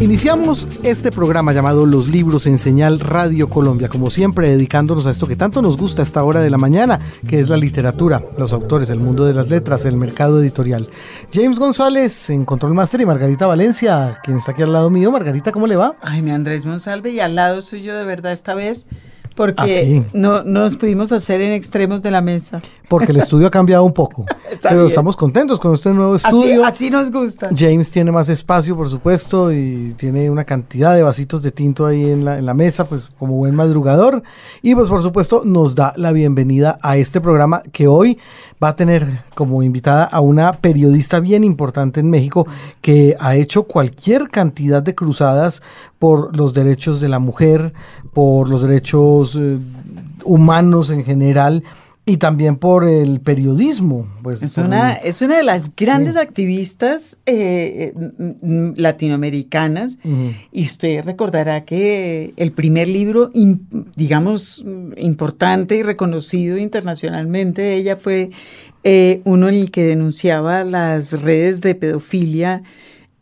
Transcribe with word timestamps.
Iniciamos 0.00 0.68
este 0.84 1.10
programa 1.10 1.52
llamado 1.52 1.84
Los 1.84 2.08
Libros 2.08 2.46
en 2.46 2.58
Señal 2.58 3.00
Radio 3.00 3.50
Colombia, 3.50 3.88
como 3.88 4.10
siempre 4.10 4.48
dedicándonos 4.48 5.06
a 5.06 5.10
esto 5.10 5.26
que 5.26 5.34
tanto 5.34 5.60
nos 5.60 5.76
gusta 5.76 6.02
a 6.02 6.04
esta 6.04 6.22
hora 6.22 6.40
de 6.40 6.50
la 6.50 6.58
mañana, 6.58 7.00
que 7.26 7.40
es 7.40 7.48
la 7.48 7.56
literatura, 7.56 8.22
los 8.38 8.52
autores, 8.52 8.90
el 8.90 9.00
mundo 9.00 9.24
de 9.24 9.34
las 9.34 9.48
letras, 9.48 9.84
el 9.86 9.96
mercado 9.96 10.40
editorial. 10.40 10.88
James 11.32 11.58
González 11.58 12.30
en 12.30 12.44
Control 12.44 12.74
Master 12.74 13.00
y 13.00 13.06
Margarita 13.06 13.46
Valencia, 13.46 14.20
quien 14.22 14.36
está 14.36 14.52
aquí 14.52 14.62
al 14.62 14.72
lado 14.72 14.88
mío. 14.88 15.10
Margarita, 15.10 15.50
¿cómo 15.50 15.66
le 15.66 15.74
va? 15.74 15.96
Ay, 16.00 16.22
mi 16.22 16.30
Andrés 16.30 16.64
Monsalve, 16.64 17.10
y 17.10 17.20
al 17.20 17.34
lado 17.34 17.60
suyo 17.60 17.96
de 17.96 18.04
verdad 18.04 18.32
esta 18.32 18.54
vez 18.54 18.86
porque 19.38 20.02
ah, 20.04 20.10
no, 20.14 20.42
nos 20.42 20.76
pudimos 20.76 21.12
hacer 21.12 21.40
en 21.40 21.52
extremos 21.52 22.02
de 22.02 22.10
la 22.10 22.20
mesa. 22.20 22.60
Porque 22.88 23.12
el 23.12 23.18
estudio 23.18 23.46
ha 23.46 23.50
cambiado 23.52 23.84
un 23.84 23.92
poco. 23.92 24.26
pero 24.62 24.84
estamos 24.84 25.14
contentos 25.14 25.60
con 25.60 25.74
este 25.74 25.94
nuevo 25.94 26.16
estudio. 26.16 26.66
Así, 26.66 26.90
nos 26.90 27.12
gusta. 27.12 27.48
James 27.56 27.88
tiene 27.88 28.10
más 28.10 28.28
espacio, 28.30 28.76
por 28.76 28.88
supuesto, 28.88 29.52
y 29.52 29.94
tiene 29.96 30.28
una 30.28 30.42
cantidad 30.42 30.92
de 30.96 31.04
vasitos 31.04 31.40
de 31.40 31.52
tinto 31.52 31.86
ahí 31.86 32.10
en 32.10 32.24
la, 32.24 32.38
en 32.38 32.46
la 32.46 32.54
mesa, 32.54 32.88
pues 32.88 33.10
como 33.16 33.36
buen 33.36 33.54
madrugador. 33.54 34.24
Y 34.60 34.74
pues 34.74 34.88
por 34.88 35.02
supuesto 35.02 35.42
nos 35.44 35.76
da 35.76 35.92
la 35.96 36.10
bienvenida 36.10 36.80
a 36.82 36.96
este 36.96 37.20
programa 37.20 37.62
que 37.70 37.86
hoy 37.86 38.18
va 38.62 38.68
a 38.68 38.76
tener 38.76 39.22
como 39.34 39.62
invitada 39.62 40.04
a 40.04 40.20
una 40.20 40.52
periodista 40.52 41.20
bien 41.20 41.44
importante 41.44 42.00
en 42.00 42.10
México 42.10 42.46
que 42.80 43.16
ha 43.20 43.36
hecho 43.36 43.64
cualquier 43.64 44.28
cantidad 44.28 44.82
de 44.82 44.94
cruzadas 44.94 45.62
por 45.98 46.36
los 46.36 46.54
derechos 46.54 47.00
de 47.00 47.08
la 47.08 47.18
mujer, 47.18 47.72
por 48.12 48.48
los 48.48 48.62
derechos 48.62 49.36
eh, 49.40 49.58
humanos 50.24 50.90
en 50.90 51.04
general 51.04 51.62
y 52.08 52.16
también 52.16 52.56
por 52.56 52.88
el 52.88 53.20
periodismo. 53.20 54.08
Pues, 54.22 54.42
es, 54.42 54.56
una, 54.56 54.94
es 54.94 55.20
una 55.20 55.36
de 55.36 55.42
las 55.42 55.76
grandes 55.76 56.16
activistas 56.16 57.18
eh, 57.26 57.92
eh, 57.94 58.72
latinoamericanas 58.76 59.98
y 60.50 60.64
usted 60.64 61.04
recordará 61.04 61.64
que 61.66 62.32
el 62.36 62.52
primer 62.52 62.88
libro, 62.88 63.30
digamos, 63.94 64.64
importante 64.96 65.76
y 65.76 65.82
reconocido 65.82 66.56
internacionalmente 66.56 67.60
de 67.60 67.74
ella 67.74 67.96
fue 67.96 68.30
uno 69.24 69.48
en 69.48 69.54
el 69.54 69.70
que 69.70 69.84
denunciaba 69.84 70.64
las 70.64 71.20
redes 71.20 71.60
de 71.60 71.74
pedofilia 71.74 72.62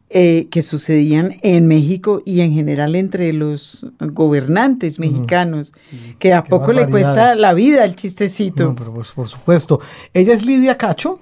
eh, 0.08 0.48
que 0.50 0.62
sucedían 0.62 1.36
en 1.42 1.66
México 1.66 2.22
y 2.24 2.40
en 2.40 2.52
general 2.52 2.94
entre 2.94 3.32
los 3.32 3.86
gobernantes 3.98 5.00
mexicanos, 5.00 5.72
que 6.18 6.32
a 6.32 6.44
poco 6.44 6.72
le 6.72 6.88
cuesta 6.88 7.34
la 7.34 7.54
vida 7.54 7.84
el 7.84 7.96
chistecito. 7.96 8.74
pero 8.76 8.94
pues, 8.94 9.10
por 9.12 9.26
supuesto. 9.26 9.80
Ella 10.14 10.32
es 10.32 10.44
Lidia 10.44 10.78
Cacho, 10.78 11.18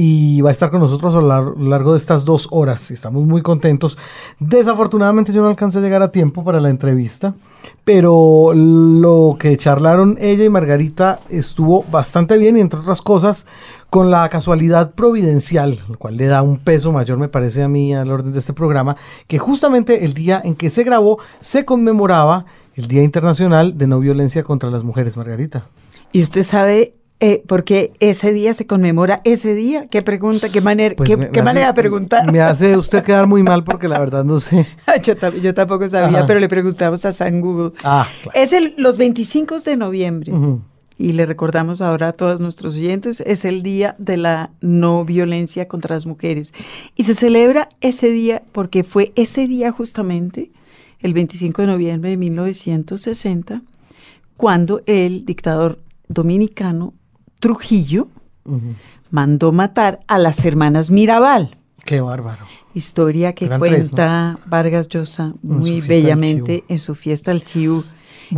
y 0.00 0.42
va 0.42 0.50
a 0.50 0.52
estar 0.52 0.70
con 0.70 0.78
nosotros 0.78 1.12
a 1.16 1.20
lo 1.20 1.56
largo 1.56 1.90
de 1.90 1.98
estas 1.98 2.24
dos 2.24 2.46
horas. 2.52 2.92
Estamos 2.92 3.26
muy 3.26 3.42
contentos. 3.42 3.98
Desafortunadamente 4.38 5.32
yo 5.32 5.42
no 5.42 5.48
alcancé 5.48 5.78
a 5.78 5.82
llegar 5.82 6.02
a 6.02 6.12
tiempo 6.12 6.44
para 6.44 6.60
la 6.60 6.70
entrevista, 6.70 7.34
pero 7.82 8.52
lo 8.54 9.36
que 9.40 9.56
charlaron 9.56 10.16
ella 10.20 10.44
y 10.44 10.50
Margarita 10.50 11.18
estuvo 11.30 11.82
bastante 11.90 12.38
bien 12.38 12.56
y 12.56 12.60
entre 12.60 12.78
otras 12.78 13.02
cosas 13.02 13.48
con 13.90 14.10
la 14.10 14.28
casualidad 14.28 14.92
providencial, 14.92 15.78
lo 15.88 15.98
cual 15.98 16.16
le 16.16 16.26
da 16.26 16.42
un 16.42 16.58
peso 16.58 16.92
mayor 16.92 17.18
me 17.18 17.28
parece 17.28 17.62
a 17.62 17.68
mí 17.68 17.94
al 17.94 18.10
orden 18.10 18.32
de 18.32 18.38
este 18.38 18.52
programa, 18.52 18.96
que 19.26 19.38
justamente 19.38 20.04
el 20.04 20.14
día 20.14 20.40
en 20.44 20.54
que 20.54 20.70
se 20.70 20.84
grabó 20.84 21.18
se 21.40 21.64
conmemoraba 21.64 22.44
el 22.74 22.86
Día 22.86 23.02
Internacional 23.02 23.76
de 23.76 23.86
No 23.86 23.98
Violencia 23.98 24.44
contra 24.44 24.70
las 24.70 24.84
Mujeres, 24.84 25.16
Margarita. 25.16 25.66
Y 26.12 26.22
usted 26.22 26.44
sabe 26.44 26.94
eh, 27.20 27.42
porque 27.48 27.92
ese 27.98 28.32
día 28.32 28.54
se 28.54 28.68
conmemora 28.68 29.20
ese 29.24 29.54
día. 29.54 29.88
¿Qué 29.88 30.02
pregunta? 30.02 30.48
¿Qué 30.48 30.60
manera, 30.60 30.94
pues 30.94 31.10
qué, 31.32 31.42
manera 31.42 31.66
de 31.68 31.74
preguntar? 31.74 32.30
Me 32.30 32.40
hace 32.40 32.76
usted 32.76 33.02
quedar 33.02 33.26
muy 33.26 33.42
mal 33.42 33.64
porque 33.64 33.88
la 33.88 33.98
verdad 33.98 34.24
no 34.24 34.38
sé. 34.38 34.68
yo, 35.02 35.54
tampoco 35.54 35.88
sabía, 35.90 36.24
pero 36.26 36.38
le 36.38 36.48
preguntamos 36.48 37.04
a 37.04 37.12
San 37.12 37.40
Google. 37.40 37.72
Ah, 37.82 38.06
Es 38.34 38.52
el, 38.52 38.74
los 38.78 38.98
25 38.98 39.58
de 39.60 39.76
noviembre. 39.76 40.32
Y 40.98 41.12
le 41.12 41.26
recordamos 41.26 41.80
ahora 41.80 42.08
a 42.08 42.12
todos 42.12 42.40
nuestros 42.40 42.74
oyentes, 42.74 43.22
es 43.24 43.44
el 43.44 43.62
día 43.62 43.94
de 43.98 44.16
la 44.16 44.50
no 44.60 45.04
violencia 45.04 45.68
contra 45.68 45.94
las 45.94 46.06
mujeres. 46.06 46.52
Y 46.96 47.04
se 47.04 47.14
celebra 47.14 47.68
ese 47.80 48.10
día 48.10 48.42
porque 48.50 48.82
fue 48.82 49.12
ese 49.14 49.46
día 49.46 49.70
justamente, 49.70 50.50
el 50.98 51.14
25 51.14 51.62
de 51.62 51.68
noviembre 51.68 52.10
de 52.10 52.16
1960, 52.16 53.62
cuando 54.36 54.82
el 54.86 55.24
dictador 55.24 55.78
dominicano 56.08 56.94
Trujillo 57.38 58.08
mandó 59.10 59.52
matar 59.52 60.00
a 60.08 60.18
las 60.18 60.44
hermanas 60.44 60.90
Mirabal. 60.90 61.56
Qué 61.84 62.00
bárbaro. 62.00 62.44
Historia 62.74 63.34
que 63.34 63.48
cuenta 63.48 64.38
Vargas 64.46 64.88
Llosa 64.88 65.34
muy 65.42 65.80
bellamente 65.80 66.64
en 66.68 66.78
su 66.78 66.94
fiesta 66.94 67.30
al 67.30 67.42
Chivo. 67.42 67.84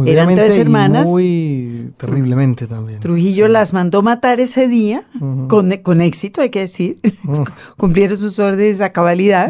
Eran 0.06 0.34
tres 0.34 0.58
hermanas. 0.58 1.06
muy 1.06 1.92
terriblemente 1.96 2.66
también. 2.66 3.00
Trujillo 3.00 3.48
las 3.48 3.72
mandó 3.72 4.02
matar 4.02 4.40
ese 4.40 4.68
día, 4.68 5.04
con, 5.48 5.76
con, 5.78 6.00
éxito, 6.00 6.40
hay 6.40 6.50
que 6.50 6.60
decir. 6.60 6.98
Cumplieron 7.76 8.16
sus 8.16 8.38
órdenes 8.38 8.80
a 8.80 8.92
cabalidad. 8.92 9.48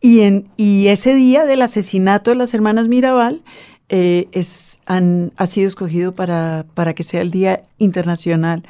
Y, 0.00 0.20
en, 0.20 0.48
y 0.56 0.88
ese 0.88 1.14
día 1.14 1.44
del 1.44 1.62
asesinato 1.62 2.30
de 2.30 2.36
las 2.36 2.54
hermanas 2.54 2.88
Mirabal, 2.88 3.42
eh, 3.88 4.28
es, 4.32 4.78
han, 4.86 5.32
ha 5.36 5.46
sido 5.46 5.68
escogido 5.68 6.14
para, 6.14 6.64
para 6.74 6.94
que 6.94 7.02
sea 7.02 7.20
el 7.20 7.30
Día 7.30 7.62
Internacional 7.78 8.62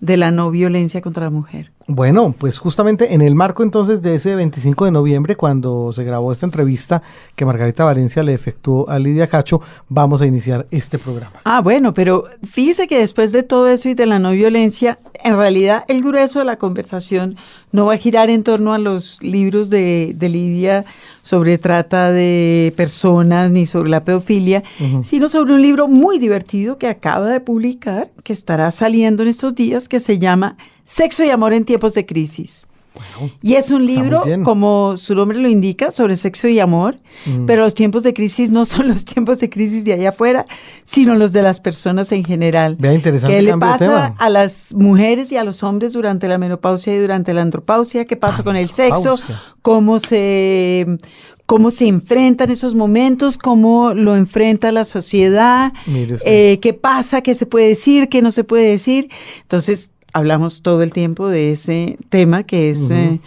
de 0.00 0.16
la 0.16 0.30
No 0.30 0.50
Violencia 0.50 1.00
contra 1.00 1.24
la 1.24 1.30
Mujer. 1.30 1.70
Bueno, 1.92 2.32
pues 2.38 2.60
justamente 2.60 3.14
en 3.14 3.20
el 3.20 3.34
marco 3.34 3.64
entonces 3.64 4.00
de 4.00 4.14
ese 4.14 4.36
25 4.36 4.84
de 4.84 4.92
noviembre, 4.92 5.34
cuando 5.34 5.92
se 5.92 6.04
grabó 6.04 6.30
esta 6.30 6.46
entrevista 6.46 7.02
que 7.34 7.44
Margarita 7.44 7.84
Valencia 7.84 8.22
le 8.22 8.32
efectuó 8.32 8.88
a 8.88 9.00
Lidia 9.00 9.26
Cacho, 9.26 9.60
vamos 9.88 10.22
a 10.22 10.26
iniciar 10.26 10.68
este 10.70 10.98
programa. 10.98 11.40
Ah, 11.42 11.60
bueno, 11.60 11.92
pero 11.92 12.26
fíjese 12.48 12.86
que 12.86 13.00
después 13.00 13.32
de 13.32 13.42
todo 13.42 13.66
eso 13.66 13.88
y 13.88 13.94
de 13.94 14.06
la 14.06 14.20
no 14.20 14.30
violencia, 14.30 15.00
en 15.24 15.36
realidad 15.36 15.84
el 15.88 16.04
grueso 16.04 16.38
de 16.38 16.44
la 16.44 16.58
conversación 16.58 17.36
no 17.72 17.86
va 17.86 17.94
a 17.94 17.98
girar 17.98 18.30
en 18.30 18.44
torno 18.44 18.72
a 18.72 18.78
los 18.78 19.20
libros 19.20 19.68
de, 19.68 20.16
Lidia 20.20 20.84
sobre 21.22 21.58
trata 21.58 22.12
de 22.12 22.72
personas 22.76 23.50
ni 23.50 23.66
sobre 23.66 23.90
la 23.90 24.04
pedofilia, 24.04 24.62
sino 25.02 25.28
sobre 25.28 25.54
un 25.54 25.62
libro 25.62 25.88
muy 25.88 26.20
divertido 26.20 26.78
que 26.78 26.86
acaba 26.86 27.26
de 27.30 27.40
publicar, 27.40 28.12
que 28.22 28.32
estará 28.32 28.70
saliendo 28.70 29.24
en 29.24 29.28
estos 29.28 29.56
días, 29.56 29.88
que 29.88 29.98
se 29.98 30.20
llama 30.20 30.56
Sexo 30.90 31.24
y 31.24 31.30
amor 31.30 31.52
en 31.52 31.64
tiempos 31.64 31.94
de 31.94 32.04
crisis. 32.04 32.66
y 33.40 33.54
es 33.54 33.70
un 33.70 33.86
libro, 33.86 34.24
como 34.42 34.96
su 34.96 35.14
nombre 35.14 35.38
lo 35.38 35.48
indica, 35.48 35.92
sobre 35.92 36.16
sexo 36.16 36.48
y 36.48 36.58
amor, 36.58 36.98
mm. 37.26 37.46
pero 37.46 37.62
los 37.62 37.74
tiempos 37.74 38.02
de 38.02 38.12
crisis 38.12 38.50
no 38.50 38.64
son 38.64 38.88
los 38.88 39.04
tiempos 39.04 39.38
de 39.38 39.48
crisis 39.48 39.84
de 39.84 39.92
allá 39.92 40.08
afuera, 40.08 40.44
sino 40.84 41.14
los 41.14 41.32
de 41.32 41.42
las 41.42 41.60
personas 41.60 42.10
en 42.10 42.24
general. 42.24 42.76
Vea, 42.80 42.92
interesante. 42.92 43.36
¿Qué 43.36 43.42
le 43.42 43.56
pasa 43.56 44.16
a 44.18 44.28
las 44.30 44.74
mujeres 44.74 45.30
y 45.30 45.36
a 45.36 45.44
los 45.44 45.62
hombres 45.62 45.92
durante 45.92 46.26
la 46.26 46.38
menopausia 46.38 46.94
y 46.94 46.98
durante 46.98 47.32
la 47.34 47.42
andropausia? 47.42 48.04
¿Qué 48.04 48.16
pasa 48.16 48.42
con 48.42 48.56
el 48.56 48.70
sexo? 48.70 49.14
¿Cómo 49.62 50.00
se, 50.00 50.98
cómo 51.46 51.70
se 51.70 51.86
enfrentan 51.86 52.50
esos 52.50 52.74
momentos, 52.74 53.38
cómo 53.38 53.94
lo 53.94 54.16
enfrenta 54.16 54.72
la 54.72 54.84
sociedad, 54.84 55.72
eh, 56.26 56.58
qué 56.60 56.74
pasa, 56.74 57.22
qué 57.22 57.34
se 57.34 57.46
puede 57.46 57.68
decir, 57.68 58.08
qué 58.08 58.22
no 58.22 58.32
se 58.32 58.42
puede 58.42 58.68
decir. 58.70 59.08
Entonces, 59.42 59.92
hablamos 60.12 60.62
todo 60.62 60.82
el 60.82 60.92
tiempo 60.92 61.28
de 61.28 61.52
ese 61.52 61.98
tema 62.08 62.42
que 62.42 62.70
es 62.70 62.90
eh, 62.90 63.20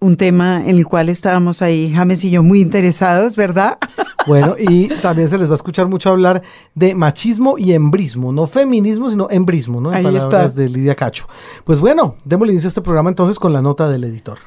un 0.00 0.16
tema 0.16 0.62
en 0.64 0.76
el 0.76 0.86
cual 0.86 1.08
estábamos 1.08 1.62
ahí, 1.62 1.92
James 1.92 2.24
y 2.24 2.30
yo, 2.30 2.42
muy 2.42 2.60
interesados, 2.60 3.36
¿verdad? 3.36 3.78
Bueno, 4.26 4.56
y 4.58 4.88
también 5.02 5.28
se 5.28 5.36
les 5.36 5.50
va 5.50 5.52
a 5.52 5.56
escuchar 5.56 5.86
mucho 5.86 6.08
hablar 6.08 6.42
de 6.74 6.94
machismo 6.94 7.58
y 7.58 7.74
embrismo, 7.74 8.32
no 8.32 8.46
feminismo, 8.46 9.10
sino 9.10 9.28
embrismo, 9.30 9.82
¿no? 9.82 9.90
En 9.90 9.96
ahí 9.96 10.04
palabras 10.04 10.52
está. 10.52 10.62
de 10.62 10.68
Lidia 10.70 10.94
Cacho. 10.94 11.28
Pues 11.64 11.78
bueno, 11.78 12.16
démosle 12.24 12.54
inicio 12.54 12.68
a 12.68 12.70
este 12.70 12.80
programa 12.80 13.10
entonces 13.10 13.38
con 13.38 13.52
la 13.52 13.60
nota 13.60 13.86
del 13.90 14.04
editor. 14.04 14.38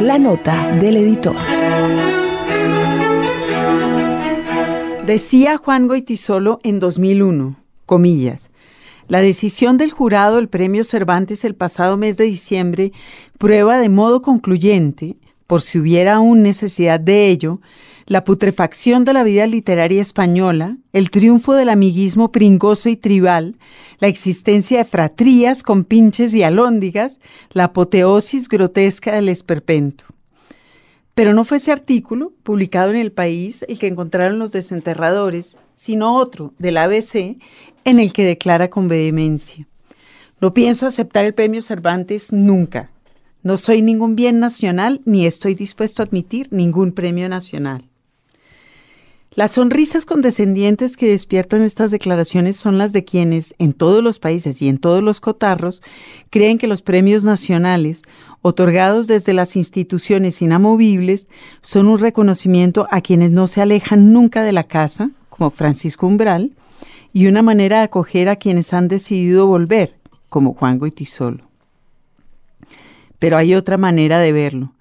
La 0.00 0.18
nota 0.20 0.70
del 0.80 0.96
editor. 0.98 1.34
Decía 5.08 5.56
Juan 5.56 5.88
Goitisolo 5.88 6.58
en 6.62 6.80
2001, 6.80 7.56
comillas, 7.86 8.50
la 9.06 9.22
decisión 9.22 9.78
del 9.78 9.90
jurado 9.90 10.36
del 10.36 10.50
Premio 10.50 10.84
Cervantes 10.84 11.46
el 11.46 11.54
pasado 11.54 11.96
mes 11.96 12.18
de 12.18 12.24
diciembre 12.24 12.92
prueba 13.38 13.78
de 13.78 13.88
modo 13.88 14.20
concluyente, 14.20 15.16
por 15.46 15.62
si 15.62 15.78
hubiera 15.78 16.16
aún 16.16 16.42
necesidad 16.42 17.00
de 17.00 17.28
ello, 17.28 17.62
la 18.04 18.22
putrefacción 18.22 19.06
de 19.06 19.14
la 19.14 19.22
vida 19.22 19.46
literaria 19.46 20.02
española, 20.02 20.76
el 20.92 21.10
triunfo 21.10 21.54
del 21.54 21.70
amiguismo 21.70 22.30
pringoso 22.30 22.90
y 22.90 22.96
tribal, 22.96 23.56
la 24.00 24.08
existencia 24.08 24.76
de 24.76 24.84
fratrías 24.84 25.62
con 25.62 25.84
pinches 25.84 26.34
y 26.34 26.42
alóndigas, 26.42 27.18
la 27.52 27.64
apoteosis 27.64 28.46
grotesca 28.46 29.14
del 29.14 29.30
esperpento. 29.30 30.04
Pero 31.18 31.34
no 31.34 31.44
fue 31.44 31.56
ese 31.56 31.72
artículo, 31.72 32.32
publicado 32.44 32.90
en 32.90 32.96
El 32.96 33.10
País, 33.10 33.64
el 33.68 33.80
que 33.80 33.88
encontraron 33.88 34.38
los 34.38 34.52
desenterradores, 34.52 35.58
sino 35.74 36.14
otro, 36.14 36.54
del 36.60 36.76
ABC, 36.76 37.38
en 37.84 37.98
el 37.98 38.12
que 38.12 38.24
declara 38.24 38.70
con 38.70 38.86
vehemencia. 38.86 39.66
No 40.40 40.54
pienso 40.54 40.86
aceptar 40.86 41.24
el 41.24 41.34
premio 41.34 41.60
Cervantes 41.60 42.32
nunca. 42.32 42.92
No 43.42 43.56
soy 43.56 43.82
ningún 43.82 44.14
bien 44.14 44.38
nacional 44.38 45.00
ni 45.06 45.26
estoy 45.26 45.56
dispuesto 45.56 46.04
a 46.04 46.06
admitir 46.06 46.46
ningún 46.52 46.92
premio 46.92 47.28
nacional. 47.28 47.88
Las 49.38 49.52
sonrisas 49.52 50.04
condescendientes 50.04 50.96
que 50.96 51.10
despiertan 51.10 51.62
estas 51.62 51.90
declaraciones 51.90 52.56
son 52.56 52.78
las 52.78 52.92
de 52.92 53.04
quienes, 53.04 53.54
en 53.58 53.72
todos 53.72 54.02
los 54.02 54.18
países 54.18 54.62
y 54.62 54.68
en 54.68 54.78
todos 54.78 55.02
los 55.02 55.20
cotarros, 55.20 55.82
creen 56.30 56.58
que 56.58 56.66
los 56.66 56.82
premios 56.82 57.24
nacionales, 57.24 58.02
otorgados 58.42 59.06
desde 59.06 59.32
las 59.32 59.56
instituciones 59.56 60.42
inamovibles, 60.42 61.28
son 61.60 61.86
un 61.86 61.98
reconocimiento 61.98 62.86
a 62.90 63.00
quienes 63.00 63.30
no 63.30 63.46
se 63.46 63.60
alejan 63.60 64.12
nunca 64.12 64.42
de 64.42 64.52
la 64.52 64.64
casa, 64.64 65.10
como 65.28 65.50
Francisco 65.50 66.06
Umbral, 66.06 66.52
y 67.12 67.26
una 67.26 67.42
manera 67.42 67.78
de 67.78 67.84
acoger 67.84 68.28
a 68.28 68.36
quienes 68.36 68.72
han 68.72 68.88
decidido 68.88 69.46
volver, 69.46 69.98
como 70.28 70.54
Juan 70.54 70.78
Goitisolo. 70.78 71.44
Pero 73.18 73.36
hay 73.36 73.54
otra 73.54 73.76
manera 73.76 74.18
de 74.20 74.32
verlo. 74.32 74.72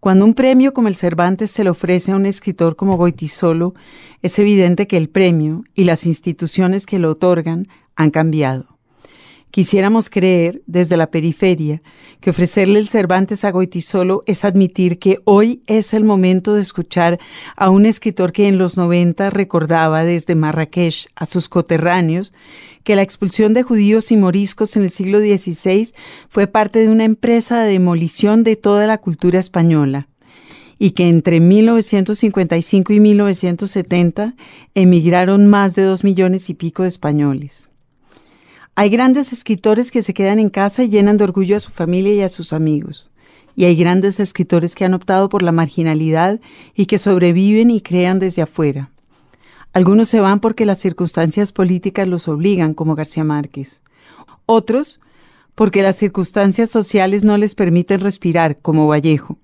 Cuando 0.00 0.24
un 0.24 0.34
premio 0.34 0.74
como 0.74 0.88
el 0.88 0.96
Cervantes 0.96 1.50
se 1.50 1.64
le 1.64 1.70
ofrece 1.70 2.12
a 2.12 2.16
un 2.16 2.26
escritor 2.26 2.76
como 2.76 2.96
Goitisolo, 2.96 3.74
es 4.22 4.38
evidente 4.38 4.86
que 4.86 4.98
el 4.98 5.08
premio 5.08 5.64
y 5.74 5.84
las 5.84 6.04
instituciones 6.04 6.84
que 6.84 6.98
lo 6.98 7.10
otorgan 7.10 7.68
han 7.96 8.10
cambiado. 8.10 8.73
Quisiéramos 9.54 10.10
creer, 10.10 10.62
desde 10.66 10.96
la 10.96 11.12
periferia, 11.12 11.80
que 12.18 12.30
ofrecerle 12.30 12.80
el 12.80 12.88
Cervantes 12.88 13.44
a 13.44 13.52
Goitisolo 13.52 14.24
es 14.26 14.44
admitir 14.44 14.98
que 14.98 15.20
hoy 15.22 15.62
es 15.68 15.94
el 15.94 16.02
momento 16.02 16.54
de 16.54 16.60
escuchar 16.60 17.20
a 17.54 17.70
un 17.70 17.86
escritor 17.86 18.32
que 18.32 18.48
en 18.48 18.58
los 18.58 18.76
90 18.76 19.30
recordaba 19.30 20.02
desde 20.02 20.34
Marrakech 20.34 21.06
a 21.14 21.24
sus 21.26 21.48
coterráneos 21.48 22.34
que 22.82 22.96
la 22.96 23.02
expulsión 23.02 23.54
de 23.54 23.62
judíos 23.62 24.10
y 24.10 24.16
moriscos 24.16 24.74
en 24.74 24.82
el 24.82 24.90
siglo 24.90 25.20
XVI 25.20 25.92
fue 26.28 26.48
parte 26.48 26.80
de 26.80 26.88
una 26.88 27.04
empresa 27.04 27.62
de 27.62 27.70
demolición 27.70 28.42
de 28.42 28.56
toda 28.56 28.88
la 28.88 28.98
cultura 28.98 29.38
española 29.38 30.08
y 30.80 30.90
que 30.90 31.08
entre 31.08 31.38
1955 31.38 32.92
y 32.92 32.98
1970 32.98 34.34
emigraron 34.74 35.46
más 35.46 35.76
de 35.76 35.84
dos 35.84 36.02
millones 36.02 36.50
y 36.50 36.54
pico 36.54 36.82
de 36.82 36.88
españoles. 36.88 37.70
Hay 38.76 38.90
grandes 38.90 39.32
escritores 39.32 39.92
que 39.92 40.02
se 40.02 40.14
quedan 40.14 40.40
en 40.40 40.48
casa 40.48 40.82
y 40.82 40.88
llenan 40.88 41.16
de 41.16 41.24
orgullo 41.24 41.56
a 41.56 41.60
su 41.60 41.70
familia 41.70 42.14
y 42.14 42.22
a 42.22 42.28
sus 42.28 42.52
amigos. 42.52 43.08
Y 43.54 43.66
hay 43.66 43.76
grandes 43.76 44.18
escritores 44.18 44.74
que 44.74 44.84
han 44.84 44.94
optado 44.94 45.28
por 45.28 45.42
la 45.42 45.52
marginalidad 45.52 46.40
y 46.74 46.86
que 46.86 46.98
sobreviven 46.98 47.70
y 47.70 47.80
crean 47.80 48.18
desde 48.18 48.42
afuera. 48.42 48.90
Algunos 49.72 50.08
se 50.08 50.18
van 50.18 50.40
porque 50.40 50.66
las 50.66 50.80
circunstancias 50.80 51.52
políticas 51.52 52.08
los 52.08 52.26
obligan, 52.26 52.74
como 52.74 52.96
García 52.96 53.22
Márquez. 53.22 53.80
Otros 54.46 55.00
porque 55.54 55.82
las 55.82 55.94
circunstancias 55.94 56.68
sociales 56.68 57.22
no 57.22 57.38
les 57.38 57.54
permiten 57.54 58.00
respirar, 58.00 58.58
como 58.58 58.88
Vallejo. 58.88 59.38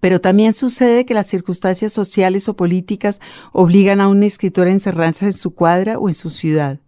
Pero 0.00 0.20
también 0.20 0.52
sucede 0.52 1.06
que 1.06 1.14
las 1.14 1.26
circunstancias 1.26 1.92
sociales 1.92 2.48
o 2.50 2.54
políticas 2.54 3.20
obligan 3.52 4.02
a 4.02 4.08
un 4.08 4.22
escritor 4.22 4.66
a 4.66 4.72
encerrarse 4.72 5.26
en 5.26 5.32
su 5.32 5.54
cuadra 5.54 5.98
o 5.98 6.08
en 6.08 6.14
su 6.14 6.28
ciudad. 6.28 6.80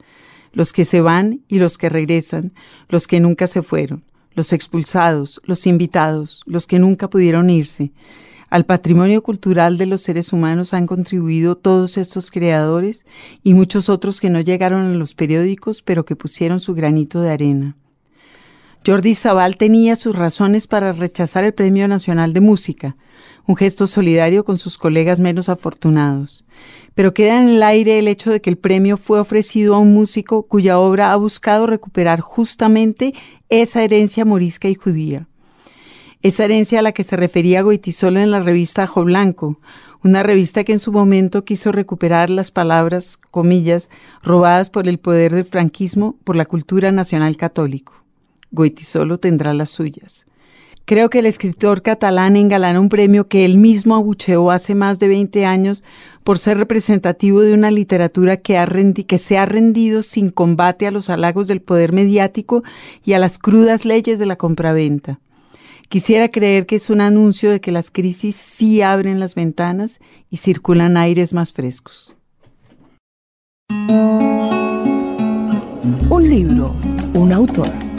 Los 0.53 0.73
que 0.73 0.85
se 0.85 1.01
van 1.01 1.41
y 1.49 1.59
los 1.59 1.79
que 1.79 1.89
regresan, 1.89 2.53
los 2.89 3.07
que 3.07 3.21
nunca 3.21 3.47
se 3.47 3.63
fueron, 3.63 4.05
los 4.35 4.53
expulsados, 4.53 5.41
los 5.45 5.67
invitados, 5.67 6.43
los 6.47 6.67
que 6.67 6.79
nunca 6.79 7.09
pudieron 7.09 7.51
irse, 7.51 7.93
al 8.53 8.67
patrimonio 8.67 9.23
cultural 9.23 9.79
de 9.79 9.87
los 9.87 10.03
seres 10.03 10.31
humanos 10.31 10.75
han 10.75 10.87
contribuido 10.87 11.57
todos 11.57 11.97
estos 11.97 12.31
creadores 12.31 13.07
y 13.43 13.55
muchos 13.55 13.89
otros 13.89 14.21
que 14.21 14.29
no 14.29 14.43
llegaron 14.43 14.93
a 14.93 14.95
los 14.95 15.15
periódicos 15.15 15.81
pero 15.81 16.05
que 16.05 16.17
pusieron 16.17 16.61
su 16.61 16.75
granito 16.75 17.23
de 17.23 17.31
arena. 17.31 17.79
Jordi 18.85 19.15
Zabal 19.15 19.57
tenía 19.57 19.97
sus 19.97 20.15
razones 20.15 20.67
para 20.67 20.93
rechazar 20.93 21.45
el 21.45 21.55
Premio 21.55 21.89
Nacional 21.89 22.35
de 22.35 22.43
Música, 22.43 22.97
un 23.47 23.57
gesto 23.57 23.87
solidario 23.87 24.45
con 24.45 24.59
sus 24.59 24.77
colegas 24.77 25.19
menos 25.19 25.49
afortunados. 25.49 26.45
Pero 26.95 27.15
queda 27.15 27.41
en 27.41 27.49
el 27.49 27.63
aire 27.63 27.99
el 27.99 28.09
hecho 28.09 28.31
de 28.31 28.41
que 28.41 28.51
el 28.51 28.59
premio 28.59 28.97
fue 28.97 29.21
ofrecido 29.21 29.75
a 29.75 29.79
un 29.79 29.95
músico 29.95 30.45
cuya 30.45 30.79
obra 30.79 31.13
ha 31.13 31.17
buscado 31.17 31.67
recuperar 31.67 32.21
justamente 32.21 33.15
esa 33.49 33.83
herencia 33.83 34.25
morisca 34.25 34.69
y 34.69 34.75
judía 34.75 35.27
esa 36.23 36.45
herencia 36.45 36.79
a 36.79 36.83
la 36.83 36.93
que 36.93 37.03
se 37.03 37.17
refería 37.17 37.63
Goitisolo 37.63 38.21
en 38.21 38.31
la 38.31 38.41
revista 38.41 38.85
Ajo 38.85 39.05
Blanco, 39.05 39.59
una 40.05 40.23
revista 40.23 40.65
que 40.65 40.73
en 40.73 40.79
su 40.79 40.93
momento 40.93 41.45
quiso 41.45 41.73
recuperar 41.73 42.31
las 42.31 42.51
palabras, 42.51 43.19
comillas, 43.31 43.91
robadas 44.23 44.71
por 44.71 44.89
el 44.89 44.99
poder 44.99 45.35
del 45.35 45.45
franquismo 45.45 46.17
por 46.25 46.37
la 46.37 46.45
cultura 46.45 46.93
nacional 46.93 47.37
católico. 47.37 47.95
Goitisolo 48.53 49.19
tendrá 49.19 49.53
las 49.53 49.71
suyas. 49.71 50.27
Creo 50.85 51.11
que 51.11 51.21
el 51.21 51.27
escritor 51.27 51.83
catalán 51.83 52.37
engalana 52.37 52.81
un 52.81 52.89
premio 52.89 53.29
que 53.29 53.45
él 53.45 53.57
mismo 53.57 53.95
abucheó 53.95 54.51
hace 54.51 54.75
más 54.75 54.99
de 54.99 55.09
20 55.09 55.47
años 55.47 55.85
por 56.25 56.39
ser 56.39 56.59
representativo 56.59 57.41
de 57.41 57.55
una 57.55 57.71
literatura 57.71 58.39
que, 58.39 59.05
que 59.07 59.19
se 59.19 59.39
ha 59.39 59.47
rendido 59.47 60.03
sin 60.03 60.31
combate 60.31 60.87
a 60.87 60.91
los 60.91 61.09
halagos 61.09 61.47
del 61.47 61.63
poder 61.63 61.93
mediático 61.93 62.65
y 63.05 63.13
a 63.13 63.19
las 63.21 63.39
crudas 63.39 63.85
leyes 63.85 64.19
de 64.19 64.27
la 64.27 64.37
compraventa. 64.37 65.21
Quisiera 65.89 66.31
creer 66.31 66.67
que 66.67 66.77
es 66.77 66.91
un 66.91 67.01
anuncio 67.01 67.51
de 67.51 67.61
que 67.61 67.71
las 67.71 67.91
crisis 67.91 68.35
sí 68.35 68.83
abren 68.83 69.21
las 69.21 69.35
ventanas 69.35 70.01
y 70.31 70.39
circulan 70.39 70.97
aires 70.97 71.33
más 71.33 71.53
frescos. 71.53 72.15
Un 76.09 76.29
libro, 76.29 76.75
un 77.15 77.33
autor. 77.33 77.92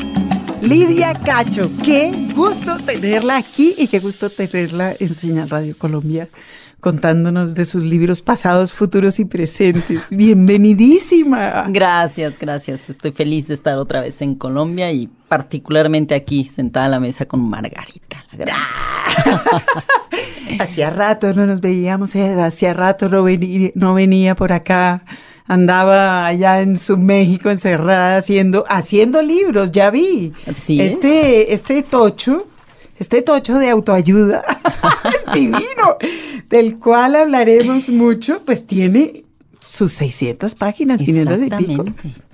Lidia 0.64 1.14
Cacho, 1.14 1.70
qué 1.84 2.10
gusto 2.34 2.78
tenerla 2.80 3.36
aquí 3.36 3.76
y 3.78 3.90
qué 3.90 4.00
gusto 4.00 4.30
tenerla 4.30 4.94
en 4.98 5.14
Señal 5.14 5.50
Radio 5.50 5.78
Colombia 5.78 6.30
contándonos 6.80 7.54
de 7.54 7.66
sus 7.66 7.84
libros 7.84 8.22
pasados, 8.22 8.72
futuros 8.72 9.20
y 9.20 9.26
presentes. 9.26 10.10
Bienvenidísima. 10.12 11.66
Gracias, 11.68 12.40
gracias. 12.40 12.90
Estoy 12.90 13.12
feliz 13.12 13.48
de 13.48 13.56
estar 13.56 13.78
otra 13.78 14.00
vez 14.00 14.22
en 14.22 14.36
Colombia 14.36 14.90
y 14.92 15.10
particularmente 15.28 16.16
aquí 16.16 16.46
sentada 16.46 16.86
a 16.86 16.90
la 16.90 17.00
mesa 17.02 17.26
con 17.26 17.50
Margarita. 17.50 18.24
hacía 20.60 20.90
rato 20.90 21.34
no 21.34 21.46
nos 21.46 21.60
veíamos, 21.60 22.16
hacía 22.16 22.74
rato 22.74 23.10
no 23.10 23.24
venía, 23.24 23.72
no 23.76 23.94
venía 23.94 24.36
por 24.36 24.54
acá. 24.54 25.04
Andaba 25.46 26.26
allá 26.26 26.62
en 26.62 26.78
su 26.78 26.98
México 26.98 27.50
encerrada 27.50 28.18
haciendo, 28.18 28.64
haciendo 28.70 29.22
libros, 29.22 29.72
ya 29.72 29.90
vi. 29.90 30.34
Sí. 30.56 30.80
Este, 30.80 31.54
este 31.54 31.84
tocho 31.84 32.48
este 33.00 33.22
tocho 33.22 33.58
de 33.58 33.70
autoayuda 33.70 34.44
es 35.06 35.34
divino, 35.34 35.98
del 36.50 36.80
cual 36.80 37.16
hablaremos 37.16 37.90
mucho, 37.90 38.42
pues 38.46 38.68
tiene 38.68 39.26
sus 39.60 39.94
600 39.94 40.56
páginas, 40.56 41.02
500 41.02 41.40
y 41.42 41.50
pico. 41.50 41.86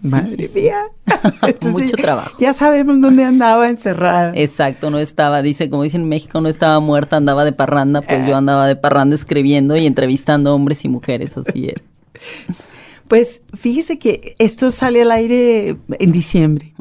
Madre 0.02 0.50
mía. 0.56 0.78
Mucho 1.72 1.96
trabajo. 1.96 2.32
Ya 2.40 2.54
sabemos 2.54 3.00
dónde 3.02 3.24
andaba 3.24 3.70
encerrada. 3.70 4.32
Exacto, 4.36 4.90
no 4.90 5.00
estaba, 5.00 5.42
dice, 5.42 5.70
como 5.70 5.84
dicen 5.84 6.02
en 6.02 6.10
México, 6.10 6.42
no 6.42 6.50
estaba 6.50 6.80
muerta, 6.80 7.18
andaba 7.18 7.46
de 7.46 7.52
parranda, 7.52 8.02
pues 8.02 8.28
yo 8.28 8.36
andaba 8.36 8.68
de 8.68 8.76
parranda 8.76 9.16
escribiendo 9.16 9.78
y 9.78 9.86
entrevistando 9.86 10.56
hombres 10.56 10.84
y 10.86 10.90
mujeres, 10.90 11.38
así 11.38 11.68
es. 11.68 11.84
Pues 13.10 13.42
fíjese 13.58 13.98
que 13.98 14.36
esto 14.38 14.70
sale 14.70 15.02
al 15.02 15.12
aire 15.12 15.76
en 16.00 16.12
diciembre. 16.12 16.74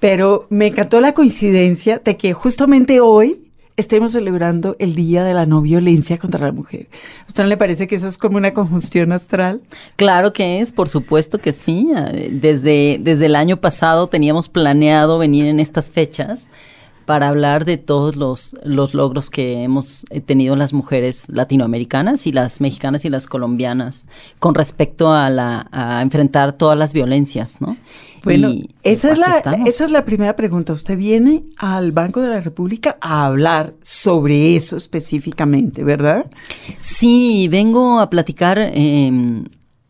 Pero 0.00 0.46
me 0.48 0.68
encantó 0.68 1.00
la 1.00 1.12
coincidencia 1.12 2.00
de 2.02 2.16
que 2.16 2.32
justamente 2.32 3.00
hoy 3.00 3.50
estemos 3.76 4.12
celebrando 4.12 4.74
el 4.78 4.94
Día 4.94 5.22
de 5.22 5.34
la 5.34 5.44
No 5.44 5.60
Violencia 5.60 6.16
contra 6.16 6.46
la 6.46 6.52
Mujer. 6.52 6.88
¿A 7.24 7.26
usted 7.28 7.42
no 7.42 7.48
le 7.50 7.58
parece 7.58 7.86
que 7.86 7.96
eso 7.96 8.08
es 8.08 8.16
como 8.16 8.38
una 8.38 8.52
conjunción 8.52 9.12
astral? 9.12 9.60
Claro 9.96 10.32
que 10.32 10.60
es, 10.60 10.72
por 10.72 10.88
supuesto 10.88 11.38
que 11.38 11.52
sí. 11.52 11.88
Desde, 12.32 12.98
desde 12.98 13.26
el 13.26 13.36
año 13.36 13.58
pasado 13.58 14.06
teníamos 14.06 14.48
planeado 14.48 15.18
venir 15.18 15.44
en 15.44 15.60
estas 15.60 15.90
fechas 15.90 16.48
para 17.10 17.26
hablar 17.26 17.64
de 17.64 17.76
todos 17.76 18.14
los, 18.14 18.56
los 18.62 18.94
logros 18.94 19.30
que 19.30 19.64
hemos 19.64 20.06
eh, 20.10 20.20
tenido 20.20 20.54
las 20.54 20.72
mujeres 20.72 21.28
latinoamericanas 21.28 22.28
y 22.28 22.30
las 22.30 22.60
mexicanas 22.60 23.04
y 23.04 23.08
las 23.08 23.26
colombianas 23.26 24.06
con 24.38 24.54
respecto 24.54 25.10
a, 25.10 25.28
la, 25.28 25.66
a 25.72 26.02
enfrentar 26.02 26.52
todas 26.52 26.78
las 26.78 26.92
violencias, 26.92 27.60
¿no? 27.60 27.76
Bueno, 28.22 28.52
esa, 28.84 29.10
es 29.10 29.18
la, 29.18 29.38
esa 29.66 29.84
es 29.86 29.90
la 29.90 30.04
primera 30.04 30.36
pregunta. 30.36 30.72
Usted 30.72 30.96
viene 30.96 31.42
al 31.56 31.90
Banco 31.90 32.20
de 32.20 32.28
la 32.28 32.40
República 32.42 32.96
a 33.00 33.26
hablar 33.26 33.74
sobre 33.82 34.54
eso 34.54 34.76
específicamente, 34.76 35.82
¿verdad? 35.82 36.30
Sí, 36.78 37.48
vengo 37.50 37.98
a 37.98 38.08
platicar 38.08 38.56
em, 38.56 39.46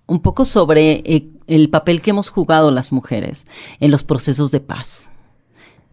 un 0.06 0.20
poco 0.22 0.46
sobre 0.46 1.02
eh, 1.04 1.28
el 1.48 1.68
papel 1.68 2.00
que 2.00 2.12
hemos 2.12 2.30
jugado 2.30 2.70
las 2.70 2.92
mujeres 2.92 3.46
en 3.78 3.90
los 3.90 4.04
procesos 4.04 4.50
de 4.52 4.60
paz. 4.60 5.10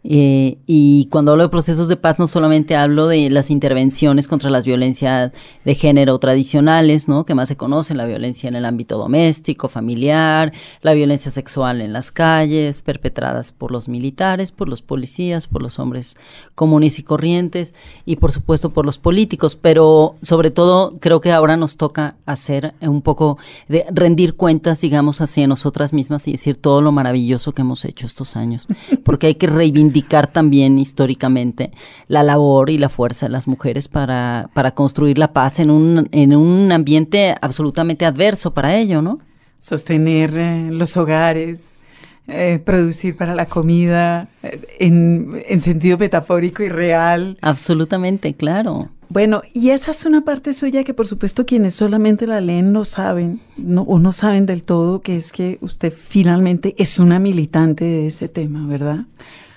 Eh, 0.10 0.58
y 0.66 1.08
cuando 1.12 1.34
hablo 1.34 1.44
de 1.44 1.50
procesos 1.50 1.90
de 1.90 1.98
paz, 1.98 2.18
no 2.18 2.28
solamente 2.28 2.78
hablo 2.78 3.10
de 3.10 3.30
las 3.30 3.52
intervenciones 3.52 4.30
contra 4.30 4.50
las 4.50 4.66
violencias 4.66 5.34
de 5.66 5.76
género 5.76 6.18
tradicionales, 6.18 7.10
¿no? 7.10 7.26
Que 7.26 7.36
más 7.36 7.50
se 7.50 7.58
conocen, 7.58 7.98
la 7.98 8.06
violencia 8.06 8.48
en 8.48 8.56
el 8.56 8.64
ámbito 8.64 8.98
doméstico, 8.98 9.68
familiar, 9.68 10.54
la 10.82 10.94
violencia 10.94 11.30
sexual 11.30 11.82
en 11.82 11.92
las 11.92 12.14
calles, 12.14 12.84
perpetradas 12.84 13.52
por 13.52 13.74
los 13.74 13.90
militares, 13.90 14.54
por 14.54 14.70
los 14.70 14.82
policías, 14.82 15.48
por 15.48 15.62
los 15.62 15.78
hombres 15.78 16.16
comunes 16.56 17.00
y 17.00 17.04
corrientes, 17.04 17.74
y 18.06 18.16
por 18.16 18.32
supuesto 18.32 18.70
por 18.70 18.86
los 18.86 19.00
políticos. 19.00 19.58
Pero 19.58 20.16
sobre 20.22 20.52
todo, 20.52 20.96
creo 21.02 21.20
que 21.20 21.34
ahora 21.34 21.58
nos 21.58 21.76
toca 21.76 22.16
hacer 22.26 22.76
un 22.80 23.02
poco 23.02 23.40
de 23.68 23.86
rendir 23.92 24.36
cuentas, 24.36 24.80
digamos 24.80 25.20
así, 25.20 25.44
a 25.44 25.48
nosotras 25.48 25.92
mismas 25.92 26.30
y 26.30 26.32
decir 26.32 26.56
todo 26.56 26.82
lo 26.82 26.94
maravilloso 26.94 27.52
que 27.52 27.64
hemos 27.64 27.84
hecho 27.84 28.08
estos 28.08 28.38
años. 28.38 28.68
Porque 29.04 29.28
hay 29.28 29.36
que 29.36 29.48
reivindicar 29.48 29.97
también 30.04 30.78
históricamente 30.78 31.72
la 32.08 32.24
labor 32.24 32.70
y 32.70 32.78
la 32.78 32.90
fuerza 32.90 33.26
de 33.26 33.32
las 33.32 33.48
mujeres 33.48 33.88
para, 33.88 34.50
para 34.54 34.72
construir 34.72 35.18
la 35.18 35.34
paz 35.34 35.60
en 35.60 35.70
un, 35.70 36.10
en 36.12 36.36
un 36.36 36.72
ambiente 36.72 37.36
absolutamente 37.42 38.06
adverso 38.06 38.54
para 38.54 38.76
ello, 38.76 39.02
¿no? 39.02 39.20
Sostener 39.60 40.38
eh, 40.38 40.70
los 40.72 40.98
hogares, 40.98 41.78
eh, 42.28 42.60
producir 42.64 43.16
para 43.16 43.36
la 43.36 43.46
comida 43.46 44.28
eh, 44.44 44.62
en, 44.80 45.42
en, 45.48 45.60
sentido 45.62 45.98
metafórico 45.98 46.64
y 46.64 46.70
real. 46.70 47.38
Absolutamente, 47.42 48.34
claro. 48.34 48.90
Bueno, 49.10 49.42
y 49.54 49.70
esa 49.70 49.92
es 49.92 50.06
una 50.06 50.22
parte 50.22 50.52
suya 50.52 50.84
que 50.84 50.94
por 50.94 51.08
supuesto 51.08 51.46
quienes 51.46 51.76
solamente 51.76 52.28
la 52.28 52.42
leen 52.42 52.74
no 52.74 52.84
saben, 52.84 53.42
no, 53.56 53.84
o 53.84 54.00
no 54.00 54.12
saben 54.12 54.46
del 54.46 54.64
todo, 54.64 55.02
que 55.02 55.16
es 55.16 55.32
que 55.32 55.58
usted 55.62 55.94
finalmente 55.94 56.76
es 56.78 57.00
una 57.00 57.18
militante 57.18 57.86
de 57.86 58.08
ese 58.08 58.28
tema, 58.28 58.68
¿verdad? 58.68 59.06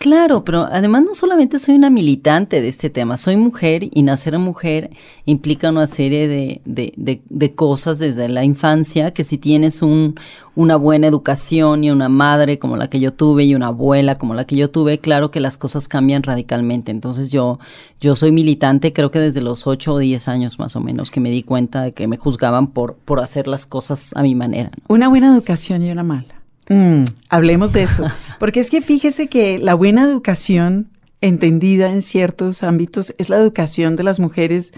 Claro, 0.00 0.44
pero 0.46 0.62
además 0.62 1.02
no 1.02 1.14
solamente 1.14 1.58
soy 1.58 1.74
una 1.74 1.90
militante 1.90 2.62
de 2.62 2.68
este 2.68 2.88
tema, 2.88 3.18
soy 3.18 3.36
mujer 3.36 3.82
y 3.92 4.02
nacer 4.02 4.38
mujer 4.38 4.88
implica 5.26 5.68
una 5.68 5.86
serie 5.86 6.26
de, 6.26 6.62
de, 6.64 6.94
de, 6.96 7.20
de 7.28 7.54
cosas 7.54 7.98
desde 7.98 8.26
la 8.30 8.42
infancia 8.42 9.12
que 9.12 9.24
si 9.24 9.36
tienes 9.36 9.82
un, 9.82 10.14
una 10.54 10.76
buena 10.76 11.06
educación 11.06 11.84
y 11.84 11.90
una 11.90 12.08
madre 12.08 12.58
como 12.58 12.78
la 12.78 12.88
que 12.88 12.98
yo 12.98 13.12
tuve 13.12 13.44
y 13.44 13.54
una 13.54 13.66
abuela 13.66 14.14
como 14.14 14.32
la 14.32 14.46
que 14.46 14.56
yo 14.56 14.70
tuve, 14.70 15.00
claro 15.00 15.30
que 15.30 15.38
las 15.38 15.58
cosas 15.58 15.86
cambian 15.86 16.22
radicalmente. 16.22 16.90
Entonces 16.90 17.30
yo, 17.30 17.58
yo 18.00 18.16
soy 18.16 18.32
militante 18.32 18.94
creo 18.94 19.10
que 19.10 19.18
desde 19.18 19.42
los 19.42 19.66
8 19.66 19.92
o 19.92 19.98
10 19.98 20.28
años 20.28 20.58
más 20.58 20.76
o 20.76 20.80
menos 20.80 21.10
que 21.10 21.20
me 21.20 21.30
di 21.30 21.42
cuenta 21.42 21.82
de 21.82 21.92
que 21.92 22.08
me 22.08 22.16
juzgaban 22.16 22.68
por, 22.68 22.94
por 22.94 23.20
hacer 23.20 23.46
las 23.46 23.66
cosas 23.66 24.12
a 24.14 24.22
mi 24.22 24.34
manera. 24.34 24.70
¿no? 24.70 24.94
Una 24.94 25.08
buena 25.08 25.26
educación 25.30 25.82
y 25.82 25.90
una 25.90 26.04
mala. 26.04 26.39
Mm, 26.70 27.04
hablemos 27.28 27.72
de 27.72 27.82
eso. 27.82 28.06
Porque 28.38 28.60
es 28.60 28.70
que 28.70 28.80
fíjese 28.80 29.26
que 29.26 29.58
la 29.58 29.74
buena 29.74 30.04
educación, 30.04 30.88
entendida 31.20 31.90
en 31.90 32.00
ciertos 32.00 32.62
ámbitos, 32.62 33.14
es 33.18 33.28
la 33.28 33.36
educación 33.36 33.96
de 33.96 34.04
las 34.04 34.20
mujeres 34.20 34.72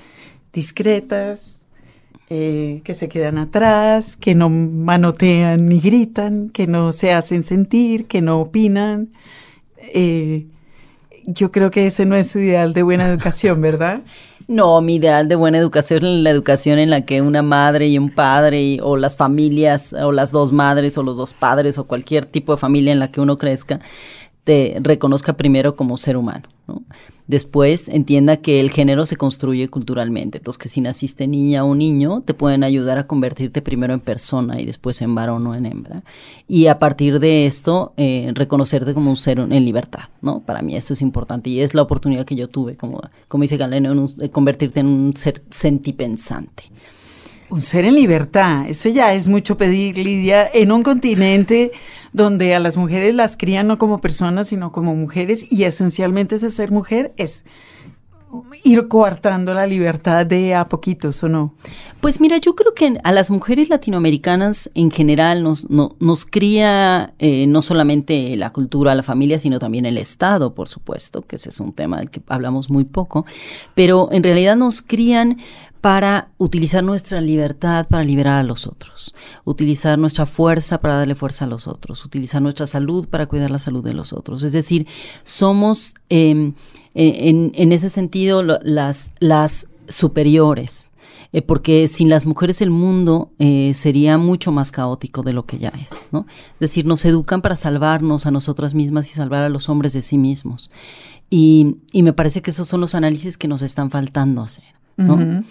discretas, 0.52 1.66
eh, 2.30 2.80
que 2.82 2.94
se 2.94 3.10
quedan 3.10 3.36
atrás, 3.36 4.16
que 4.16 4.34
no 4.34 4.48
manotean 4.48 5.68
ni 5.68 5.80
gritan, 5.80 6.48
que 6.48 6.66
no 6.66 6.92
se 6.92 7.12
hacen 7.12 7.42
sentir, 7.42 8.06
que 8.06 8.22
no 8.22 8.40
opinan. 8.40 9.10
Eh, 9.76 10.46
yo 11.26 11.52
creo 11.52 11.70
que 11.70 11.86
ese 11.86 12.06
no 12.06 12.16
es 12.16 12.30
su 12.30 12.38
ideal 12.38 12.72
de 12.72 12.82
buena 12.82 13.06
educación, 13.06 13.60
¿verdad? 13.60 14.00
No, 14.48 14.80
mi 14.80 14.96
ideal 14.96 15.28
de 15.28 15.36
buena 15.36 15.58
educación 15.58 16.24
la 16.24 16.30
educación 16.30 16.78
en 16.78 16.90
la 16.90 17.04
que 17.04 17.22
una 17.22 17.42
madre 17.42 17.88
y 17.88 17.98
un 17.98 18.10
padre 18.10 18.62
y, 18.62 18.80
o 18.82 18.96
las 18.96 19.16
familias 19.16 19.92
o 19.92 20.12
las 20.12 20.30
dos 20.30 20.52
madres 20.52 20.98
o 20.98 21.02
los 21.02 21.16
dos 21.16 21.32
padres 21.32 21.78
o 21.78 21.86
cualquier 21.86 22.26
tipo 22.26 22.52
de 22.52 22.58
familia 22.58 22.92
en 22.92 22.98
la 22.98 23.10
que 23.10 23.20
uno 23.20 23.38
crezca 23.38 23.80
te 24.44 24.76
reconozca 24.80 25.34
primero 25.34 25.76
como 25.76 25.96
ser 25.96 26.16
humano. 26.16 26.48
¿no? 26.66 26.82
Después 27.26 27.88
entienda 27.88 28.38
que 28.38 28.58
el 28.58 28.70
género 28.70 29.06
se 29.06 29.16
construye 29.16 29.68
culturalmente. 29.68 30.38
Entonces, 30.38 30.58
que 30.58 30.68
si 30.68 30.80
naciste 30.80 31.28
niña 31.28 31.64
o 31.64 31.74
niño, 31.74 32.22
te 32.22 32.34
pueden 32.34 32.64
ayudar 32.64 32.98
a 32.98 33.06
convertirte 33.06 33.62
primero 33.62 33.94
en 33.94 34.00
persona 34.00 34.60
y 34.60 34.66
después 34.66 35.00
en 35.02 35.14
varón 35.14 35.46
o 35.46 35.54
en 35.54 35.66
hembra. 35.66 36.02
Y 36.48 36.66
a 36.66 36.78
partir 36.78 37.20
de 37.20 37.46
esto, 37.46 37.92
eh, 37.96 38.32
reconocerte 38.34 38.92
como 38.92 39.10
un 39.10 39.16
ser 39.16 39.38
en 39.38 39.64
libertad, 39.64 40.04
¿no? 40.20 40.40
Para 40.40 40.62
mí 40.62 40.76
eso 40.76 40.92
es 40.94 41.02
importante 41.02 41.48
y 41.48 41.60
es 41.60 41.74
la 41.74 41.82
oportunidad 41.82 42.26
que 42.26 42.34
yo 42.34 42.48
tuve, 42.48 42.76
como, 42.76 43.00
como 43.28 43.42
dice 43.42 43.56
Galeno, 43.56 44.08
de 44.08 44.30
convertirte 44.30 44.80
en 44.80 44.86
un 44.86 45.16
ser 45.16 45.42
sentipensante. 45.50 46.64
Un 47.50 47.60
ser 47.60 47.84
en 47.84 47.94
libertad, 47.94 48.68
eso 48.68 48.88
ya 48.88 49.14
es 49.14 49.28
mucho 49.28 49.56
pedir, 49.56 49.98
Lidia, 49.98 50.48
en 50.52 50.72
un 50.72 50.82
continente 50.82 51.70
donde 52.12 52.54
a 52.54 52.60
las 52.60 52.76
mujeres 52.76 53.14
las 53.14 53.36
crían 53.36 53.66
no 53.66 53.78
como 53.78 54.00
personas, 54.00 54.48
sino 54.48 54.72
como 54.72 54.94
mujeres, 54.94 55.50
y 55.50 55.64
esencialmente 55.64 56.36
ese 56.36 56.50
ser 56.50 56.70
mujer 56.70 57.12
es 57.16 57.44
ir 58.64 58.88
coartando 58.88 59.52
la 59.52 59.66
libertad 59.66 60.24
de 60.24 60.54
a 60.54 60.68
poquitos, 60.68 61.22
¿o 61.22 61.28
no? 61.28 61.54
Pues 62.00 62.20
mira, 62.20 62.38
yo 62.38 62.54
creo 62.56 62.74
que 62.74 62.98
a 63.04 63.12
las 63.12 63.30
mujeres 63.30 63.68
latinoamericanas 63.68 64.70
en 64.74 64.90
general 64.90 65.42
nos, 65.42 65.68
no, 65.68 65.96
nos 66.00 66.24
cría 66.24 67.12
eh, 67.18 67.46
no 67.46 67.62
solamente 67.62 68.36
la 68.36 68.50
cultura, 68.50 68.94
la 68.94 69.02
familia, 69.02 69.38
sino 69.38 69.58
también 69.58 69.84
el 69.86 69.98
Estado, 69.98 70.54
por 70.54 70.68
supuesto, 70.68 71.22
que 71.22 71.36
ese 71.36 71.50
es 71.50 71.60
un 71.60 71.72
tema 71.72 71.98
del 71.98 72.10
que 72.10 72.22
hablamos 72.26 72.70
muy 72.70 72.84
poco, 72.84 73.26
pero 73.74 74.08
en 74.12 74.22
realidad 74.22 74.56
nos 74.56 74.80
crían 74.80 75.38
para 75.82 76.28
utilizar 76.38 76.84
nuestra 76.84 77.20
libertad 77.20 77.88
para 77.88 78.04
liberar 78.04 78.38
a 78.38 78.44
los 78.44 78.68
otros, 78.68 79.12
utilizar 79.44 79.98
nuestra 79.98 80.26
fuerza 80.26 80.80
para 80.80 80.94
darle 80.94 81.16
fuerza 81.16 81.44
a 81.44 81.48
los 81.48 81.66
otros, 81.66 82.04
utilizar 82.04 82.40
nuestra 82.40 82.68
salud 82.68 83.08
para 83.08 83.26
cuidar 83.26 83.50
la 83.50 83.58
salud 83.58 83.84
de 83.84 83.92
los 83.92 84.12
otros. 84.12 84.44
Es 84.44 84.52
decir, 84.52 84.86
somos 85.24 85.94
eh, 86.08 86.52
en, 86.94 87.52
en, 87.54 87.72
ese 87.72 87.90
sentido 87.90 88.44
las, 88.44 89.10
superiores. 89.88 90.92
Eh, 91.34 91.42
porque 91.42 91.88
sin 91.88 92.10
las 92.10 92.26
mujeres 92.26 92.60
el 92.60 92.70
mundo 92.70 93.32
eh, 93.38 93.72
sería 93.74 94.18
mucho 94.18 94.52
más 94.52 94.70
caótico 94.70 95.22
de 95.22 95.32
lo 95.32 95.46
que 95.46 95.58
ya 95.58 95.70
es. 95.70 96.06
Es 96.12 96.60
decir, 96.60 96.86
nos 96.86 97.04
educan 97.06 97.42
para 97.42 97.56
salvarnos 97.56 98.26
a 98.26 98.30
nosotras 98.30 98.74
mismas 98.74 99.10
y 99.10 99.14
salvar 99.14 99.42
a 99.42 99.48
los 99.48 99.68
hombres 99.68 99.94
de 99.94 100.02
sí 100.02 100.18
mismos. 100.18 100.70
Y, 101.28 101.78
y 101.90 102.02
me 102.02 102.12
parece 102.12 102.42
que 102.42 102.50
esos 102.50 102.68
son 102.68 102.82
los 102.82 102.94
análisis 102.94 103.38
que 103.38 103.48
nos 103.48 103.62
están 103.62 103.90
faltando 103.90 104.42
hacer. 104.42 104.81
¿No? 104.96 105.14
Uh 105.14 105.18
-huh. 105.18 105.44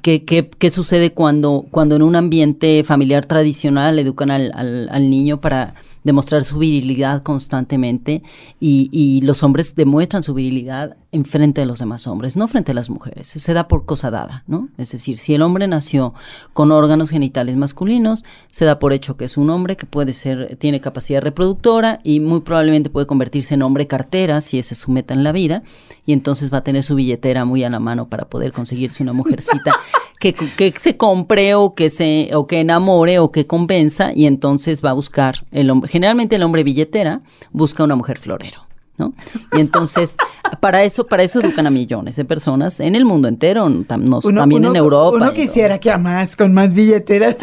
¿Qué, 0.00 0.24
qué, 0.24 0.48
qué 0.48 0.70
sucede 0.70 1.12
cuando, 1.12 1.66
cuando 1.70 1.96
en 1.96 2.02
un 2.02 2.16
ambiente 2.16 2.82
familiar 2.84 3.26
tradicional 3.26 3.98
educan 3.98 4.30
al, 4.30 4.50
al, 4.54 4.88
al 4.90 5.10
niño 5.10 5.40
para 5.40 5.74
demostrar 6.04 6.44
su 6.44 6.58
virilidad 6.58 7.22
constantemente 7.22 8.22
y, 8.60 9.20
los 9.22 9.42
hombres 9.42 9.74
demuestran 9.76 10.22
su 10.22 10.34
virilidad 10.34 10.96
en 11.12 11.24
frente 11.24 11.60
de 11.60 11.66
los 11.66 11.78
demás 11.78 12.06
hombres, 12.06 12.36
no 12.36 12.48
frente 12.48 12.72
a 12.72 12.74
las 12.74 12.90
mujeres. 12.90 13.28
Se 13.28 13.52
da 13.52 13.68
por 13.68 13.84
cosa 13.84 14.10
dada, 14.10 14.42
¿no? 14.46 14.68
Es 14.78 14.92
decir, 14.92 15.18
si 15.18 15.34
el 15.34 15.42
hombre 15.42 15.68
nació 15.68 16.14
con 16.54 16.72
órganos 16.72 17.10
genitales 17.10 17.56
masculinos, 17.56 18.24
se 18.50 18.64
da 18.64 18.78
por 18.78 18.92
hecho 18.92 19.16
que 19.16 19.26
es 19.26 19.36
un 19.36 19.50
hombre 19.50 19.76
que 19.76 19.86
puede 19.86 20.12
ser, 20.12 20.56
tiene 20.56 20.80
capacidad 20.80 21.22
reproductora 21.22 22.00
y 22.02 22.20
muy 22.20 22.40
probablemente 22.40 22.90
puede 22.90 23.06
convertirse 23.06 23.54
en 23.54 23.62
hombre 23.62 23.86
cartera 23.86 24.40
si 24.40 24.58
ese 24.58 24.74
es 24.74 24.80
su 24.80 24.90
meta 24.90 25.14
en 25.14 25.22
la 25.22 25.32
vida 25.32 25.62
y 26.06 26.12
entonces 26.12 26.52
va 26.52 26.58
a 26.58 26.64
tener 26.64 26.82
su 26.82 26.94
billetera 26.94 27.44
muy 27.44 27.62
a 27.64 27.70
la 27.70 27.80
mano 27.80 28.08
para 28.08 28.28
poder 28.28 28.52
conseguirse 28.52 29.02
una 29.02 29.12
mujercita 29.12 29.72
que, 30.22 30.34
que 30.34 30.72
se 30.78 30.96
compre 30.96 31.56
o 31.56 31.74
que 31.74 31.90
se 31.90 32.30
o 32.34 32.46
que 32.46 32.60
enamore 32.60 33.18
o 33.18 33.32
que 33.32 33.48
convenza 33.48 34.12
y 34.14 34.26
entonces 34.26 34.84
va 34.84 34.90
a 34.90 34.92
buscar 34.92 35.44
el 35.50 35.68
hombre 35.68 35.90
generalmente 35.90 36.36
el 36.36 36.44
hombre 36.44 36.62
billetera 36.62 37.22
busca 37.50 37.82
una 37.82 37.96
mujer 37.96 38.18
florero. 38.18 38.66
¿no? 38.98 39.14
Y 39.52 39.60
entonces, 39.60 40.16
para 40.60 40.84
eso, 40.84 41.06
para 41.06 41.24
eso 41.24 41.40
educan 41.40 41.66
a 41.66 41.70
millones 41.70 42.14
de 42.14 42.24
personas 42.24 42.78
en 42.78 42.94
el 42.94 43.04
mundo 43.04 43.26
entero, 43.26 43.68
tam, 43.84 44.04
nos, 44.04 44.24
uno, 44.24 44.42
también 44.42 44.62
uno, 44.62 44.70
en 44.70 44.76
Europa. 44.76 45.16
Uno 45.16 45.32
quisiera 45.32 45.78
que 45.78 45.90
a 45.90 45.98
más, 45.98 46.36
con 46.36 46.54
más 46.54 46.74
billeteras. 46.74 47.36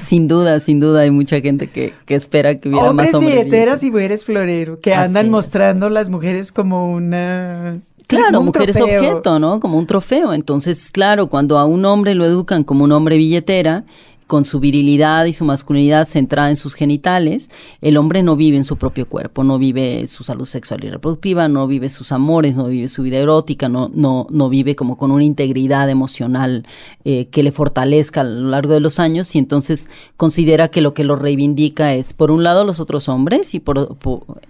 sin 0.00 0.28
duda, 0.28 0.60
sin 0.60 0.80
duda, 0.80 1.00
hay 1.00 1.10
mucha 1.10 1.40
gente 1.40 1.68
que, 1.68 1.92
que 2.06 2.16
espera 2.16 2.58
que 2.58 2.68
hubiera 2.68 2.90
hombres 2.90 3.12
más 3.12 3.14
hombres 3.14 3.36
billeteras 3.36 3.82
y 3.82 3.90
mujeres 3.90 4.24
florero, 4.24 4.80
que 4.80 4.94
andan 4.94 5.30
mostrando 5.30 5.86
es. 5.86 5.92
las 5.92 6.08
mujeres 6.08 6.52
como 6.52 6.92
una 6.92 7.80
Claro, 8.08 8.42
mujeres 8.42 8.76
trofeo. 8.76 8.98
objeto, 8.98 9.38
¿no? 9.38 9.60
Como 9.60 9.78
un 9.78 9.86
trofeo. 9.86 10.32
Entonces, 10.32 10.90
claro, 10.90 11.28
cuando 11.28 11.58
a 11.58 11.66
un 11.66 11.84
hombre 11.84 12.14
lo 12.14 12.24
educan 12.24 12.64
como 12.64 12.84
un 12.84 12.92
hombre 12.92 13.18
billetera, 13.18 13.84
con 14.28 14.44
su 14.44 14.60
virilidad 14.60 15.24
y 15.24 15.32
su 15.32 15.46
masculinidad 15.46 16.06
centrada 16.06 16.50
en 16.50 16.56
sus 16.56 16.74
genitales, 16.74 17.50
el 17.80 17.96
hombre 17.96 18.22
no 18.22 18.36
vive 18.36 18.58
en 18.58 18.64
su 18.64 18.76
propio 18.76 19.08
cuerpo, 19.08 19.42
no 19.42 19.58
vive 19.58 20.06
su 20.06 20.22
salud 20.22 20.46
sexual 20.46 20.84
y 20.84 20.90
reproductiva, 20.90 21.48
no 21.48 21.66
vive 21.66 21.88
sus 21.88 22.12
amores, 22.12 22.54
no 22.54 22.66
vive 22.66 22.88
su 22.88 23.02
vida 23.02 23.16
erótica, 23.16 23.70
no, 23.70 23.90
no, 23.92 24.26
no 24.30 24.50
vive 24.50 24.76
como 24.76 24.98
con 24.98 25.12
una 25.12 25.24
integridad 25.24 25.88
emocional 25.88 26.66
eh, 27.04 27.28
que 27.28 27.42
le 27.42 27.52
fortalezca 27.52 28.20
a 28.20 28.24
lo 28.24 28.50
largo 28.50 28.74
de 28.74 28.80
los 28.80 28.98
años 28.98 29.34
y 29.34 29.38
entonces 29.38 29.88
considera 30.18 30.68
que 30.68 30.82
lo 30.82 30.92
que 30.92 31.04
lo 31.04 31.16
reivindica 31.16 31.94
es, 31.94 32.12
por 32.12 32.30
un 32.30 32.44
lado, 32.44 32.64
los 32.64 32.80
otros 32.80 33.08
hombres 33.08 33.54
y 33.54 33.60
por, 33.60 33.96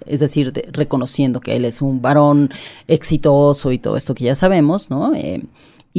es 0.07 0.19
decir, 0.19 0.53
de, 0.53 0.69
reconociendo 0.73 1.39
que 1.39 1.55
él 1.55 1.65
es 1.65 1.81
un 1.83 2.03
varón 2.03 2.51
exitoso 2.89 3.71
y 3.71 3.79
todo 3.79 3.97
esto 3.97 4.13
que 4.17 4.25
ya 4.25 4.35
sabemos, 4.35 4.91
¿no? 4.91 5.15
Eh, 5.15 5.45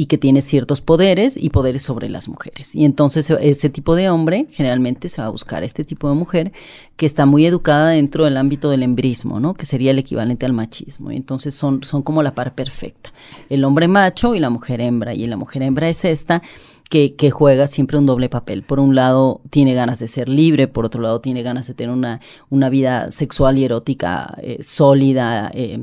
y 0.00 0.06
que 0.06 0.16
tiene 0.16 0.40
ciertos 0.40 0.80
poderes 0.80 1.36
y 1.36 1.50
poderes 1.50 1.82
sobre 1.82 2.08
las 2.08 2.26
mujeres. 2.26 2.74
Y 2.74 2.86
entonces 2.86 3.28
ese 3.38 3.68
tipo 3.68 3.94
de 3.94 4.08
hombre 4.08 4.46
generalmente 4.48 5.10
se 5.10 5.20
va 5.20 5.26
a 5.26 5.30
buscar 5.30 5.62
este 5.62 5.84
tipo 5.84 6.08
de 6.08 6.14
mujer 6.14 6.52
que 6.96 7.04
está 7.04 7.26
muy 7.26 7.44
educada 7.44 7.90
dentro 7.90 8.24
del 8.24 8.38
ámbito 8.38 8.70
del 8.70 8.82
embrismo, 8.82 9.40
¿no? 9.40 9.52
Que 9.52 9.66
sería 9.66 9.90
el 9.90 9.98
equivalente 9.98 10.46
al 10.46 10.54
machismo. 10.54 11.12
Y 11.12 11.16
entonces 11.16 11.54
son, 11.54 11.82
son 11.82 12.00
como 12.00 12.22
la 12.22 12.34
par 12.34 12.54
perfecta. 12.54 13.12
El 13.50 13.62
hombre 13.62 13.88
macho 13.88 14.34
y 14.34 14.40
la 14.40 14.48
mujer 14.48 14.80
hembra. 14.80 15.12
Y 15.12 15.26
la 15.26 15.36
mujer 15.36 15.62
hembra 15.62 15.90
es 15.90 16.02
esta 16.06 16.40
que, 16.88 17.14
que, 17.14 17.30
juega 17.30 17.66
siempre 17.66 17.98
un 17.98 18.06
doble 18.06 18.30
papel. 18.30 18.62
Por 18.62 18.80
un 18.80 18.94
lado, 18.94 19.42
tiene 19.50 19.74
ganas 19.74 19.98
de 19.98 20.08
ser 20.08 20.30
libre, 20.30 20.66
por 20.66 20.86
otro 20.86 21.02
lado, 21.02 21.20
tiene 21.20 21.42
ganas 21.42 21.66
de 21.66 21.74
tener 21.74 21.94
una, 21.94 22.20
una 22.48 22.70
vida 22.70 23.10
sexual 23.10 23.58
y 23.58 23.64
erótica 23.64 24.34
eh, 24.42 24.62
sólida, 24.62 25.50
eh, 25.52 25.78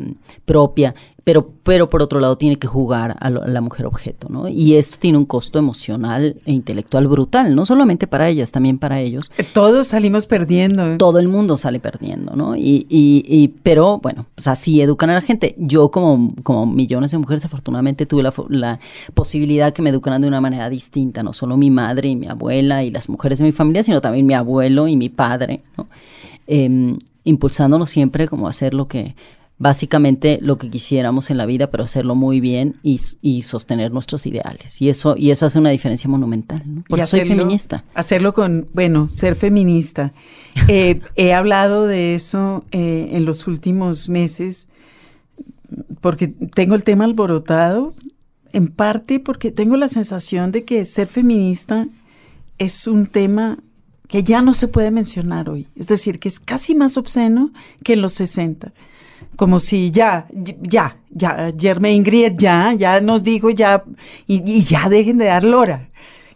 propia, 0.45 0.95
pero, 1.27 1.45
pero 1.63 1.89
por 1.89 2.01
otro 2.01 2.21
lado 2.21 2.37
tiene 2.37 2.55
que 2.55 2.67
jugar 2.67 3.17
a, 3.19 3.29
lo, 3.29 3.43
a, 3.43 3.47
la 3.47 3.59
mujer 3.59 3.85
objeto, 3.85 4.29
¿no? 4.29 4.47
Y 4.47 4.75
esto 4.75 4.95
tiene 4.97 5.17
un 5.17 5.25
costo 5.25 5.59
emocional 5.59 6.39
e 6.45 6.53
intelectual 6.53 7.05
brutal, 7.05 7.53
no 7.53 7.65
solamente 7.65 8.07
para 8.07 8.29
ellas, 8.29 8.53
también 8.53 8.79
para 8.79 9.01
ellos. 9.01 9.29
Todos 9.53 9.87
salimos 9.87 10.25
perdiendo. 10.25 10.95
Todo 10.95 11.19
el 11.19 11.27
mundo 11.27 11.57
sale 11.57 11.81
perdiendo, 11.81 12.33
¿no? 12.37 12.55
Y, 12.55 12.87
y, 12.87 13.25
y 13.27 13.49
pero 13.61 13.97
bueno, 13.97 14.25
pues 14.35 14.47
así 14.47 14.79
educan 14.79 15.09
a 15.09 15.15
la 15.15 15.21
gente. 15.21 15.53
Yo 15.57 15.91
como, 15.91 16.33
como 16.43 16.65
millones 16.65 17.11
de 17.11 17.17
mujeres 17.17 17.43
afortunadamente 17.43 18.05
tuve 18.05 18.23
la, 18.23 18.33
la 18.47 18.79
posibilidad 19.13 19.73
que 19.73 19.81
me 19.81 19.89
educaran 19.89 20.21
de 20.21 20.29
una 20.29 20.39
manera 20.39 20.69
distinta, 20.69 21.23
no 21.23 21.33
solo 21.33 21.57
mi 21.57 21.69
madre 21.69 22.07
y 22.07 22.15
mi 22.15 22.27
abuela 22.27 22.85
y 22.85 22.89
las 22.89 23.09
mujeres 23.09 23.39
de 23.39 23.43
mi 23.43 23.51
familia, 23.51 23.83
sino 23.83 23.99
también 23.99 24.25
mi 24.25 24.33
abuelo 24.33 24.87
y 24.87 24.95
mi 24.95 25.09
padre, 25.09 25.61
¿no? 25.75 25.87
Eh, 26.47 26.95
impulsándonos 27.25 27.89
siempre 27.89 28.29
como 28.29 28.47
a 28.47 28.51
hacer 28.51 28.73
lo 28.73 28.87
que 28.87 29.13
básicamente 29.59 30.39
lo 30.41 30.57
que 30.57 30.69
quisiéramos 30.69 31.29
en 31.29 31.37
la 31.37 31.45
vida, 31.45 31.71
pero 31.71 31.83
hacerlo 31.83 32.15
muy 32.15 32.39
bien 32.39 32.75
y, 32.83 32.99
y, 33.21 33.41
sostener 33.41 33.91
nuestros 33.91 34.25
ideales. 34.25 34.81
Y 34.81 34.89
eso, 34.89 35.15
y 35.17 35.31
eso 35.31 35.45
hace 35.45 35.57
una 35.57 35.71
diferencia 35.71 36.09
monumental. 36.09 36.61
¿no? 36.65 36.83
Por 36.83 36.99
y 36.99 37.01
eso 37.01 37.15
hacerlo, 37.15 37.27
soy 37.27 37.37
feminista. 37.37 37.85
Hacerlo 37.93 38.33
con, 38.33 38.67
bueno, 38.73 39.09
ser 39.09 39.35
feminista. 39.35 40.13
eh, 40.67 41.01
he 41.15 41.33
hablado 41.33 41.87
de 41.87 42.13
eso 42.13 42.65
eh, 42.71 43.09
en 43.13 43.25
los 43.25 43.47
últimos 43.47 44.09
meses 44.09 44.67
porque 46.01 46.27
tengo 46.27 46.75
el 46.75 46.83
tema 46.83 47.05
alborotado, 47.05 47.93
en 48.53 48.67
parte 48.67 49.19
porque 49.19 49.51
tengo 49.51 49.75
la 49.75 49.89
sensación 49.89 50.51
de 50.51 50.63
que 50.63 50.85
ser 50.85 51.07
feminista 51.07 51.87
es 52.57 52.87
un 52.87 53.07
tema 53.07 53.59
que 54.07 54.23
ya 54.23 54.41
no 54.41 54.53
se 54.53 54.69
puede 54.69 54.89
mencionar 54.91 55.49
hoy. 55.49 55.67
Es 55.75 55.87
decir, 55.87 56.19
que 56.19 56.29
es 56.29 56.39
casi 56.39 56.75
más 56.75 56.97
obsceno 56.97 57.51
que 57.83 57.93
en 57.93 58.01
los 58.01 58.13
60 58.13 58.71
como 59.37 59.61
si 59.61 59.91
ya, 59.91 60.27
ya, 60.33 60.97
ya, 61.09 61.53
Germain 61.57 62.03
Grier 62.03 62.35
ya, 62.35 62.73
ya 62.73 62.99
nos 62.99 63.23
dijo 63.23 63.49
ya, 63.51 63.83
y, 64.25 64.43
y 64.45 64.63
ya 64.63 64.89
dejen 64.89 65.19
de 65.19 65.25
dar 65.25 65.45
lora. 65.45 65.89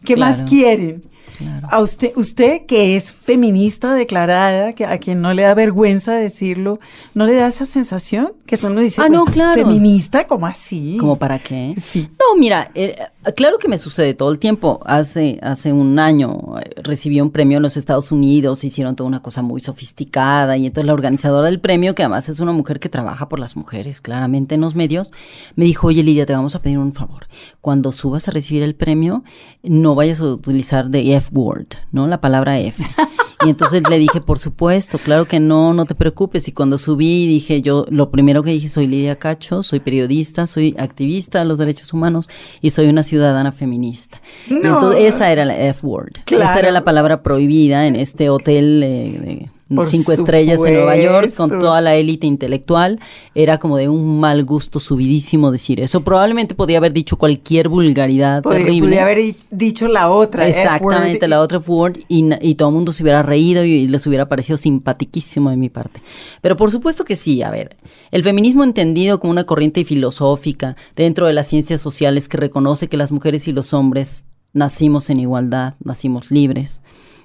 ¿Qué 0.06 0.14
claro, 0.14 0.32
más 0.32 0.44
quieren? 0.44 1.02
Claro. 1.38 1.68
A 1.72 1.80
usted, 1.80 2.12
usted 2.16 2.68
que 2.68 2.96
es 2.96 3.12
feminista 3.12 3.96
declarada, 3.96 4.74
que 4.74 4.86
a 4.86 5.00
quien 5.00 5.22
no 5.22 5.34
le 5.34 5.42
da 5.42 5.56
vergüenza 5.56 6.14
decirlo, 6.14 6.80
¿no 7.16 7.26
le 7.26 7.34
da 7.34 7.48
esa 7.48 7.66
sensación? 7.66 8.34
Que 8.46 8.58
todo 8.58 8.72
uno 8.72 8.82
dice, 8.82 9.02
ah, 9.04 9.10
no, 9.10 9.26
claro. 9.26 9.64
feminista, 9.64 10.28
¿cómo 10.28 10.46
así? 10.46 10.98
¿Cómo 11.00 11.16
para 11.18 11.40
qué? 11.40 11.74
Sí. 11.78 12.10
No, 12.20 12.40
mira, 12.40 12.70
eh, 12.76 12.96
claro 13.36 13.58
que 13.60 13.68
me 13.68 13.78
sucede 13.78 14.14
todo 14.14 14.32
el 14.32 14.40
tiempo. 14.40 14.82
Hace, 14.86 15.40
hace 15.42 15.72
un 15.72 16.00
año 16.00 16.60
eh, 16.60 16.82
recibí 16.82 17.22
un 17.22 17.32
premio 17.32 17.58
en 17.58 17.64
los 17.64 17.78
Estados 17.78 18.12
Unidos, 18.12 18.64
hicieron 18.64 18.96
toda 18.96 19.08
una 19.08 19.22
cosa 19.22 19.42
muy 19.42 19.62
sofisticada 19.62 20.58
y 20.58 20.66
entonces 20.66 20.88
la 20.88 20.94
organizadora 20.94 21.48
del 21.48 21.60
premio, 21.60 21.94
que 21.94 22.04
además 22.04 22.30
es 22.30 22.40
una 22.40 22.52
mujer 22.52 22.80
que 22.80 22.90
trabaja 22.90 23.30
por 23.30 23.40
las 23.40 23.56
mujeres 23.56 24.02
claramente 24.02 24.56
en 24.56 24.62
los 24.62 24.76
medios, 24.76 25.12
me 25.56 25.66
dijo, 25.66 25.88
oye 25.88 26.04
Lidia, 26.04 26.26
te 26.26 26.34
vamos 26.34 26.56
a 26.56 26.62
pedir 26.62 26.80
un 26.80 26.94
favor. 26.94 27.28
Cuando 27.62 27.92
subas 27.92 28.28
a 28.28 28.32
recibir 28.32 28.64
el 28.64 28.76
premio, 28.76 29.24
no 29.62 29.96
vayas 29.96 30.20
a 30.22 30.26
utilizar 30.26 30.90
de 30.90 31.16
F-word, 31.16 31.68
¿no? 31.92 32.08
La 32.08 32.22
palabra 32.22 32.60
F. 32.60 32.84
Y 33.46 33.50
entonces 33.50 33.84
le 33.90 33.98
dije, 33.98 34.22
por 34.22 34.40
supuesto, 34.40 34.98
claro 34.98 35.26
que 35.26 35.40
no, 35.40 35.74
no 35.74 35.86
te 35.86 35.96
preocupes. 35.96 36.48
Y 36.48 36.52
cuando 36.52 36.78
subí, 36.78 37.28
dije 37.28 37.62
yo, 37.62 37.86
lo 37.90 38.12
primero 38.12 38.44
que 38.44 38.52
dije, 38.52 38.70
soy 38.70 38.88
Lidia 38.88 39.18
Cacho, 39.18 39.64
soy 39.64 39.80
periodista, 39.80 40.48
soy 40.48 40.76
activista 40.78 41.40
de 41.40 41.46
los 41.46 41.58
derechos 41.58 41.94
humanos 41.94 42.30
y 42.62 42.70
soy 42.70 42.88
una 42.88 43.04
ciudadana 43.04 43.52
feminista. 43.52 44.22
No. 44.50 44.74
Entonces 44.74 45.14
esa 45.16 45.32
era 45.32 45.46
la 45.46 45.60
F-word. 45.60 46.14
Claro. 46.26 46.44
Esa 46.44 46.60
era 46.60 46.72
la 46.72 46.84
palabra 46.84 47.24
prohibida 47.24 47.88
en 47.88 47.96
este 47.96 48.30
hotel 48.30 48.84
eh, 48.84 49.20
de 49.22 49.50
Por 49.76 49.88
cinco 49.88 50.04
supuesto. 50.04 50.24
estrellas 50.24 50.66
en 50.66 50.74
Nueva 50.74 50.98
York 50.98 51.34
con 51.36 51.50
toda 51.60 51.82
la 51.82 51.96
élite 51.96 52.28
intelectual. 52.28 53.00
Era 53.36 53.58
como 53.58 53.78
de 53.78 53.90
un 53.90 54.20
mal 54.20 54.44
gusto 54.44 54.80
subidísimo 54.80 55.52
decir 55.52 55.80
eso. 55.80 56.02
Probablemente 56.02 56.56
podía 56.56 56.78
haber 56.78 56.94
dicho 56.94 57.18
cualquier 57.18 57.70
vulgaridad 57.70 58.42
Podría, 58.44 58.66
terrible. 58.66 58.82
podría 58.82 59.04
haber 59.04 59.36
dicho 59.50 59.88
la 59.88 60.10
otra. 60.10 60.48
Exactamente, 60.48 61.28
la 61.28 61.42
otra 61.42 61.60
F-word 61.60 62.00
y, 62.08 62.30
y, 62.42 62.56
todo 62.56 62.70
el 62.70 62.76
mundo 62.76 62.94
se 62.94 63.04
hubiera 63.04 63.24
reído 63.24 63.64
y 63.64 63.88
les 63.88 64.06
hubiera 64.08 64.28
parecido 64.28 64.58
simpatiquísimo 64.58 65.50
de 65.50 65.58
mi 65.58 65.70
parte. 65.70 66.02
Pero 66.42 66.58
por 66.58 66.72
supuesto 66.72 67.06
que 67.06 67.16
sí, 67.16 67.42
a 67.42 67.50
ver, 67.50 67.78
el 68.12 68.24
feminismo 68.24 68.64
entendido 68.64 69.20
como 69.20 69.32
una 69.32 69.46
corriente 69.46 69.86
filosófica 69.86 70.76
dentro 70.96 71.28
de 71.28 71.34
las 71.34 71.48
ciencias 71.48 71.82
sociales 71.82 72.28
que 72.28 72.38
reconoce 72.38 72.88
que 72.88 72.98
las 72.98 73.12
mujeres 73.12 73.48
y 73.48 73.54
los 73.54 73.74
hombres 73.74 74.26
nacimos 74.54 75.10
en 75.10 75.20
igualdad, 75.20 75.76
nacimos 75.84 76.32
libres 76.32 76.82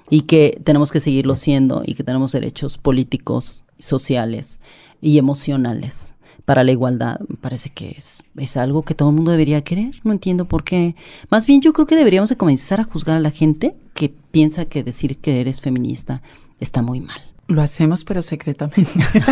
y 0.09 0.21
que 0.21 0.59
tenemos 0.63 0.91
que 0.91 0.99
seguirlo 0.99 1.35
siendo 1.35 1.83
y 1.85 1.93
que 1.95 2.03
tenemos 2.03 2.31
derechos 2.31 2.77
políticos, 2.77 3.63
sociales 3.79 4.59
y 5.01 5.17
emocionales 5.17 6.15
para 6.45 6.63
la 6.63 6.71
igualdad, 6.71 7.19
me 7.27 7.35
parece 7.35 7.69
que 7.69 7.89
es, 7.89 8.23
es, 8.37 8.55
algo 8.55 8.83
que 8.83 8.95
todo 8.95 9.09
el 9.09 9.15
mundo 9.15 9.31
debería 9.31 9.65
querer. 9.65 9.99
No 10.05 10.13
entiendo 10.13 10.45
por 10.45 10.63
qué. 10.63 10.95
Más 11.29 11.45
bien 11.45 11.59
yo 11.59 11.73
creo 11.73 11.85
que 11.85 11.97
deberíamos 11.97 12.29
de 12.29 12.37
comenzar 12.37 12.79
a 12.79 12.85
juzgar 12.85 13.17
a 13.17 13.19
la 13.19 13.31
gente 13.31 13.75
que 13.93 14.07
piensa 14.31 14.63
que 14.63 14.81
decir 14.81 15.17
que 15.17 15.41
eres 15.41 15.59
feminista 15.59 16.21
está 16.61 16.81
muy 16.81 17.01
mal. 17.01 17.21
Lo 17.47 17.61
hacemos, 17.61 18.03
pero 18.03 18.21
secretamente. 18.21 18.91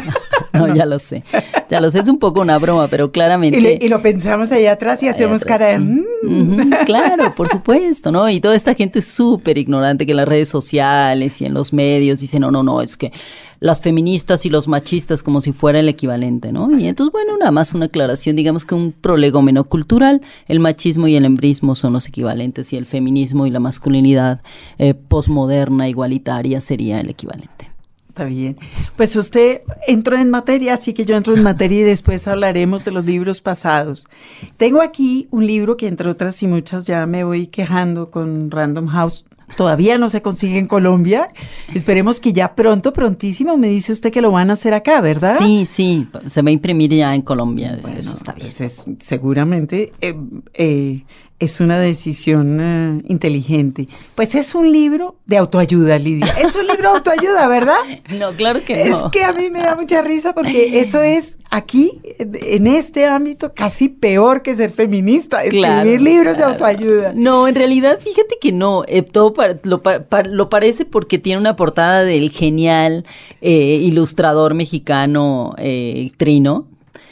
no, 0.53 0.73
ya 0.73 0.85
lo 0.85 0.99
sé. 0.99 1.23
Ya 1.69 1.81
lo 1.81 1.91
sé, 1.91 1.99
es 1.99 2.07
un 2.07 2.17
poco 2.17 2.41
una 2.41 2.57
broma, 2.57 2.87
pero 2.87 3.11
claramente. 3.11 3.57
Y, 3.57 3.61
le, 3.61 3.79
y 3.81 3.89
lo 3.89 4.01
pensamos 4.01 4.51
allá 4.53 4.71
atrás 4.71 5.03
y 5.03 5.09
hacemos 5.09 5.41
atrás, 5.41 5.59
cara 5.59 5.67
de. 5.67 5.77
Sí. 5.77 6.05
Mm. 6.23 6.69
Claro, 6.85 7.35
por 7.35 7.49
supuesto, 7.49 8.11
¿no? 8.11 8.29
Y 8.29 8.39
toda 8.39 8.55
esta 8.55 8.73
gente 8.73 9.01
súper 9.01 9.57
ignorante 9.57 10.05
que 10.05 10.13
en 10.13 10.17
las 10.17 10.27
redes 10.27 10.47
sociales 10.47 11.41
y 11.41 11.45
en 11.45 11.53
los 11.53 11.73
medios 11.73 12.19
dicen, 12.19 12.41
no, 12.41 12.51
no, 12.51 12.63
no, 12.63 12.81
es 12.81 12.95
que 12.95 13.11
las 13.59 13.81
feministas 13.81 14.45
y 14.45 14.49
los 14.49 14.67
machistas 14.67 15.23
como 15.23 15.41
si 15.41 15.51
fuera 15.51 15.79
el 15.79 15.89
equivalente, 15.89 16.51
¿no? 16.51 16.77
Y 16.77 16.87
entonces, 16.87 17.11
bueno, 17.11 17.37
nada 17.37 17.51
más 17.51 17.73
una 17.73 17.85
aclaración, 17.85 18.35
digamos 18.35 18.63
que 18.63 18.75
un 18.75 18.91
prolegómeno 18.91 19.63
cultural, 19.65 20.21
el 20.47 20.59
machismo 20.59 21.07
y 21.07 21.15
el 21.15 21.25
embrismo 21.25 21.75
son 21.75 21.93
los 21.93 22.07
equivalentes 22.07 22.71
y 22.73 22.77
el 22.77 22.85
feminismo 22.85 23.45
y 23.45 23.49
la 23.49 23.59
masculinidad 23.59 24.41
eh, 24.77 24.93
posmoderna, 24.93 25.89
igualitaria, 25.89 26.61
sería 26.61 26.99
el 27.01 27.09
equivalente. 27.09 27.74
Está 28.15 28.23
bien. 28.23 28.55
Pues 28.95 29.13
usted 29.17 29.63
entró 29.87 30.17
en 30.17 30.29
materia, 30.29 30.75
así 30.75 30.93
que 30.93 31.03
yo 31.03 31.17
entro 31.17 31.35
en 31.35 31.43
materia 31.43 31.81
y 31.81 31.83
después 31.83 32.29
hablaremos 32.29 32.85
de 32.85 32.91
los 32.91 33.03
libros 33.03 33.41
pasados. 33.41 34.07
Tengo 34.55 34.81
aquí 34.81 35.27
un 35.31 35.45
libro 35.45 35.75
que 35.75 35.87
entre 35.87 36.09
otras 36.09 36.41
y 36.41 36.47
muchas 36.47 36.85
ya 36.85 37.05
me 37.07 37.25
voy 37.25 37.47
quejando 37.47 38.11
con 38.11 38.51
Random 38.51 38.87
House. 38.87 39.25
Todavía 39.57 39.97
no 39.97 40.09
se 40.09 40.21
consigue 40.21 40.57
en 40.57 40.65
Colombia. 40.65 41.27
Esperemos 41.73 42.21
que 42.21 42.31
ya 42.31 42.55
pronto, 42.55 42.93
prontísimo, 42.93 43.57
me 43.57 43.67
dice 43.67 43.91
usted 43.91 44.13
que 44.13 44.21
lo 44.21 44.31
van 44.31 44.49
a 44.49 44.53
hacer 44.53 44.73
acá, 44.73 45.01
¿verdad? 45.01 45.37
Sí, 45.37 45.65
sí, 45.65 46.07
se 46.29 46.41
va 46.41 46.47
a 46.47 46.53
imprimir 46.53 46.93
ya 46.93 47.13
en 47.13 47.21
Colombia. 47.21 47.77
Bueno, 47.81 47.99
Eso 47.99 48.15
está 48.15 48.31
bien. 48.31 48.47
Pues 48.47 48.61
es, 48.61 48.89
seguramente 48.99 49.91
eh, 49.99 50.15
eh, 50.53 51.03
es 51.37 51.59
una 51.59 51.77
decisión 51.79 52.59
uh, 52.59 53.01
inteligente. 53.07 53.89
Pues 54.15 54.35
es 54.35 54.55
un 54.55 54.71
libro 54.71 55.17
de 55.25 55.37
autoayuda, 55.37 55.99
Lidia. 55.99 56.33
Es 56.41 56.55
un 56.55 56.65
libro 56.65 56.91
de 56.91 56.97
autoayuda, 56.97 57.47
¿verdad? 57.47 57.75
No, 58.15 58.31
claro 58.31 58.63
que 58.63 58.75
no. 58.75 58.81
Es 58.81 59.03
que 59.11 59.23
a 59.23 59.33
mí 59.33 59.49
me 59.51 59.59
da 59.59 59.75
mucha 59.75 60.01
risa 60.01 60.33
porque 60.33 60.79
eso 60.79 61.01
es 61.01 61.39
aquí, 61.49 62.01
en 62.19 62.67
este 62.67 63.07
ámbito, 63.07 63.53
casi 63.53 63.89
peor 63.89 64.41
que 64.41 64.55
ser 64.55 64.71
feminista, 64.71 65.43
escribir 65.43 65.65
claro, 65.65 65.97
libros 65.97 66.35
claro. 66.35 66.37
de 66.37 66.43
autoayuda. 66.43 67.13
No, 67.13 67.47
en 67.47 67.55
realidad, 67.55 67.99
fíjate 67.99 68.37
que 68.39 68.51
no. 68.51 68.83
Eh, 68.87 69.01
todo 69.01 69.33
lo, 69.63 69.81
lo, 70.29 70.49
parece 70.49 70.85
porque 70.85 71.17
tiene 71.17 71.39
una 71.39 71.55
portada 71.55 72.03
del 72.03 72.31
genial 72.31 73.05
eh, 73.41 73.79
ilustrador 73.81 74.53
mexicano 74.53 75.55
eh, 75.57 76.11
Trino, 76.17 76.67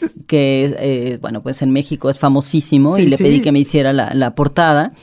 que, 0.27 0.75
eh, 0.79 1.17
bueno, 1.21 1.41
pues 1.41 1.61
en 1.61 1.71
México 1.71 2.09
es 2.09 2.17
famosísimo 2.17 2.95
sí, 2.95 3.03
y 3.03 3.07
le 3.07 3.17
sí. 3.17 3.23
pedí 3.23 3.41
que 3.41 3.51
me 3.51 3.59
hiciera 3.59 3.93
la, 3.93 4.13
la 4.13 4.35
portada. 4.35 4.93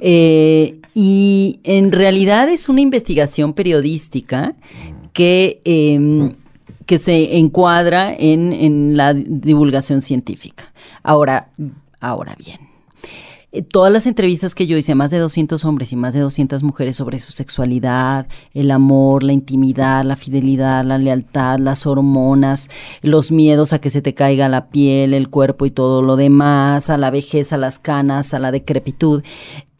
Eh, 0.00 0.80
y 0.94 1.60
en 1.64 1.92
realidad 1.92 2.48
es 2.48 2.68
una 2.68 2.80
investigación 2.80 3.52
periodística 3.52 4.54
que, 5.12 5.60
eh, 5.64 6.32
que 6.86 6.98
se 6.98 7.36
encuadra 7.38 8.14
en, 8.18 8.52
en, 8.52 8.96
la 8.96 9.14
divulgación 9.14 10.02
científica. 10.02 10.72
Ahora, 11.02 11.50
ahora 12.00 12.34
bien. 12.38 12.67
Eh, 13.58 13.62
todas 13.62 13.92
las 13.92 14.06
entrevistas 14.06 14.54
que 14.54 14.68
yo 14.68 14.76
hice, 14.76 14.94
más 14.94 15.10
de 15.10 15.18
200 15.18 15.64
hombres 15.64 15.92
y 15.92 15.96
más 15.96 16.14
de 16.14 16.20
200 16.20 16.62
mujeres 16.62 16.94
sobre 16.94 17.18
su 17.18 17.32
sexualidad, 17.32 18.28
el 18.54 18.70
amor, 18.70 19.24
la 19.24 19.32
intimidad, 19.32 20.04
la 20.04 20.14
fidelidad, 20.14 20.84
la 20.84 20.96
lealtad, 20.96 21.58
las 21.58 21.84
hormonas, 21.84 22.70
los 23.02 23.32
miedos 23.32 23.72
a 23.72 23.80
que 23.80 23.90
se 23.90 24.00
te 24.00 24.14
caiga 24.14 24.48
la 24.48 24.68
piel, 24.68 25.12
el 25.12 25.28
cuerpo 25.28 25.66
y 25.66 25.72
todo 25.72 26.02
lo 26.02 26.14
demás, 26.14 26.88
a 26.88 26.96
la 26.96 27.10
vejez, 27.10 27.52
a 27.52 27.56
las 27.56 27.80
canas, 27.80 28.32
a 28.32 28.38
la 28.38 28.52
decrepitud. 28.52 29.24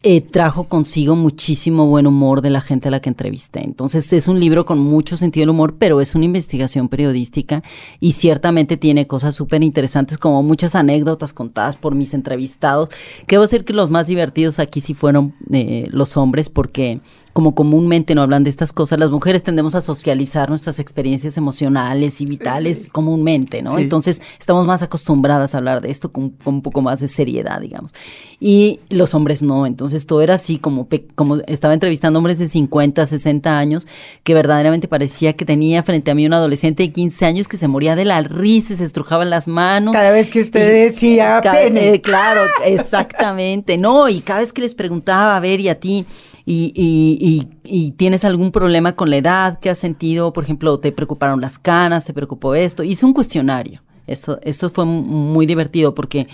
Eh, 0.01 0.21
trajo 0.21 0.63
consigo 0.69 1.17
muchísimo 1.17 1.85
buen 1.85 2.07
humor 2.07 2.41
de 2.41 2.49
la 2.49 2.61
gente 2.61 2.87
a 2.87 2.91
la 2.91 3.01
que 3.01 3.09
entrevisté. 3.09 3.65
Entonces 3.65 4.13
es 4.13 4.29
un 4.29 4.39
libro 4.39 4.65
con 4.65 4.79
mucho 4.79 5.17
sentido 5.17 5.41
del 5.41 5.49
humor, 5.49 5.75
pero 5.77 5.99
es 5.99 6.15
una 6.15 6.23
investigación 6.23 6.87
periodística 6.87 7.63
y 7.99 8.13
ciertamente 8.13 8.77
tiene 8.77 9.07
cosas 9.07 9.35
súper 9.35 9.61
interesantes 9.61 10.17
como 10.17 10.41
muchas 10.41 10.75
anécdotas 10.75 11.33
contadas 11.33 11.75
por 11.75 11.95
mis 11.95 12.13
entrevistados, 12.13 12.87
que 13.27 13.35
a 13.35 13.41
decir 13.41 13.65
que 13.65 13.73
los 13.73 13.89
más 13.89 14.07
divertidos 14.07 14.59
aquí 14.59 14.79
sí 14.79 14.93
fueron 14.93 15.35
eh, 15.51 15.89
los 15.91 16.15
hombres 16.15 16.49
porque 16.49 17.01
como 17.39 17.55
comúnmente 17.55 18.15
no 18.15 18.21
hablan 18.21 18.43
de 18.43 18.49
estas 18.49 18.73
cosas, 18.73 18.99
las 18.99 19.11
mujeres 19.11 19.43
tendemos 19.43 19.73
a 19.73 19.79
socializar 19.79 20.49
nuestras 20.49 20.77
experiencias 20.77 21.37
emocionales 21.37 22.19
y 22.19 22.25
vitales 22.25 22.89
comúnmente, 22.91 23.61
¿no? 23.61 23.79
Entonces 23.79 24.21
estamos 24.37 24.65
más 24.65 24.81
acostumbradas 24.81 25.55
a 25.55 25.59
hablar 25.59 25.79
de 25.79 25.89
esto 25.89 26.11
con, 26.11 26.33
un 26.43 26.61
poco 26.61 26.81
más 26.81 26.99
de 26.99 27.07
seriedad, 27.07 27.61
digamos. 27.61 27.93
Y 28.41 28.81
los 28.89 29.13
hombres 29.13 29.41
no, 29.41 29.65
entonces 29.65 30.05
todo 30.05 30.21
era 30.21 30.33
así, 30.33 30.57
como, 30.57 30.89
como 31.15 31.37
estaba 31.47 31.73
entrevistando 31.73 32.19
hombres 32.19 32.39
de 32.39 32.49
50, 32.49 33.07
60 33.07 33.57
años, 33.57 33.87
que 34.23 34.33
verdaderamente 34.33 34.89
parecía 34.89 35.31
que 35.31 35.45
tenía 35.45 35.81
frente 35.81 36.11
a 36.11 36.15
mí 36.15 36.25
un 36.25 36.33
adolescente 36.33 36.83
de 36.83 36.91
15 36.91 37.25
años 37.25 37.47
que 37.47 37.55
se 37.55 37.69
moría 37.69 37.95
de 37.95 38.03
la 38.03 38.21
risa, 38.21 38.75
se 38.75 38.83
estrujaban 38.83 39.29
las 39.29 39.47
manos. 39.47 39.93
Cada 39.93 40.11
vez 40.11 40.29
que 40.29 40.41
usted 40.41 40.87
decía, 40.87 41.39
eh, 41.41 42.01
claro, 42.01 42.41
exactamente, 42.65 43.77
no, 43.77 44.09
y 44.09 44.19
cada 44.19 44.41
vez 44.41 44.51
que 44.51 44.59
les 44.59 44.75
preguntaba, 44.75 45.37
a 45.37 45.39
ver, 45.39 45.61
y 45.61 45.69
a 45.69 45.79
ti, 45.79 46.05
y, 46.51 47.93
tienes 47.97 48.25
algún 48.25 48.51
problema 48.51 48.93
con 48.95 49.09
la 49.09 49.17
edad 49.17 49.59
que 49.59 49.69
has 49.69 49.77
sentido, 49.77 50.33
por 50.33 50.43
ejemplo, 50.43 50.79
te 50.79 50.91
preocuparon 50.91 51.41
las 51.41 51.59
canas, 51.59 52.05
te 52.05 52.13
preocupó 52.13 52.55
esto. 52.55 52.83
Hice 52.83 53.05
un 53.05 53.13
cuestionario. 53.13 53.81
Esto, 54.07 54.39
esto 54.41 54.71
fue 54.71 54.85
muy 54.85 55.45
divertido 55.45 55.93
porque 55.93 56.27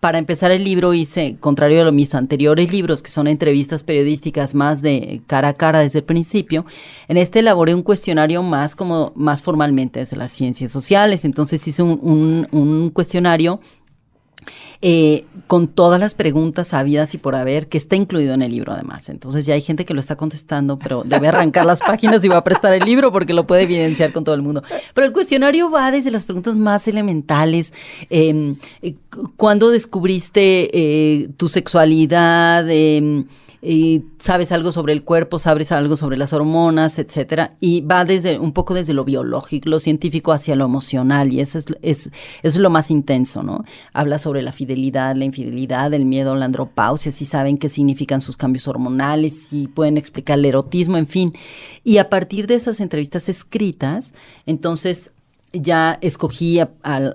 para 0.00 0.18
empezar 0.18 0.50
el 0.50 0.62
libro 0.62 0.92
hice, 0.92 1.38
contrario 1.40 1.80
a 1.80 1.84
lo 1.84 1.92
mismo, 1.92 2.18
anteriores 2.18 2.70
libros 2.70 3.00
que 3.00 3.10
son 3.10 3.26
entrevistas 3.26 3.82
periodísticas 3.82 4.54
más 4.54 4.82
de 4.82 5.22
cara 5.26 5.48
a 5.48 5.54
cara 5.54 5.78
desde 5.78 6.00
el 6.00 6.04
principio, 6.04 6.66
en 7.08 7.16
este 7.16 7.38
elaboré 7.38 7.74
un 7.74 7.82
cuestionario 7.82 8.42
más 8.42 8.76
como 8.76 9.12
más 9.16 9.40
formalmente 9.40 10.00
desde 10.00 10.18
las 10.18 10.30
ciencias 10.30 10.70
sociales. 10.70 11.24
Entonces 11.24 11.66
hice 11.66 11.82
un 11.82 12.90
cuestionario 12.92 13.60
eh, 14.80 15.24
con 15.48 15.66
todas 15.66 15.98
las 15.98 16.14
preguntas 16.14 16.72
habidas 16.72 17.12
y 17.14 17.18
por 17.18 17.34
haber, 17.34 17.68
que 17.68 17.78
está 17.78 17.96
incluido 17.96 18.34
en 18.34 18.42
el 18.42 18.52
libro 18.52 18.72
además. 18.72 19.08
Entonces 19.08 19.44
ya 19.44 19.54
hay 19.54 19.60
gente 19.60 19.84
que 19.84 19.92
lo 19.92 20.00
está 20.00 20.16
contestando, 20.16 20.78
pero 20.78 21.02
debe 21.04 21.28
arrancar 21.28 21.66
las 21.66 21.80
páginas 21.80 22.24
y 22.24 22.28
va 22.28 22.36
a 22.36 22.44
prestar 22.44 22.72
el 22.74 22.84
libro 22.84 23.10
porque 23.10 23.34
lo 23.34 23.46
puede 23.46 23.62
evidenciar 23.62 24.12
con 24.12 24.22
todo 24.22 24.34
el 24.34 24.42
mundo. 24.42 24.62
Pero 24.94 25.06
el 25.06 25.12
cuestionario 25.12 25.70
va 25.70 25.90
desde 25.90 26.10
las 26.10 26.24
preguntas 26.24 26.54
más 26.54 26.86
elementales. 26.86 27.74
Eh, 28.10 28.54
¿Cuándo 29.36 29.70
descubriste 29.70 30.70
eh, 30.72 31.28
tu 31.36 31.48
sexualidad? 31.48 32.64
Y 33.60 34.04
sabes 34.20 34.52
algo 34.52 34.70
sobre 34.70 34.92
el 34.92 35.02
cuerpo, 35.02 35.38
sabes 35.38 35.72
algo 35.72 35.96
sobre 35.96 36.16
las 36.16 36.32
hormonas, 36.32 36.98
etcétera, 36.98 37.56
y 37.60 37.80
va 37.80 38.04
desde 38.04 38.38
un 38.38 38.52
poco 38.52 38.74
desde 38.74 38.94
lo 38.94 39.04
biológico, 39.04 39.68
lo 39.68 39.80
científico 39.80 40.32
hacia 40.32 40.54
lo 40.54 40.64
emocional, 40.64 41.32
y 41.32 41.40
eso 41.40 41.58
es, 41.58 41.66
es, 41.82 42.10
es 42.42 42.56
lo 42.56 42.70
más 42.70 42.90
intenso, 42.90 43.42
¿no? 43.42 43.64
Habla 43.92 44.18
sobre 44.18 44.42
la 44.42 44.52
fidelidad, 44.52 45.16
la 45.16 45.24
infidelidad, 45.24 45.92
el 45.92 46.04
miedo, 46.04 46.36
la 46.36 46.44
andropausia, 46.44 47.10
si 47.10 47.26
saben 47.26 47.58
qué 47.58 47.68
significan 47.68 48.20
sus 48.20 48.36
cambios 48.36 48.68
hormonales, 48.68 49.48
si 49.48 49.66
pueden 49.66 49.98
explicar 49.98 50.38
el 50.38 50.44
erotismo, 50.44 50.96
en 50.96 51.06
fin. 51.06 51.32
Y 51.82 51.98
a 51.98 52.08
partir 52.08 52.46
de 52.46 52.54
esas 52.54 52.80
entrevistas 52.80 53.28
escritas, 53.28 54.14
entonces 54.46 55.12
ya 55.52 55.98
escogí 56.02 56.60
a, 56.60 56.68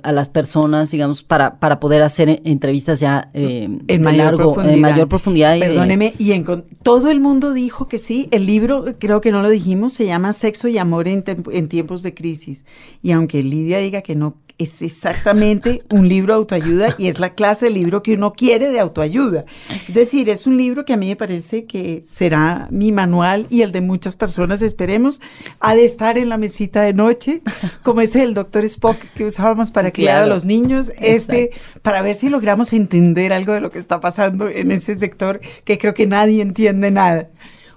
las 0.03 0.29
personas, 0.29 0.91
digamos, 0.91 1.23
para, 1.23 1.59
para 1.59 1.79
poder 1.79 2.01
hacer 2.01 2.41
entrevistas 2.45 2.99
ya 2.99 3.29
eh, 3.33 3.69
en, 3.87 4.01
mayor 4.01 4.35
profundidad. 4.35 4.73
en 4.73 4.81
mayor 4.81 5.07
profundidad. 5.07 5.59
Perdóneme, 5.59 6.13
y 6.17 6.31
en, 6.31 6.43
todo 6.81 7.11
el 7.11 7.19
mundo 7.19 7.53
dijo 7.53 7.87
que 7.87 7.97
sí. 7.97 8.27
El 8.31 8.45
libro, 8.45 8.85
creo 8.99 9.21
que 9.21 9.31
no 9.31 9.41
lo 9.41 9.49
dijimos, 9.49 9.93
se 9.93 10.05
llama 10.05 10.33
Sexo 10.33 10.67
y 10.67 10.77
Amor 10.77 11.07
en, 11.07 11.23
en 11.51 11.69
tiempos 11.69 12.01
de 12.01 12.13
crisis. 12.13 12.65
Y 13.01 13.11
aunque 13.11 13.43
Lidia 13.43 13.77
diga 13.79 14.01
que 14.01 14.15
no 14.15 14.35
es 14.57 14.81
exactamente 14.81 15.83
un 15.89 16.07
libro 16.07 16.33
de 16.33 16.37
autoayuda 16.37 16.95
y 16.97 17.07
es 17.07 17.19
la 17.19 17.33
clase 17.33 17.65
de 17.65 17.71
libro 17.71 18.03
que 18.03 18.13
uno 18.13 18.33
quiere 18.33 18.69
de 18.69 18.79
autoayuda. 18.79 19.45
Es 19.87 19.93
decir, 19.93 20.29
es 20.29 20.45
un 20.45 20.57
libro 20.57 20.85
que 20.85 20.93
a 20.93 20.97
mí 20.97 21.07
me 21.07 21.15
parece 21.15 21.65
que 21.65 22.03
será 22.05 22.67
mi 22.69 22.91
manual 22.91 23.47
y 23.49 23.61
el 23.61 23.71
de 23.71 23.81
muchas 23.81 24.15
personas, 24.15 24.61
esperemos, 24.61 25.21
ha 25.59 25.75
de 25.75 25.85
estar 25.85 26.17
en 26.17 26.29
la 26.29 26.37
mesita 26.37 26.83
de 26.83 26.93
noche, 26.93 27.41
como 27.83 28.01
es 28.01 28.15
el 28.15 28.33
doctor 28.33 28.63
Spock 28.65 28.97
que 29.15 29.25
usábamos 29.25 29.71
para 29.71 29.91
criar 29.91 30.23
a 30.23 30.27
los 30.27 30.45
niños, 30.45 30.91
este, 30.99 31.51
para 31.81 32.01
ver 32.01 32.15
si 32.15 32.29
logramos 32.29 32.73
entender 32.73 33.33
algo 33.33 33.53
de 33.53 33.61
lo 33.61 33.71
que 33.71 33.79
está 33.79 33.99
pasando 33.99 34.47
en 34.47 34.71
ese 34.71 34.95
sector 34.95 35.41
que 35.63 35.77
creo 35.77 35.93
que 35.93 36.05
nadie 36.05 36.41
entiende 36.41 36.91
nada. 36.91 37.29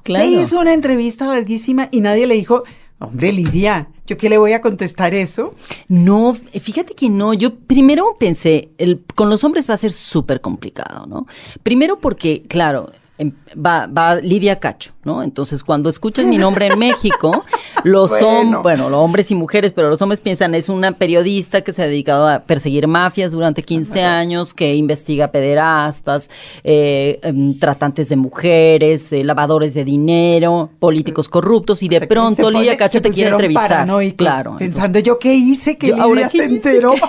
Usted 0.04 0.40
hizo 0.40 0.60
una 0.60 0.72
entrevista 0.72 1.26
larguísima 1.26 1.88
y 1.90 2.00
nadie 2.00 2.28
le 2.28 2.36
dijo, 2.36 2.62
Hombre, 2.98 3.30
Lidia, 3.30 3.88
¿yo 4.06 4.16
qué 4.16 4.30
le 4.30 4.38
voy 4.38 4.52
a 4.52 4.62
contestar 4.62 5.14
eso? 5.14 5.54
No, 5.88 6.34
fíjate 6.34 6.94
que 6.94 7.10
no. 7.10 7.34
Yo 7.34 7.54
primero 7.54 8.16
pensé, 8.18 8.70
con 9.14 9.28
los 9.28 9.44
hombres 9.44 9.68
va 9.68 9.74
a 9.74 9.78
ser 9.78 9.92
súper 9.92 10.40
complicado, 10.40 11.06
¿no? 11.06 11.26
Primero 11.62 12.00
porque, 12.00 12.44
claro, 12.48 12.92
Em, 13.18 13.32
va, 13.54 13.86
va 13.86 14.16
Lidia 14.16 14.58
Cacho, 14.60 14.92
¿no? 15.06 15.22
Entonces, 15.22 15.64
cuando 15.64 15.88
escuchas 15.88 16.26
mi 16.26 16.36
nombre 16.36 16.66
en 16.66 16.78
México, 16.78 17.44
los 17.84 18.10
bueno. 18.10 18.62
bueno, 18.62 18.90
los 18.90 18.98
hombres 18.98 19.30
y 19.30 19.34
mujeres, 19.34 19.72
pero 19.72 19.88
los 19.88 20.02
hombres 20.02 20.20
piensan, 20.20 20.54
es 20.54 20.68
una 20.68 20.92
periodista 20.92 21.62
que 21.62 21.72
se 21.72 21.84
ha 21.84 21.86
dedicado 21.86 22.28
a 22.28 22.40
perseguir 22.40 22.86
mafias 22.88 23.32
durante 23.32 23.62
15 23.62 24.02
años, 24.02 24.52
que 24.52 24.74
investiga 24.74 25.28
pederastas, 25.28 26.28
eh, 26.64 27.20
em, 27.22 27.58
tratantes 27.58 28.08
de 28.08 28.16
mujeres, 28.16 29.12
eh, 29.12 29.22
lavadores 29.22 29.72
de 29.72 29.84
dinero, 29.84 30.70
políticos 30.78 31.28
corruptos, 31.28 31.82
y 31.82 31.88
de 31.88 32.06
pronto 32.06 32.50
Lidia 32.50 32.76
Cacho 32.76 33.00
te 33.00 33.10
quiere 33.10 33.30
entrevistar. 33.30 33.86
Claro. 34.16 34.56
Pensando 34.58 34.98
yo 34.98 35.18
qué 35.18 35.34
hice 35.34 35.76
que 35.76 35.92
Lidia 35.92 36.28
se 36.28 36.44
enteró. 36.44 36.94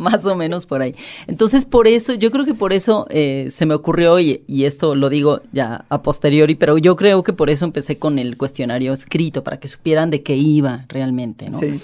más 0.00 0.24
o 0.24 0.34
menos 0.34 0.66
por 0.66 0.80
ahí. 0.80 0.96
Entonces, 1.26 1.66
por 1.66 1.86
eso, 1.86 2.14
yo 2.14 2.30
creo 2.30 2.46
que 2.46 2.54
por 2.54 2.72
eso 2.72 3.06
eh, 3.10 3.48
se 3.50 3.66
me 3.66 3.74
ocurrió, 3.74 4.18
y, 4.18 4.42
y, 4.48 4.64
esto 4.64 4.94
lo 4.94 5.10
digo 5.10 5.42
ya 5.52 5.84
a 5.88 6.02
posteriori, 6.02 6.54
pero 6.54 6.78
yo 6.80 6.96
creo 6.96 7.22
que 7.22 7.32
por 7.32 7.50
eso 7.50 7.64
empecé 7.64 7.98
con 7.98 8.18
el 8.18 8.36
cuestionario 8.36 8.92
escrito, 8.92 9.44
para 9.44 9.58
que 9.58 9.68
supieran 9.68 10.10
de 10.10 10.22
qué 10.22 10.36
iba 10.36 10.86
realmente, 10.88 11.48
¿no? 11.48 11.58
Sí. 11.58 11.80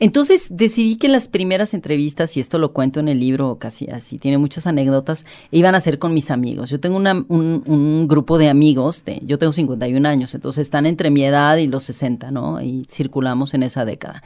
Entonces 0.00 0.56
decidí 0.56 0.96
que 0.96 1.08
las 1.08 1.26
primeras 1.26 1.74
entrevistas, 1.74 2.36
y 2.36 2.40
esto 2.40 2.58
lo 2.58 2.72
cuento 2.72 3.00
en 3.00 3.08
el 3.08 3.18
libro 3.18 3.56
casi 3.58 3.90
así, 3.90 4.18
tiene 4.18 4.38
muchas 4.38 4.66
anécdotas, 4.68 5.26
iban 5.50 5.74
a 5.74 5.80
ser 5.80 5.98
con 5.98 6.14
mis 6.14 6.30
amigos. 6.30 6.70
Yo 6.70 6.78
tengo 6.78 6.96
un, 6.98 8.06
grupo 8.08 8.38
de 8.38 8.48
amigos, 8.48 9.04
de, 9.04 9.20
yo 9.24 9.38
tengo 9.38 9.52
51 9.52 10.08
años, 10.08 10.34
entonces 10.34 10.62
están 10.62 10.86
entre 10.86 11.10
mi 11.10 11.24
edad 11.24 11.56
y 11.56 11.66
los 11.66 11.82
60, 11.84 12.30
¿no? 12.30 12.60
Y 12.62 12.86
circulamos 12.88 13.54
en 13.54 13.64
esa 13.64 13.84
década. 13.84 14.22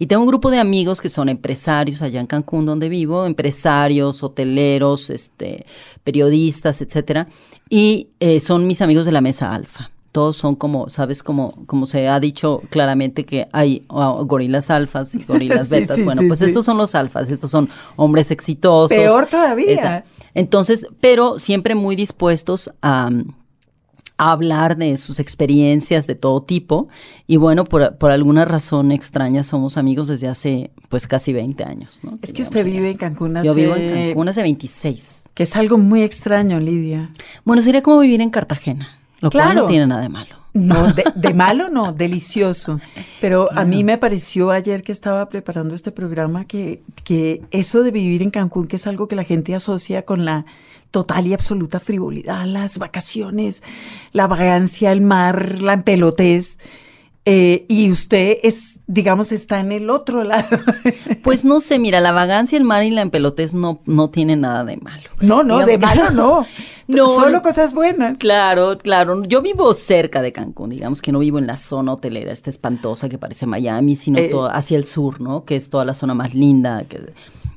Y 0.00 0.06
tengo 0.06 0.22
un 0.22 0.28
grupo 0.28 0.50
de 0.50 0.58
amigos 0.58 1.00
que 1.00 1.08
son 1.08 1.28
empresarios 1.28 2.02
allá 2.02 2.20
en 2.20 2.26
Cancún, 2.26 2.66
donde 2.66 2.88
vivo, 2.88 3.24
empresarios, 3.24 4.24
hoteleros, 4.24 5.10
este, 5.10 5.66
periodistas, 6.02 6.82
etcétera, 6.82 7.28
y 7.70 8.08
eh, 8.18 8.40
son 8.40 8.66
mis 8.66 8.82
amigos 8.82 9.06
de 9.06 9.12
la 9.12 9.20
mesa 9.20 9.54
alfa 9.54 9.92
todos 10.12 10.36
son 10.36 10.54
como, 10.54 10.90
¿sabes? 10.90 11.22
Como, 11.22 11.64
como 11.66 11.86
se 11.86 12.06
ha 12.06 12.20
dicho 12.20 12.62
claramente 12.68 13.24
que 13.24 13.48
hay 13.50 13.84
gorilas 13.88 14.70
alfas 14.70 15.14
y 15.14 15.24
gorilas 15.24 15.68
betas. 15.70 16.04
bueno, 16.04 16.22
pues 16.28 16.42
estos 16.42 16.66
son 16.66 16.76
los 16.76 16.94
alfas, 16.94 17.30
estos 17.30 17.50
son 17.50 17.70
hombres 17.96 18.30
exitosos. 18.30 18.96
Peor 18.96 19.26
todavía. 19.26 20.04
Entonces, 20.34 20.86
pero 21.00 21.38
siempre 21.38 21.74
muy 21.74 21.96
dispuestos 21.96 22.70
a, 22.82 23.10
hablar 24.18 24.76
de 24.76 24.98
sus 24.98 25.18
experiencias 25.18 26.06
de 26.06 26.14
todo 26.14 26.42
tipo. 26.42 26.86
Y 27.26 27.38
bueno, 27.38 27.64
por, 27.64 27.96
por, 27.96 28.12
alguna 28.12 28.44
razón 28.44 28.92
extraña 28.92 29.42
somos 29.42 29.76
amigos 29.76 30.06
desde 30.06 30.28
hace 30.28 30.70
pues 30.90 31.08
casi 31.08 31.32
20 31.32 31.64
años. 31.64 32.00
¿no? 32.04 32.18
Es 32.22 32.32
que 32.32 32.42
usted 32.42 32.64
vive 32.64 32.90
en 32.90 32.98
Cancún 32.98 33.36
hace... 33.36 33.46
Yo 33.46 33.54
vivo 33.54 33.74
en 33.74 34.10
Cancún 34.10 34.28
hace 34.28 34.42
26. 34.42 35.24
Que 35.34 35.42
es 35.42 35.56
algo 35.56 35.76
muy 35.76 36.02
extraño, 36.02 36.60
Lidia. 36.60 37.10
Bueno, 37.44 37.62
sería 37.62 37.82
como 37.82 37.98
vivir 37.98 38.20
en 38.20 38.30
Cartagena. 38.30 39.01
Lo 39.22 39.30
claro. 39.30 39.52
cual 39.52 39.56
no 39.56 39.66
tiene 39.66 39.86
nada 39.86 40.02
de 40.02 40.08
malo. 40.10 40.36
No, 40.52 40.92
de, 41.14 41.32
malo 41.32 41.70
no, 41.70 41.92
delicioso. 41.92 42.80
Pero 43.20 43.48
a 43.52 43.64
mí 43.64 43.84
me 43.84 43.96
pareció 43.96 44.50
ayer 44.50 44.82
que 44.82 44.92
estaba 44.92 45.28
preparando 45.28 45.74
este 45.74 45.92
programa 45.92 46.44
que, 46.44 46.82
que 47.04 47.40
eso 47.52 47.82
de 47.82 47.90
vivir 47.90 48.22
en 48.22 48.30
Cancún, 48.30 48.66
que 48.66 48.76
es 48.76 48.86
algo 48.86 49.08
que 49.08 49.16
la 49.16 49.24
gente 49.24 49.54
asocia 49.54 50.02
con 50.02 50.24
la 50.26 50.44
total 50.90 51.26
y 51.26 51.32
absoluta 51.32 51.80
frivolidad, 51.80 52.44
las 52.44 52.78
vacaciones, 52.78 53.62
la 54.12 54.26
vagancia, 54.26 54.92
el 54.92 55.00
mar, 55.00 55.62
la 55.62 55.72
empelotez. 55.72 56.58
Eh, 57.24 57.66
y 57.68 57.88
usted 57.90 58.38
es, 58.42 58.80
digamos, 58.88 59.30
está 59.30 59.60
en 59.60 59.70
el 59.72 59.90
otro 59.90 60.24
lado. 60.24 60.48
Pues 61.22 61.44
no 61.44 61.60
sé, 61.60 61.78
mira, 61.78 62.00
la 62.00 62.10
vagancia, 62.10 62.58
el 62.58 62.64
mar 62.64 62.82
y 62.82 62.90
la 62.90 63.00
empelotez 63.00 63.54
no, 63.54 63.80
no 63.86 64.10
tiene 64.10 64.34
nada 64.34 64.64
de 64.64 64.76
malo. 64.78 65.08
No, 65.20 65.44
no, 65.44 65.60
de 65.60 65.76
Digamos 65.76 65.96
malo 65.96 66.10
no. 66.10 66.46
No, 66.88 67.06
Solo 67.06 67.42
cosas 67.42 67.72
buenas. 67.74 68.18
Claro, 68.18 68.76
claro. 68.76 69.22
Yo 69.24 69.40
vivo 69.40 69.72
cerca 69.72 70.20
de 70.20 70.32
Cancún, 70.32 70.70
digamos 70.70 71.00
que 71.00 71.12
no 71.12 71.20
vivo 71.20 71.38
en 71.38 71.46
la 71.46 71.56
zona 71.56 71.92
hotelera, 71.92 72.32
esta 72.32 72.50
espantosa 72.50 73.08
que 73.08 73.18
parece 73.18 73.46
Miami, 73.46 73.94
sino 73.94 74.18
Eh. 74.18 74.28
to- 74.28 74.46
hacia 74.46 74.76
el 74.76 74.84
sur, 74.84 75.20
¿no? 75.20 75.44
Que 75.44 75.54
es 75.54 75.70
toda 75.70 75.84
la 75.84 75.94
zona 75.94 76.12
más 76.14 76.34
linda, 76.34 76.82
que 76.88 76.98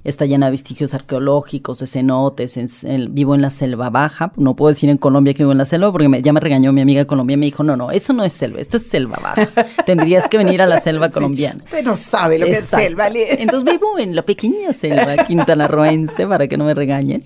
está 0.06 0.26
llena 0.26 0.46
de 0.48 0.52
vestigios 0.52 0.94
arqueológicos, 0.94 1.80
de 1.80 1.88
cenotes. 1.88 2.56
en- 2.58 2.68
en- 2.84 3.14
vivo 3.14 3.36
en 3.36 3.42
la 3.42 3.50
selva 3.50 3.90
baja. 3.90 4.32
No 4.38 4.56
puedo 4.56 4.70
decir 4.70 4.90
en 4.90 4.98
Colombia 4.98 5.34
que 5.34 5.44
vivo 5.44 5.52
en 5.52 5.58
la 5.58 5.66
selva 5.66 5.92
porque 5.92 6.08
me- 6.08 6.22
ya 6.22 6.32
me 6.32 6.40
regañó 6.40 6.72
mi 6.72 6.82
amiga 6.82 7.02
de 7.02 7.08
Colombia 7.08 7.34
y 7.34 7.38
me 7.38 7.46
dijo, 7.48 7.64
no, 7.64 7.76
no, 7.76 7.92
eso 7.92 8.14
no 8.14 8.24
es 8.24 8.32
selva, 8.34 8.60
esto 8.62 8.78
es 8.78 8.88
selva 8.88 9.18
baja. 9.22 9.50
Tendrías 9.86 10.28
que 10.30 10.38
venir 10.38 10.62
a 10.62 10.66
la 10.68 10.80
selva 10.80 11.10
colombiana. 11.10 11.60
Usted 11.60 11.84
no 11.84 11.98
sabe 11.98 12.40
lo 12.40 12.46
que 12.46 12.52
es 12.54 12.66
selva. 12.66 13.08
Entonces 13.08 13.70
vivo 13.72 13.98
en 14.00 14.16
la 14.16 14.22
pequeña 14.24 14.72
selva 14.74 15.24
quintanarroense 15.28 16.26
para 16.28 16.48
que 16.48 16.56
no 16.58 16.66
me 16.66 16.74
regañen. 16.74 17.24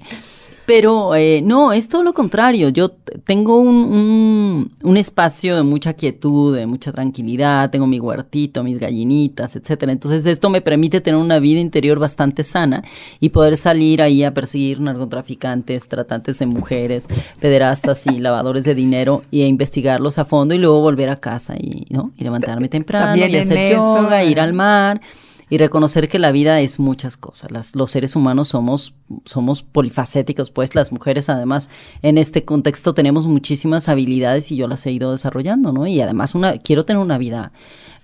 Pero 0.69 1.15
eh, 1.15 1.41
no, 1.43 1.73
es 1.73 1.89
todo 1.89 2.03
lo 2.03 2.13
contrario. 2.13 2.69
Yo 2.69 2.91
tengo 3.25 3.58
un, 3.60 3.75
un- 3.75 4.71
un 4.84 4.97
espacio 4.97 5.55
de 5.55 5.63
mucha 5.63 5.93
quietud, 5.93 6.55
de 6.55 6.67
mucha 6.67 6.91
tranquilidad, 6.91 7.71
tengo 7.71 7.88
mi 7.88 7.99
huertito, 7.99 8.62
mis 8.63 8.77
gallinitas, 8.77 9.55
etcétera. 9.55 9.91
Entonces 9.91 10.27
esto 10.27 10.49
me 10.51 10.62
permite 10.62 11.01
tener 11.01 11.19
una 11.19 11.39
vida 11.39 11.60
interior 11.60 11.97
bastante 11.97 12.43
sana 12.43 12.84
y 13.19 13.29
poder 13.29 13.58
salir 13.58 14.01
ahí 14.03 14.23
a 14.23 14.32
perseguir 14.34 14.79
narcotraficantes, 14.79 15.88
tratantes 15.88 16.38
de 16.38 16.45
mujeres, 16.45 17.08
pederastas 17.39 18.05
y 18.05 18.19
lavadores 18.19 18.63
de 18.63 18.75
dinero 18.75 19.23
y 19.32 19.41
a 19.41 19.47
investigarlos 19.47 20.19
a 20.19 20.25
fondo 20.25 20.53
y 20.53 20.60
luego 20.60 20.82
volver 20.82 21.10
a 21.10 21.15
casa 21.15 21.55
y, 21.58 21.88
¿no? 21.89 22.12
y 22.15 22.23
levantarme 22.23 22.69
temprano 22.69 23.08
También 23.08 23.32
y 23.32 23.38
hacer 23.38 23.58
eso, 23.58 24.03
yoga, 24.03 24.23
ir 24.23 24.39
al 24.39 24.53
mar 24.53 25.01
y 25.49 25.57
reconocer 25.57 26.07
que 26.09 26.19
la 26.19 26.31
vida 26.31 26.59
es 26.62 26.79
muchas 26.79 27.17
cosas. 27.17 27.51
Las- 27.51 27.75
los 27.75 27.91
seres 27.91 28.15
humanos 28.15 28.49
somos, 28.49 28.93
somos 29.25 29.63
polifacéticos, 29.63 30.51
pues 30.51 30.75
las 30.75 30.91
mujeres 30.91 31.29
además 31.29 31.69
en 32.01 32.17
este 32.17 32.45
contexto 32.45 32.93
tenemos 32.93 33.27
muchísimas 33.27 33.89
habilidades 33.89 34.51
y 34.51 34.55
yo 34.55 34.67
las 34.67 34.85
he 34.85 34.91
ido 34.91 35.12
desarrollando, 35.12 35.71
¿no? 35.71 35.88
Y 35.88 36.01
además 36.01 36.35
una, 36.35 36.57
quiero 36.57 36.83
tener 36.85 37.01
una 37.01 37.17
vida 37.17 37.51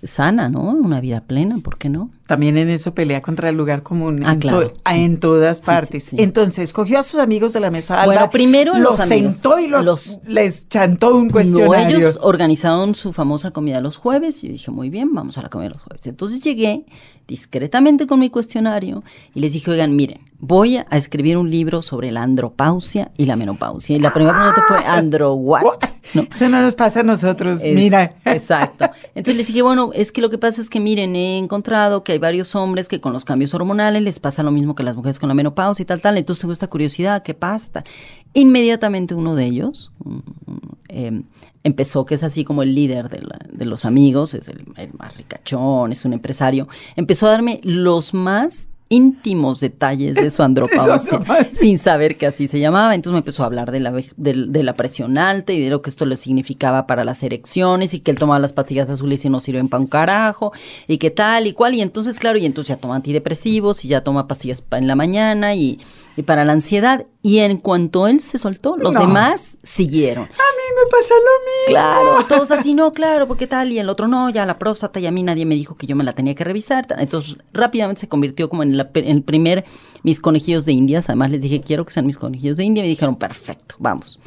sana, 0.02 0.48
¿no? 0.48 0.60
Una 0.60 1.00
vida 1.00 1.20
plena, 1.20 1.58
¿por 1.58 1.78
qué 1.78 1.88
no? 1.88 2.10
También 2.26 2.58
en 2.58 2.68
eso 2.70 2.92
pelea 2.94 3.22
contra 3.22 3.48
el 3.50 3.56
lugar 3.56 3.82
común 3.84 4.22
Ah, 4.24 4.32
en, 4.32 4.40
claro, 4.40 4.72
ah, 4.84 4.94
sí. 4.94 5.00
en 5.00 5.20
todas 5.20 5.58
sí, 5.58 5.62
partes. 5.64 6.04
sí. 6.04 6.16
Entonces, 6.18 6.72
cogió 6.72 6.98
a 6.98 7.02
sus 7.04 7.20
amigos 7.20 7.52
de 7.52 7.60
la 7.60 7.70
mesa 7.70 7.94
alba, 8.02 8.06
Bueno, 8.14 8.30
primero 8.30 8.72
los 8.74 8.82
los 8.82 9.00
amigos. 9.00 9.34
sentó 9.34 9.58
y 9.60 9.68
los, 9.68 9.84
Los- 9.84 10.20
les 10.26 10.68
chantó 10.68 11.14
un 11.16 11.28
No, 11.28 11.32
cuestionario. 11.32 11.98
ellos 11.98 12.18
organizaron 12.20 12.94
su 12.96 13.12
famosa 13.12 13.52
comida 13.52 13.80
los 13.80 13.96
jueves 13.96 14.42
y 14.42 14.48
yo 14.48 14.52
dije, 14.54 14.70
muy 14.72 14.90
bien, 14.90 15.14
vamos 15.14 15.38
a 15.38 15.42
la 15.42 15.48
comida 15.50 15.68
los 15.70 15.82
jueves. 15.82 16.06
Entonces 16.06 16.40
llegué 16.40 16.84
discretamente 17.28 18.06
con 18.06 18.20
mi 18.20 18.30
cuestionario 18.30 19.02
y 19.34 19.40
les 19.40 19.52
dije, 19.52 19.70
oigan, 19.70 19.94
miren, 19.96 20.20
voy 20.38 20.76
a 20.76 20.86
escribir 20.96 21.36
un 21.38 21.50
libro 21.50 21.82
sobre 21.82 22.12
la 22.12 22.22
andropausia 22.22 23.10
y 23.16 23.24
la 23.26 23.36
menopausia. 23.36 23.96
Y 23.96 24.00
la 24.00 24.12
primera 24.12 24.34
pregunta 24.36 24.62
fue, 24.68 24.78
¿andro 24.86 25.34
what? 25.34 25.62
¿No? 26.14 26.22
Eso 26.30 26.48
no 26.48 26.60
nos 26.62 26.74
pasa 26.76 27.00
a 27.00 27.02
nosotros, 27.02 27.64
Es- 27.64 27.74
mira. 27.74 28.14
Exacto. 28.24 28.88
Entonces 29.14 29.36
les 29.36 29.46
dije, 29.48 29.62
bueno, 29.62 29.90
es 29.94 30.12
que 30.12 30.20
lo 30.20 30.30
que 30.30 30.38
pasa 30.38 30.60
es 30.60 30.70
que 30.70 30.78
miren, 30.78 31.16
he 31.16 31.38
encontrado 31.38 32.04
que 32.04 32.12
hay 32.12 32.18
varios 32.18 32.54
hombres 32.54 32.86
que 32.88 33.00
con 33.00 33.12
los 33.12 33.24
cambios 33.24 33.54
hormonales 33.54 34.02
les 34.02 34.20
pasa 34.20 34.42
lo 34.42 34.50
mismo 34.52 34.74
que 34.74 34.82
las 34.84 34.94
mujeres 34.94 35.18
con 35.18 35.28
la 35.28 35.34
menopausia 35.34 35.82
y 35.82 35.86
tal, 35.86 36.00
tal. 36.00 36.16
Entonces 36.18 36.40
tengo 36.42 36.52
esta 36.52 36.68
curiosidad, 36.68 37.22
¿qué 37.22 37.34
pasa? 37.34 37.82
Inmediatamente 38.34 39.14
uno 39.14 39.34
de 39.34 39.44
ellos 39.46 39.90
mm, 40.04 40.18
eh, 40.90 41.22
empezó, 41.64 42.04
que 42.04 42.14
es 42.14 42.22
así 42.22 42.44
como 42.44 42.62
el 42.62 42.74
líder 42.74 43.08
de, 43.08 43.22
la- 43.22 43.40
de 43.50 43.64
los 43.64 43.84
amigos, 43.84 44.34
es 44.34 44.48
el, 44.48 44.64
el 44.76 44.92
más 44.94 45.16
ricachón, 45.16 45.90
es 45.92 46.04
un 46.04 46.12
empresario, 46.12 46.68
empezó 46.94 47.26
a 47.26 47.30
darme 47.30 47.60
los 47.64 48.14
más 48.14 48.68
íntimos 48.88 49.60
detalles 49.60 50.14
de 50.16 50.30
su 50.30 50.42
andropausia, 50.42 51.18
sin 51.50 51.78
saber 51.78 52.16
que 52.16 52.26
así 52.26 52.48
se 52.48 52.60
llamaba. 52.60 52.94
Entonces 52.94 53.14
me 53.14 53.18
empezó 53.18 53.42
a 53.42 53.46
hablar 53.46 53.70
de 53.72 53.80
la, 53.80 53.92
del- 54.16 54.52
de, 54.52 54.62
la 54.62 54.74
presión 54.74 55.18
alta 55.18 55.52
y 55.52 55.60
de 55.60 55.70
lo 55.70 55.82
que 55.82 55.90
esto 55.90 56.06
le 56.06 56.16
significaba 56.16 56.86
para 56.86 57.04
las 57.04 57.22
erecciones 57.22 57.94
y 57.94 58.00
que 58.00 58.10
él 58.10 58.18
tomaba 58.18 58.38
las 58.38 58.52
pastillas 58.52 58.88
azules 58.88 59.24
y 59.24 59.28
no 59.28 59.40
sirven 59.40 59.68
para 59.68 59.80
un 59.80 59.86
carajo 59.88 60.52
y 60.86 60.98
que 60.98 61.10
tal 61.10 61.46
y 61.46 61.52
cual. 61.52 61.74
Y 61.74 61.80
entonces, 61.82 62.18
claro, 62.18 62.38
y 62.38 62.46
entonces 62.46 62.68
ya 62.68 62.76
toma 62.76 62.96
antidepresivos 62.96 63.84
y 63.84 63.88
ya 63.88 64.02
toma 64.02 64.28
pastillas 64.28 64.60
pa- 64.60 64.78
en 64.78 64.86
la 64.86 64.94
mañana 64.94 65.54
y, 65.54 65.80
y 66.16 66.22
para 66.22 66.44
la 66.44 66.52
ansiedad. 66.52 67.04
Y 67.26 67.38
en 67.40 67.56
cuanto 67.56 68.06
él 68.06 68.20
se 68.20 68.38
soltó, 68.38 68.76
los 68.76 68.94
No. 68.94 69.00
demás 69.00 69.58
siguieron. 69.64 70.22
A 70.24 70.26
mí 70.28 70.30
me 70.76 70.88
pasa 70.90 71.14
lo 71.14 71.44
mismo. 71.44 71.66
Claro, 71.66 72.24
todos 72.28 72.50
así, 72.52 72.72
no, 72.72 72.92
claro, 72.92 73.26
porque 73.26 73.48
tal, 73.48 73.72
y 73.72 73.80
el 73.80 73.88
otro, 73.88 74.06
no, 74.06 74.30
ya 74.30 74.46
la 74.46 74.60
próstata, 74.60 75.00
y 75.00 75.06
a 75.06 75.10
mí 75.10 75.24
nadie 75.24 75.44
me 75.44 75.56
dijo 75.56 75.76
que 75.76 75.88
yo 75.88 75.96
me 75.96 76.04
la 76.04 76.12
tenía 76.12 76.36
que 76.36 76.44
revisar. 76.44 76.86
Entonces, 76.98 77.36
rápidamente 77.52 78.02
se 78.02 78.08
convirtió 78.08 78.48
como 78.48 78.62
en, 78.62 78.76
la- 78.76 78.90
en 78.94 79.08
el 79.16 79.22
primer 79.24 79.64
mis 80.04 80.20
conejillos 80.20 80.66
de 80.66 80.72
indias. 80.72 81.08
Además, 81.08 81.32
les 81.32 81.42
dije, 81.42 81.60
quiero 81.62 81.84
que 81.84 81.92
sean 81.92 82.06
mis 82.06 82.16
conejillos 82.16 82.56
de 82.58 82.62
India. 82.64 82.82
Y 82.82 82.84
me 82.84 82.90
dijeron, 82.90 83.16
perfecto, 83.16 83.74
vamos. 83.80 84.20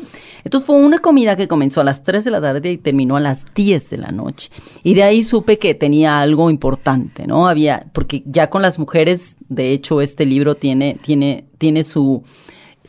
Entonces, 0.44 0.66
fue 0.68 0.76
una 0.76 1.00
comida 1.00 1.38
que 1.38 1.48
comenzó 1.48 1.80
a 1.80 1.86
las 1.86 2.04
3 2.04 2.26
de 2.26 2.32
la 2.32 2.42
tarde 2.42 2.70
y 2.72 2.78
terminó 2.78 3.16
a 3.16 3.22
las 3.22 3.46
10 3.56 3.92
de 3.92 3.98
la 3.98 4.12
noche. 4.12 4.50
Y 4.84 4.94
de 4.94 5.04
ahí 5.04 5.24
supe 5.24 5.58
que 5.58 5.74
tenía 5.74 6.20
algo 6.20 6.50
importante, 6.50 7.28
¿no? 7.28 7.48
Había, 7.48 7.86
porque 7.94 8.24
ya 8.26 8.50
con 8.50 8.62
las 8.62 8.78
mujeres, 8.78 9.38
de 9.48 9.72
hecho, 9.72 10.02
este 10.02 10.26
libro 10.26 10.56
tiene, 10.56 11.00
tiene, 11.02 11.46
tiene 11.58 11.86
su 11.86 12.24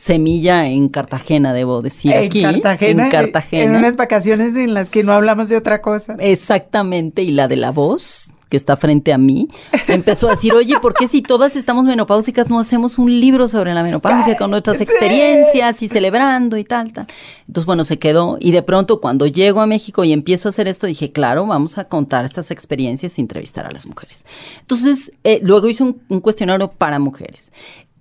semilla 0.01 0.65
en 0.65 0.89
Cartagena, 0.89 1.53
debo 1.53 1.83
decir 1.83 2.11
en 2.11 2.25
aquí. 2.25 2.41
Cartagena. 2.41 3.03
En 3.03 3.11
Cartagena. 3.11 3.63
En 3.63 3.75
unas 3.75 3.95
vacaciones 3.95 4.55
en 4.55 4.73
las 4.73 4.89
que 4.89 5.03
no 5.03 5.11
hablamos 5.11 5.47
de 5.47 5.57
otra 5.57 5.81
cosa. 5.81 6.15
Exactamente, 6.17 7.21
y 7.21 7.31
la 7.31 7.47
de 7.47 7.57
la 7.57 7.71
voz 7.71 8.33
que 8.49 8.57
está 8.57 8.75
frente 8.75 9.13
a 9.13 9.17
mí, 9.17 9.47
empezó 9.87 10.27
a 10.27 10.31
decir, 10.31 10.53
oye, 10.53 10.77
¿por 10.81 10.93
qué 10.93 11.07
si 11.07 11.21
todas 11.21 11.55
estamos 11.55 11.85
menopáusicas 11.85 12.49
no 12.49 12.59
hacemos 12.59 12.99
un 12.99 13.17
libro 13.21 13.47
sobre 13.47 13.73
la 13.73 13.81
menopausia 13.81 14.35
con 14.35 14.51
nuestras 14.51 14.81
experiencias 14.81 15.81
y 15.81 15.87
celebrando 15.87 16.57
y 16.57 16.65
tal, 16.65 16.91
tal? 16.91 17.07
Entonces, 17.47 17.65
bueno, 17.65 17.85
se 17.85 17.97
quedó 17.97 18.37
y 18.41 18.51
de 18.51 18.61
pronto 18.61 18.99
cuando 18.99 19.25
llego 19.25 19.61
a 19.61 19.67
México 19.67 20.03
y 20.03 20.11
empiezo 20.11 20.49
a 20.49 20.51
hacer 20.51 20.67
esto, 20.67 20.85
dije, 20.85 21.13
claro, 21.13 21.45
vamos 21.45 21.77
a 21.77 21.85
contar 21.85 22.25
estas 22.25 22.51
experiencias 22.51 23.17
y 23.17 23.21
entrevistar 23.21 23.65
a 23.67 23.71
las 23.71 23.85
mujeres. 23.87 24.25
Entonces, 24.59 25.13
eh, 25.23 25.39
luego 25.43 25.69
hice 25.69 25.83
un, 25.83 26.01
un 26.09 26.19
cuestionario 26.19 26.71
para 26.71 26.99
mujeres. 26.99 27.53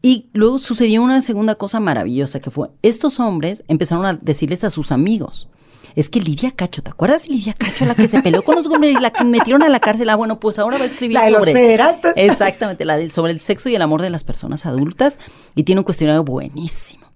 Y 0.03 0.29
luego 0.33 0.59
sucedió 0.59 1.03
una 1.03 1.21
segunda 1.21 1.57
cosa 1.57 1.79
maravillosa 1.79 2.41
que 2.41 2.51
fue, 2.51 2.69
estos 2.83 3.21
hombres 3.21 3.65
empezaron 3.69 4.07
a 4.07 4.15
decirles 4.15 4.65
a 4.65 4.71
sus 4.71 4.93
amigos, 4.93 5.49
es 5.97 6.09
que 6.09 6.21
Lidia 6.21 6.53
Cacho, 6.53 6.83
¿te 6.83 6.91
acuerdas 6.91 7.25
de 7.25 7.35
Lidia 7.35 7.53
Cacho, 7.53 7.85
la 7.85 7.95
que 7.95 8.09
se 8.09 8.23
peleó 8.23 8.43
con 8.43 8.57
los 8.57 8.67
hombres 8.67 8.97
y 8.97 9.01
la 9.01 9.11
que 9.11 9.25
metieron 9.25 9.63
a 9.63 9.69
la 9.69 9.81
cárcel? 9.81 10.09
Ah, 10.09 10.17
bueno, 10.17 10.41
pues 10.41 10.59
ahora 10.59 10.79
va 10.79 10.85
a 10.85 10.87
escribir 10.87 11.15
La 11.15 11.25
de 11.25 11.33
los 11.33 11.41
sobre... 11.41 11.53
pederastas. 11.53 12.15
Exactamente, 12.17 12.85
la 12.85 12.97
del, 12.97 13.11
sobre 13.11 13.33
el 13.33 13.41
sexo 13.41 13.69
y 13.69 13.75
el 13.75 13.83
amor 13.83 14.01
de 14.01 14.11
las 14.11 14.25
personas 14.25 14.67
adultas 14.67 15.19
y 15.55 15.65
tiene 15.65 15.81
un 15.81 15.85
cuestionario 15.85 16.25
buenísimo. 16.25 17.10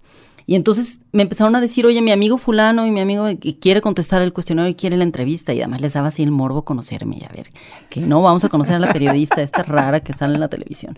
Y 0.47 0.55
entonces 0.55 0.99
me 1.11 1.23
empezaron 1.23 1.55
a 1.55 1.61
decir, 1.61 1.85
oye, 1.85 2.01
mi 2.01 2.11
amigo 2.11 2.37
fulano 2.37 2.85
y 2.85 2.91
mi 2.91 2.99
amigo 2.99 3.25
que 3.39 3.57
quiere 3.57 3.81
contestar 3.81 4.21
el 4.21 4.31
cuestionario 4.31 4.69
y 4.69 4.75
quiere 4.75 4.95
la 4.95 5.03
entrevista. 5.03 5.53
Y 5.53 5.61
además 5.61 5.81
les 5.81 5.93
daba 5.93 6.09
así 6.09 6.21
el 6.21 6.31
morbo 6.31 6.63
conocerme 6.63 7.17
y 7.17 7.23
a 7.23 7.29
ver, 7.35 7.49
que 7.89 8.01
no, 8.01 8.21
vamos 8.21 8.43
a 8.43 8.49
conocer 8.49 8.75
a 8.75 8.79
la 8.79 8.93
periodista 8.93 9.41
esta 9.41 9.63
rara 9.63 10.01
que 10.01 10.13
sale 10.13 10.35
en 10.35 10.41
la 10.41 10.47
televisión. 10.47 10.97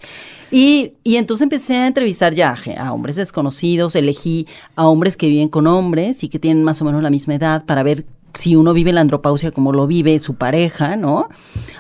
Y, 0.52 0.94
y 1.04 1.16
entonces 1.16 1.44
empecé 1.44 1.76
a 1.76 1.88
entrevistar 1.88 2.34
ya 2.34 2.58
a, 2.78 2.94
hombres 2.94 3.16
desconocidos, 3.16 3.96
elegí 3.96 4.48
a 4.76 4.88
hombres 4.88 5.16
que 5.16 5.30
viven 5.30 5.48
con 5.48 5.66
hombres 5.68 6.24
y 6.24 6.30
que 6.30 6.40
tienen 6.40 6.64
más 6.64 6.82
o 6.82 6.86
menos 6.86 7.02
la 7.02 7.10
misma 7.10 7.36
edad 7.36 7.66
para 7.66 7.84
ver 7.84 8.06
si 8.34 8.56
uno 8.56 8.74
vive 8.74 8.94
la 8.94 9.02
andropausia 9.02 9.52
como 9.52 9.74
lo 9.74 9.88
vive 9.88 10.20
su 10.20 10.36
pareja, 10.36 10.96
¿no? 10.96 11.28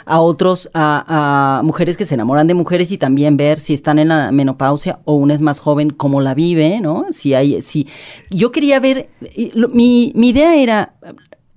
A 0.06 0.20
otros, 0.20 0.70
a, 0.74 1.62
mujeres 1.64 1.98
que 1.98 2.06
se 2.06 2.16
enamoran 2.16 2.48
de 2.48 2.54
mujeres 2.54 2.92
y 2.92 2.98
también 2.98 3.38
ver 3.38 3.60
si 3.60 3.74
están 3.74 4.00
en 4.00 4.10
la 4.10 4.32
menopausia 4.32 5.00
o 5.06 5.16
una 5.16 5.34
es 5.34 5.42
más 5.42 5.60
joven, 5.60 5.90
cómo 5.92 6.22
la 6.22 6.34
vive, 6.34 6.80
¿no? 6.82 7.06
Si 7.12 7.34
hay, 7.34 7.62
si 7.62 7.88
yo 8.30 8.52
quería 8.52 8.80
ver, 8.80 9.10
mi, 9.74 10.12
mi 10.16 10.30
idea 10.30 10.56
era 10.56 10.94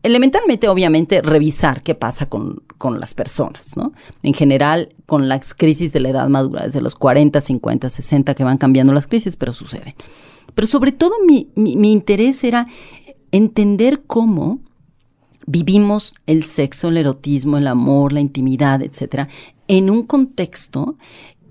elementalmente, 0.03 0.69
obviamente, 0.69 1.21
revisar 1.23 1.83
qué 1.83 1.95
pasa 1.95 2.27
con, 2.27 2.63
con 2.79 3.01
las 3.01 3.15
personas, 3.15 3.77
¿no? 3.77 3.93
En 4.23 4.35
general, 4.35 4.95
con 5.07 5.29
las 5.29 5.55
crisis 5.55 5.93
de 5.93 6.01
la 6.01 6.11
edad 6.11 6.29
madura, 6.29 6.65
desde 6.65 6.81
los 6.81 6.95
40, 6.95 7.41
50, 7.41 7.91
60, 7.91 8.35
que 8.35 8.45
van 8.45 8.59
cambiando 8.59 8.93
las 8.93 9.07
crisis, 9.07 9.37
pero 9.37 9.53
suceden. 9.53 9.95
Pero 10.55 10.67
sobre 10.67 10.93
todo 10.93 11.13
mi, 11.27 11.51
mi 11.55 11.93
interés 11.93 12.43
era 12.45 12.67
entender 13.31 14.03
cómo 14.07 14.61
vivimos 15.47 16.15
el 16.27 16.45
sexo, 16.45 16.89
el 16.89 16.99
erotismo, 16.99 17.59
el 17.59 17.67
amor, 17.67 18.13
la 18.13 18.21
intimidad, 18.21 18.83
etcétera, 18.83 19.29
en 19.69 19.91
un 19.91 20.05
contexto 20.05 20.97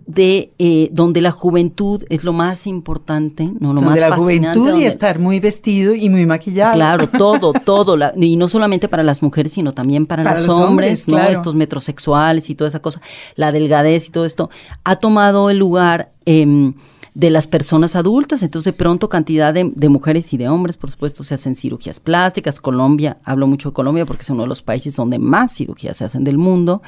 de 0.10 0.54
eh, 0.58 0.90
donde 0.92 1.22
la 1.22 1.30
juventud 1.30 2.04
es 2.10 2.24
lo 2.24 2.34
más 2.34 2.66
importante, 2.66 3.44
no 3.60 3.74
lo 3.74 3.82
donde 3.82 3.86
más 3.86 4.00
la 4.00 4.10
fascinante, 4.10 4.58
juventud 4.58 4.70
donde, 4.72 4.86
y 4.86 4.88
estar 4.88 5.20
muy 5.20 5.40
vestido 5.40 5.94
y 5.94 6.10
muy 6.10 6.26
maquillado. 6.26 6.74
Claro, 6.74 7.08
todo, 7.18 7.54
todo, 7.54 7.96
la, 7.96 8.12
y 8.18 8.36
no 8.36 8.50
solamente 8.50 8.88
para 8.88 9.04
las 9.04 9.22
mujeres, 9.22 9.54
sino 9.54 9.72
también 9.74 10.08
para, 10.08 10.24
Para 10.24 10.38
los, 10.38 10.48
los 10.48 10.56
hombres, 10.56 11.02
hombres, 11.02 11.08
¿no? 11.08 11.14
claro. 11.14 11.32
Estos 11.32 11.54
metrosexuales 11.54 12.50
y 12.50 12.56
toda 12.56 12.70
esa 12.70 12.82
cosa, 12.82 13.02
la 13.36 13.52
delgadez 13.52 14.08
y 14.08 14.10
todo 14.10 14.26
esto, 14.26 14.50
ha 14.84 14.96
tomado 14.96 15.52
el 15.52 15.58
lugar 15.58 16.12
eh, 16.26 16.74
de 17.14 17.30
las 17.30 17.48
personas 17.48 17.96
adultas. 17.96 18.44
Entonces, 18.44 18.74
de 18.74 18.78
pronto, 18.78 19.10
cantidad 19.10 19.54
de, 19.54 19.90
mujeres 19.90 20.34
y 20.34 20.38
de 20.38 20.50
hombres, 20.50 20.78
por 20.78 20.92
supuesto, 20.92 21.24
se 21.24 21.36
hacen 21.36 21.56
cirugías 21.56 22.00
plásticas. 22.00 22.60
Colombia, 22.60 23.18
hablo 23.24 23.48
mucho 23.48 23.70
de 23.70 23.74
Colombia 23.74 24.06
porque 24.06 24.24
es 24.24 24.30
uno 24.30 24.44
de 24.44 24.48
los 24.48 24.62
países 24.62 24.96
donde 24.96 25.20
más 25.20 25.56
cirugías 25.56 25.98
se 25.98 26.06
hacen 26.06 26.24
del 26.24 26.38
mundo. 26.38 26.82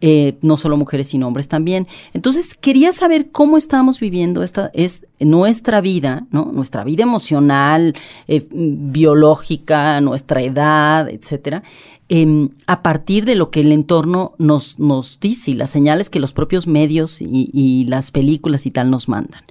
Eh, 0.00 0.38
no 0.42 0.56
solo 0.56 0.76
mujeres, 0.76 1.08
sino 1.08 1.26
hombres 1.26 1.48
también. 1.48 1.86
Entonces, 2.12 2.54
quería 2.54 2.92
saber 2.92 3.30
cómo 3.30 3.56
estamos 3.56 4.00
viviendo 4.00 4.42
esta, 4.42 4.70
es, 4.74 5.06
nuestra 5.20 5.80
vida. 5.80 6.26
Nuestra 6.30 6.84
vida 6.84 7.02
emocional, 7.02 7.94
eh, 8.26 8.46
biológica, 8.50 10.00
nuestra 10.00 10.42
edad, 10.42 11.08
etcétera. 11.08 11.62
Eh, 12.10 12.48
a 12.66 12.82
partir 12.82 13.26
de 13.26 13.34
lo 13.34 13.50
que 13.50 13.60
el 13.60 13.70
entorno 13.70 14.32
nos, 14.38 14.78
nos 14.78 15.20
dice 15.20 15.50
y 15.50 15.54
las 15.54 15.70
señales 15.70 16.08
que 16.08 16.20
los 16.20 16.32
propios 16.32 16.66
medios 16.66 17.20
y, 17.20 17.50
y 17.52 17.84
las 17.84 18.10
películas 18.10 18.64
y 18.64 18.70
tal 18.70 18.90
nos 18.90 19.08
mandan. 19.08 19.42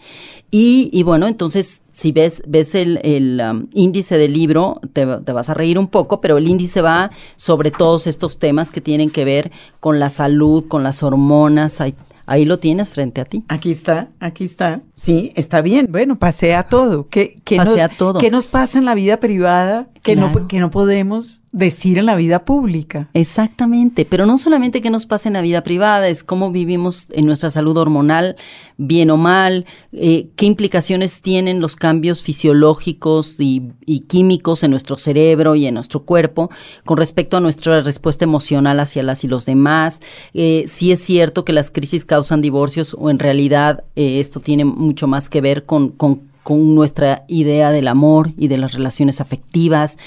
Y, 0.50 0.90
y, 0.94 1.04
bueno, 1.04 1.28
entonces, 1.28 1.82
si 1.92 2.12
ves, 2.14 2.42
ves 2.48 2.74
el, 2.74 3.00
el 3.04 3.42
um, 3.42 3.68
índice 3.74 4.18
del 4.18 4.34
libro, 4.34 4.80
te, 4.94 5.06
te, 5.06 5.32
vas 5.34 5.50
a 5.50 5.54
reír 5.54 5.78
un 5.78 5.88
poco, 5.88 6.22
pero 6.22 6.38
el 6.38 6.48
índice 6.48 6.82
va 6.82 7.12
sobre 7.36 7.70
todos 7.70 8.08
estos 8.08 8.40
temas 8.40 8.72
que 8.72 8.80
tienen 8.80 9.10
que 9.10 9.26
ver 9.26 9.52
con 9.82 10.00
la 10.00 10.10
salud, 10.10 10.66
con 10.68 10.84
las 10.84 11.04
hormonas. 11.04 11.82
Hay, 11.82 11.96
ahí 12.28 12.46
lo 12.46 12.60
tienes 12.60 12.90
frente 12.90 13.20
a 13.20 13.26
ti. 13.26 13.44
Aquí 13.50 13.72
está, 13.72 14.08
aquí 14.22 14.46
está. 14.46 14.82
Sí, 14.96 15.34
está 15.36 15.62
bien. 15.62 15.88
Bueno, 15.92 16.18
pasea 16.18 16.64
todo. 16.64 17.10
¿Qué, 17.10 17.36
qué 17.44 17.58
pasea 17.58 17.90
nos, 17.90 17.98
todo. 17.98 18.20
¿Qué 18.20 18.32
nos 18.32 18.48
pasa 18.48 18.78
en 18.78 18.86
la 18.86 18.96
vida 18.96 19.20
privada 19.20 19.90
que, 20.02 20.14
claro. 20.14 20.40
no, 20.40 20.48
que 20.48 20.60
no 20.60 20.72
podemos 20.72 21.44
decir 21.52 21.98
en 21.98 22.06
la 22.06 22.16
vida 22.16 22.46
pública. 22.46 23.10
Exactamente, 23.14 24.06
pero 24.06 24.26
no 24.26 24.38
solamente 24.38 24.82
que 24.82 24.90
nos 24.90 25.06
pase 25.06 25.30
en 25.30 25.34
la 25.34 25.42
vida 25.42 25.64
privada, 25.64 26.08
es 26.08 26.24
cómo 26.24 26.52
vivimos 26.52 27.08
en 27.12 27.26
nuestra 27.26 27.50
salud 27.50 27.78
hormonal, 27.78 28.36
bien 28.78 29.10
o 29.10 29.18
mal, 29.18 29.66
eh, 29.94 30.28
qué 30.36 30.46
implicaciones 30.46 31.22
tienen 31.22 31.62
los 31.62 31.76
cambios 31.76 32.22
fisiológicos 32.22 33.36
y, 33.40 33.72
químicos 34.08 34.64
en 34.64 34.72
nuestro 34.72 34.98
cerebro 34.98 35.56
y 35.56 35.66
en 35.66 35.74
nuestro 35.74 36.04
cuerpo 36.04 36.50
con 36.86 36.98
respecto 36.98 37.38
a 37.38 37.40
nuestra 37.40 37.80
respuesta 37.80 38.26
emocional 38.26 38.80
hacia 38.80 39.04
las 39.04 39.24
y 39.24 39.28
los 39.28 39.46
demás, 39.46 40.02
eh, 40.34 40.66
si 40.68 40.92
es 40.92 41.02
cierto 41.02 41.44
que 41.44 41.54
las 41.54 41.72
crisis 41.72 42.06
causan 42.06 42.42
divorcios 42.42 42.96
o 42.98 43.10
en 43.10 43.20
realidad 43.20 43.84
eh, 43.96 44.20
esto 44.20 44.40
tiene 44.40 44.66
mucho 44.66 45.08
más 45.08 45.30
que 45.30 45.42
ver 45.42 45.66
con, 45.66 45.90
con 45.90 46.76
nuestra 46.76 47.26
idea 47.28 47.72
del 47.72 47.88
amor 47.88 48.32
y 48.38 48.48
de 48.48 48.58
las 48.58 48.74
relaciones 48.74 49.20
afectivas. 49.20 49.98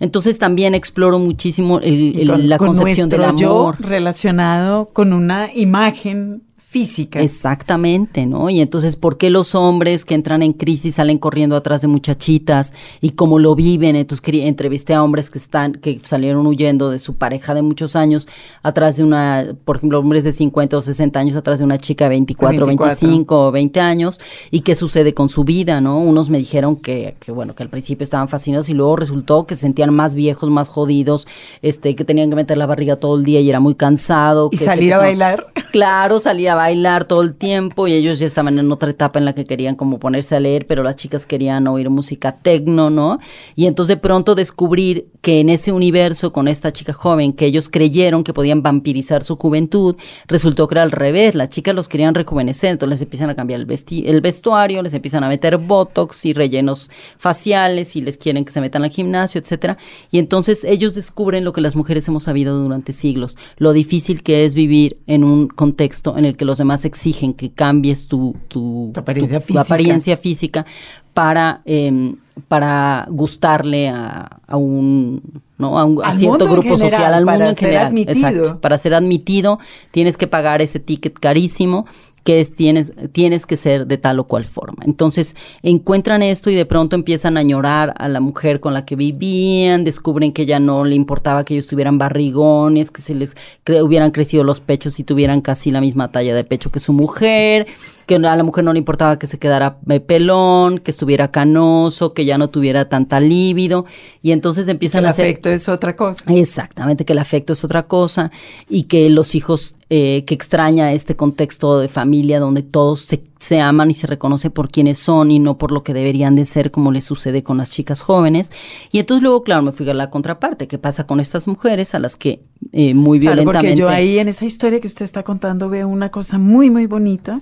Entonces 0.00 0.38
también 0.38 0.74
exploro 0.74 1.18
muchísimo 1.18 1.80
el, 1.80 2.18
el, 2.18 2.28
con, 2.28 2.48
la 2.48 2.58
con 2.58 2.68
concepción 2.68 3.08
del 3.08 3.24
amor. 3.24 3.40
Yo 3.40 3.72
relacionado 3.78 4.90
con 4.92 5.12
una 5.12 5.50
imagen 5.54 6.42
física. 6.76 7.20
Exactamente, 7.22 8.26
¿no? 8.26 8.50
Y 8.50 8.60
entonces, 8.60 8.96
¿por 8.96 9.16
qué 9.16 9.30
los 9.30 9.54
hombres 9.54 10.04
que 10.04 10.14
entran 10.14 10.42
en 10.42 10.52
crisis 10.52 10.96
salen 10.96 11.16
corriendo 11.16 11.56
atrás 11.56 11.80
de 11.80 11.88
muchachitas 11.88 12.74
y 13.00 13.10
cómo 13.10 13.38
lo 13.38 13.54
viven? 13.54 13.96
Entonces, 13.96 14.22
entrevisté 14.44 14.92
a 14.92 15.02
hombres 15.02 15.30
que 15.30 15.38
están, 15.38 15.72
que 15.72 15.98
salieron 16.02 16.46
huyendo 16.46 16.90
de 16.90 16.98
su 16.98 17.14
pareja 17.14 17.54
de 17.54 17.62
muchos 17.62 17.96
años 17.96 18.28
atrás 18.62 18.98
de 18.98 19.04
una, 19.04 19.56
por 19.64 19.76
ejemplo, 19.76 20.00
hombres 20.00 20.24
de 20.24 20.32
50 20.32 20.76
o 20.76 20.82
60 20.82 21.18
años 21.18 21.34
atrás 21.34 21.60
de 21.60 21.64
una 21.64 21.78
chica 21.78 22.04
de 22.04 22.10
24, 22.10 22.66
24. 22.66 23.08
25 23.08 23.46
o 23.46 23.50
20 23.52 23.80
años 23.80 24.20
y 24.50 24.60
qué 24.60 24.74
sucede 24.74 25.14
con 25.14 25.30
su 25.30 25.44
vida, 25.44 25.80
¿no? 25.80 25.98
Unos 25.98 26.28
me 26.28 26.36
dijeron 26.36 26.76
que, 26.76 27.16
que, 27.20 27.32
bueno, 27.32 27.54
que 27.54 27.62
al 27.62 27.70
principio 27.70 28.04
estaban 28.04 28.28
fascinados 28.28 28.68
y 28.68 28.74
luego 28.74 28.96
resultó 28.96 29.46
que 29.46 29.54
se 29.54 29.62
sentían 29.62 29.94
más 29.94 30.14
viejos, 30.14 30.50
más 30.50 30.68
jodidos, 30.68 31.26
este, 31.62 31.96
que 31.96 32.04
tenían 32.04 32.28
que 32.28 32.36
meter 32.36 32.58
la 32.58 32.66
barriga 32.66 32.96
todo 32.96 33.16
el 33.16 33.24
día 33.24 33.40
y 33.40 33.48
era 33.48 33.60
muy 33.60 33.76
cansado. 33.76 34.50
Y 34.52 34.58
salir 34.58 34.92
a 34.92 34.98
bailar. 34.98 35.46
Claro, 35.72 36.20
salir 36.20 36.48
a 36.50 36.54
bailar 36.66 37.04
todo 37.04 37.22
el 37.22 37.34
tiempo 37.34 37.86
y 37.86 37.92
ellos 37.92 38.18
ya 38.18 38.26
estaban 38.26 38.58
en 38.58 38.72
otra 38.72 38.90
etapa 38.90 39.20
en 39.20 39.24
la 39.24 39.34
que 39.34 39.44
querían 39.44 39.76
como 39.76 40.00
ponerse 40.00 40.34
a 40.34 40.40
leer, 40.40 40.66
pero 40.66 40.82
las 40.82 40.96
chicas 40.96 41.24
querían 41.24 41.68
oír 41.68 41.90
música 41.90 42.38
tecno, 42.42 42.90
¿no? 42.90 43.20
Y 43.54 43.66
entonces 43.66 43.96
de 43.96 44.00
pronto 44.00 44.34
descubrir 44.34 45.06
que 45.20 45.38
en 45.38 45.48
ese 45.48 45.70
universo 45.70 46.32
con 46.32 46.48
esta 46.48 46.72
chica 46.72 46.92
joven 46.92 47.34
que 47.34 47.46
ellos 47.46 47.68
creyeron 47.68 48.24
que 48.24 48.32
podían 48.32 48.62
vampirizar 48.62 49.22
su 49.22 49.36
juventud, 49.36 49.94
resultó 50.26 50.66
que 50.66 50.74
era 50.74 50.82
al 50.82 50.90
revés, 50.90 51.36
las 51.36 51.50
chicas 51.50 51.72
los 51.72 51.86
querían 51.86 52.16
rejuvenecer, 52.16 52.72
entonces 52.72 52.98
les 52.98 53.02
empiezan 53.02 53.30
a 53.30 53.36
cambiar 53.36 53.60
el, 53.60 53.66
vesti 53.66 54.02
el 54.04 54.20
vestuario, 54.20 54.82
les 54.82 54.94
empiezan 54.94 55.22
a 55.22 55.28
meter 55.28 55.58
botox 55.58 56.26
y 56.26 56.32
rellenos 56.32 56.90
faciales 57.16 57.94
y 57.94 58.00
les 58.00 58.16
quieren 58.16 58.44
que 58.44 58.50
se 58.50 58.60
metan 58.60 58.82
al 58.82 58.90
gimnasio, 58.90 59.40
etcétera, 59.40 59.78
y 60.10 60.18
entonces 60.18 60.64
ellos 60.64 60.94
descubren 60.94 61.44
lo 61.44 61.52
que 61.52 61.60
las 61.60 61.76
mujeres 61.76 62.08
hemos 62.08 62.24
sabido 62.24 62.58
durante 62.58 62.92
siglos, 62.92 63.36
lo 63.56 63.72
difícil 63.72 64.24
que 64.24 64.44
es 64.44 64.56
vivir 64.56 64.96
en 65.06 65.22
un 65.22 65.46
contexto 65.46 66.18
en 66.18 66.24
el 66.24 66.36
que 66.36 66.44
los 66.46 66.58
demás 66.58 66.84
exigen 66.84 67.34
que 67.34 67.50
cambies 67.50 68.06
tu, 68.06 68.34
tu, 68.48 68.90
tu 68.94 69.00
apariencia, 69.00 69.40
tu, 69.40 69.46
física. 69.46 69.60
apariencia 69.60 70.16
física 70.16 70.66
para, 71.12 71.60
eh, 71.64 72.14
para 72.48 73.06
gustarle 73.10 73.88
a, 73.88 74.40
a 74.46 74.56
un 74.56 75.42
¿no? 75.58 75.78
a, 75.78 75.84
un, 75.84 76.04
a 76.04 76.16
cierto 76.16 76.46
grupo 76.46 76.76
general, 76.76 76.90
social, 76.90 77.14
al 77.14 77.26
mundo 77.26 77.44
en 77.44 77.56
general. 77.56 77.86
Admitido. 77.86 78.28
Exacto. 78.28 78.60
Para 78.60 78.78
ser 78.78 78.94
admitido 78.94 79.58
tienes 79.90 80.16
que 80.16 80.26
pagar 80.26 80.62
ese 80.62 80.80
ticket 80.80 81.18
carísimo 81.18 81.86
que 82.26 82.40
es 82.40 82.52
tienes, 82.56 82.92
tienes 83.12 83.46
que 83.46 83.56
ser 83.56 83.86
de 83.86 83.98
tal 83.98 84.18
o 84.18 84.24
cual 84.24 84.44
forma. 84.44 84.82
Entonces 84.84 85.36
encuentran 85.62 86.24
esto 86.24 86.50
y 86.50 86.56
de 86.56 86.66
pronto 86.66 86.96
empiezan 86.96 87.36
a 87.36 87.40
añorar 87.40 87.94
a 87.96 88.08
la 88.08 88.18
mujer 88.18 88.58
con 88.58 88.74
la 88.74 88.84
que 88.84 88.96
vivían, 88.96 89.84
descubren 89.84 90.32
que 90.32 90.44
ya 90.44 90.58
no 90.58 90.84
le 90.84 90.96
importaba 90.96 91.44
que 91.44 91.54
ellos 91.54 91.68
tuvieran 91.68 91.98
barrigones, 91.98 92.90
que 92.90 93.00
se 93.00 93.14
les 93.14 93.36
hubieran 93.80 94.10
crecido 94.10 94.42
los 94.42 94.58
pechos 94.58 94.98
y 94.98 95.04
tuvieran 95.04 95.40
casi 95.40 95.70
la 95.70 95.80
misma 95.80 96.10
talla 96.10 96.34
de 96.34 96.42
pecho 96.42 96.72
que 96.72 96.80
su 96.80 96.92
mujer, 96.92 97.68
que 98.06 98.14
a 98.14 98.18
la 98.18 98.42
mujer 98.44 98.64
no 98.64 98.72
le 98.72 98.78
importaba 98.78 99.18
que 99.18 99.26
se 99.26 99.38
quedara 99.38 99.78
pelón, 100.06 100.78
que 100.78 100.92
estuviera 100.92 101.30
canoso, 101.30 102.14
que 102.14 102.24
ya 102.24 102.38
no 102.38 102.48
tuviera 102.48 102.88
tanta 102.88 103.18
líbido, 103.18 103.84
y 104.22 104.30
entonces 104.30 104.68
empiezan 104.68 105.00
el 105.00 105.06
a 105.06 105.10
hacer... 105.10 105.26
El 105.26 105.32
afecto 105.32 105.48
es 105.50 105.68
otra 105.68 105.96
cosa. 105.96 106.24
Exactamente, 106.32 107.04
que 107.04 107.12
el 107.12 107.18
afecto 107.18 107.52
es 107.52 107.64
otra 107.64 107.88
cosa, 107.88 108.30
y 108.68 108.84
que 108.84 109.10
los 109.10 109.34
hijos, 109.34 109.76
eh, 109.90 110.24
que 110.24 110.34
extraña 110.34 110.92
este 110.92 111.16
contexto 111.16 111.80
de 111.80 111.88
familia 111.88 112.38
donde 112.38 112.62
todos 112.62 113.00
se, 113.00 113.24
se 113.40 113.60
aman 113.60 113.90
y 113.90 113.94
se 113.94 114.06
reconocen 114.06 114.52
por 114.52 114.70
quienes 114.70 114.98
son 114.98 115.32
y 115.32 115.40
no 115.40 115.58
por 115.58 115.72
lo 115.72 115.82
que 115.82 115.92
deberían 115.92 116.36
de 116.36 116.44
ser, 116.44 116.70
como 116.70 116.92
les 116.92 117.02
sucede 117.02 117.42
con 117.42 117.56
las 117.56 117.70
chicas 117.70 118.02
jóvenes. 118.02 118.52
Y 118.92 119.00
entonces 119.00 119.22
luego, 119.22 119.42
claro, 119.42 119.62
me 119.62 119.72
fui 119.72 119.88
a 119.90 119.94
la 119.94 120.10
contraparte, 120.10 120.68
¿qué 120.68 120.78
pasa 120.78 121.08
con 121.08 121.18
estas 121.18 121.48
mujeres 121.48 121.92
a 121.96 121.98
las 121.98 122.14
que 122.14 122.40
eh, 122.72 122.94
muy 122.94 123.18
claro, 123.18 123.42
violentamente... 123.42 123.68
Porque 123.68 123.80
yo 123.80 123.88
ahí 123.88 124.20
en 124.20 124.28
esa 124.28 124.44
historia 124.44 124.80
que 124.80 124.86
usted 124.86 125.04
está 125.04 125.24
contando 125.24 125.68
veo 125.68 125.88
una 125.88 126.10
cosa 126.12 126.38
muy, 126.38 126.70
muy 126.70 126.86
bonita, 126.86 127.40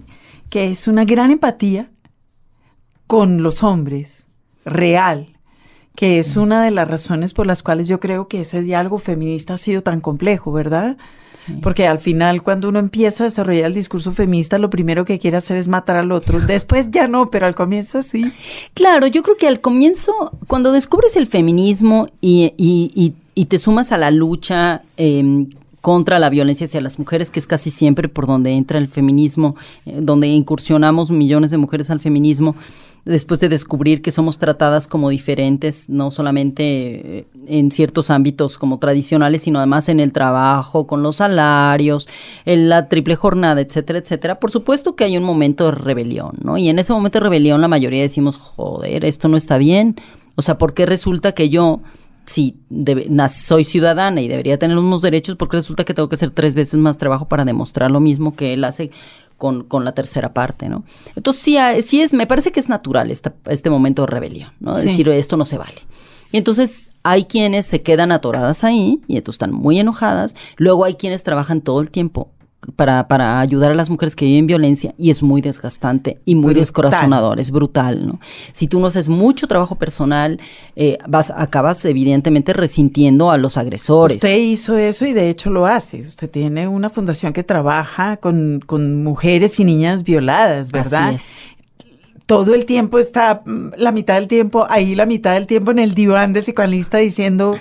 que 0.50 0.70
es 0.70 0.88
una 0.88 1.04
gran 1.04 1.30
empatía 1.30 1.90
con 3.06 3.42
los 3.42 3.62
hombres, 3.62 4.26
real, 4.64 5.34
que 5.94 6.18
es 6.18 6.36
una 6.36 6.64
de 6.64 6.70
las 6.70 6.88
razones 6.88 7.34
por 7.34 7.46
las 7.46 7.62
cuales 7.62 7.86
yo 7.86 8.00
creo 8.00 8.26
que 8.26 8.40
ese 8.40 8.62
diálogo 8.62 8.98
feminista 8.98 9.54
ha 9.54 9.58
sido 9.58 9.82
tan 9.82 10.00
complejo, 10.00 10.52
¿verdad? 10.52 10.96
Sí. 11.34 11.58
Porque 11.62 11.86
al 11.86 11.98
final 11.98 12.42
cuando 12.42 12.68
uno 12.68 12.78
empieza 12.78 13.24
a 13.24 13.26
desarrollar 13.26 13.66
el 13.66 13.74
discurso 13.74 14.12
feminista, 14.12 14.58
lo 14.58 14.70
primero 14.70 15.04
que 15.04 15.18
quiere 15.18 15.36
hacer 15.36 15.56
es 15.56 15.68
matar 15.68 15.96
al 15.96 16.10
otro. 16.12 16.40
Después 16.46 16.90
ya 16.90 17.06
no, 17.06 17.30
pero 17.30 17.46
al 17.46 17.54
comienzo 17.54 18.02
sí. 18.02 18.32
Claro, 18.74 19.06
yo 19.06 19.22
creo 19.22 19.36
que 19.36 19.46
al 19.46 19.60
comienzo, 19.60 20.32
cuando 20.46 20.72
descubres 20.72 21.16
el 21.16 21.26
feminismo 21.26 22.08
y, 22.20 22.54
y, 22.56 22.90
y, 22.94 23.14
y 23.34 23.46
te 23.46 23.58
sumas 23.58 23.92
a 23.92 23.98
la 23.98 24.10
lucha 24.10 24.82
eh, 24.96 25.46
contra 25.84 26.18
la 26.18 26.30
violencia 26.30 26.64
hacia 26.64 26.80
las 26.80 26.98
mujeres, 26.98 27.30
que 27.30 27.38
es 27.38 27.46
casi 27.46 27.68
siempre 27.68 28.08
por 28.08 28.26
donde 28.26 28.52
entra 28.52 28.78
el 28.78 28.88
feminismo, 28.88 29.54
eh, 29.84 29.98
donde 30.00 30.28
incursionamos 30.28 31.10
millones 31.10 31.50
de 31.50 31.58
mujeres 31.58 31.90
al 31.90 32.00
feminismo, 32.00 32.56
después 33.04 33.38
de 33.38 33.50
descubrir 33.50 34.00
que 34.00 34.10
somos 34.10 34.38
tratadas 34.38 34.86
como 34.86 35.10
diferentes, 35.10 35.90
no 35.90 36.10
solamente 36.10 37.26
en 37.46 37.70
ciertos 37.70 38.08
ámbitos 38.08 38.56
como 38.56 38.78
tradicionales, 38.78 39.42
sino 39.42 39.58
además 39.58 39.90
en 39.90 40.00
el 40.00 40.10
trabajo, 40.10 40.86
con 40.86 41.02
los 41.02 41.16
salarios, 41.16 42.08
en 42.46 42.70
la 42.70 42.88
triple 42.88 43.14
jornada, 43.14 43.60
etcétera, 43.60 43.98
etcétera. 43.98 44.40
Por 44.40 44.50
supuesto 44.50 44.96
que 44.96 45.04
hay 45.04 45.18
un 45.18 45.24
momento 45.24 45.66
de 45.66 45.72
rebelión, 45.72 46.32
¿no? 46.42 46.56
Y 46.56 46.70
en 46.70 46.78
ese 46.78 46.94
momento 46.94 47.18
de 47.18 47.24
rebelión 47.24 47.60
la 47.60 47.68
mayoría 47.68 48.00
decimos, 48.00 48.38
joder, 48.38 49.04
esto 49.04 49.28
no 49.28 49.36
está 49.36 49.58
bien. 49.58 49.96
O 50.34 50.40
sea, 50.40 50.56
¿por 50.56 50.72
qué 50.72 50.86
resulta 50.86 51.32
que 51.32 51.50
yo 51.50 51.82
si 52.26 52.56
debe, 52.68 53.08
soy 53.28 53.64
ciudadana 53.64 54.20
y 54.20 54.28
debería 54.28 54.58
tener 54.58 54.78
unos 54.78 55.02
derechos, 55.02 55.36
porque 55.36 55.58
resulta 55.58 55.84
que 55.84 55.94
tengo 55.94 56.08
que 56.08 56.16
hacer 56.16 56.30
tres 56.30 56.54
veces 56.54 56.78
más 56.78 56.98
trabajo 56.98 57.28
para 57.28 57.44
demostrar 57.44 57.90
lo 57.90 58.00
mismo 58.00 58.34
que 58.34 58.52
él 58.54 58.64
hace 58.64 58.90
con, 59.36 59.64
con 59.64 59.84
la 59.84 59.92
tercera 59.92 60.32
parte, 60.32 60.68
¿no? 60.68 60.84
Entonces 61.16 61.42
sí, 61.42 61.56
sí 61.82 62.00
es, 62.00 62.12
me 62.12 62.26
parece 62.26 62.52
que 62.52 62.60
es 62.60 62.68
natural 62.68 63.10
esta, 63.10 63.34
este 63.46 63.70
momento 63.70 64.02
de 64.02 64.06
rebelión, 64.06 64.52
¿no? 64.60 64.74
Sí. 64.76 64.86
Decir 64.86 65.08
esto 65.08 65.36
no 65.36 65.44
se 65.44 65.58
vale. 65.58 65.82
Y 66.32 66.38
entonces 66.38 66.86
hay 67.04 67.24
quienes 67.24 67.66
se 67.66 67.82
quedan 67.82 68.10
atoradas 68.10 68.64
ahí 68.64 69.00
y 69.06 69.16
entonces 69.16 69.36
están 69.36 69.52
muy 69.52 69.78
enojadas. 69.78 70.34
Luego 70.56 70.84
hay 70.84 70.94
quienes 70.94 71.22
trabajan 71.22 71.60
todo 71.60 71.80
el 71.80 71.90
tiempo 71.90 72.30
para, 72.76 73.08
para 73.08 73.40
ayudar 73.40 73.70
a 73.70 73.74
las 73.74 73.90
mujeres 73.90 74.16
que 74.16 74.24
viven 74.24 74.46
violencia 74.46 74.94
y 74.98 75.10
es 75.10 75.22
muy 75.22 75.40
desgastante 75.40 76.20
y 76.24 76.34
muy 76.34 76.46
brutal. 76.46 76.60
descorazonador, 76.60 77.40
es 77.40 77.50
brutal, 77.50 78.06
¿no? 78.06 78.20
Si 78.52 78.66
tú 78.66 78.80
no 78.80 78.86
haces 78.86 79.08
mucho 79.08 79.46
trabajo 79.46 79.76
personal, 79.76 80.40
eh, 80.76 80.98
vas, 81.08 81.32
acabas 81.36 81.84
evidentemente 81.84 82.52
resintiendo 82.52 83.30
a 83.30 83.38
los 83.38 83.56
agresores. 83.56 84.16
Usted 84.16 84.38
hizo 84.38 84.76
eso 84.76 85.06
y 85.06 85.12
de 85.12 85.30
hecho 85.30 85.50
lo 85.50 85.66
hace. 85.66 86.02
Usted 86.02 86.30
tiene 86.30 86.68
una 86.68 86.90
fundación 86.90 87.32
que 87.32 87.42
trabaja 87.42 88.16
con, 88.16 88.60
con 88.64 89.02
mujeres 89.02 89.60
y 89.60 89.64
niñas 89.64 90.04
violadas, 90.04 90.70
¿verdad? 90.70 91.14
Así 91.14 91.16
es 91.16 91.54
todo 92.26 92.54
el 92.54 92.64
tiempo 92.64 92.98
está, 92.98 93.42
mm, 93.44 93.72
la 93.76 93.92
mitad 93.92 94.14
del 94.14 94.28
tiempo 94.28 94.66
ahí, 94.68 94.94
la 94.94 95.06
mitad 95.06 95.34
del 95.34 95.46
tiempo 95.46 95.70
en 95.70 95.78
el 95.78 95.94
diván 95.94 96.32
del 96.32 96.42
psicoanalista 96.42 96.98
diciendo 96.98 97.58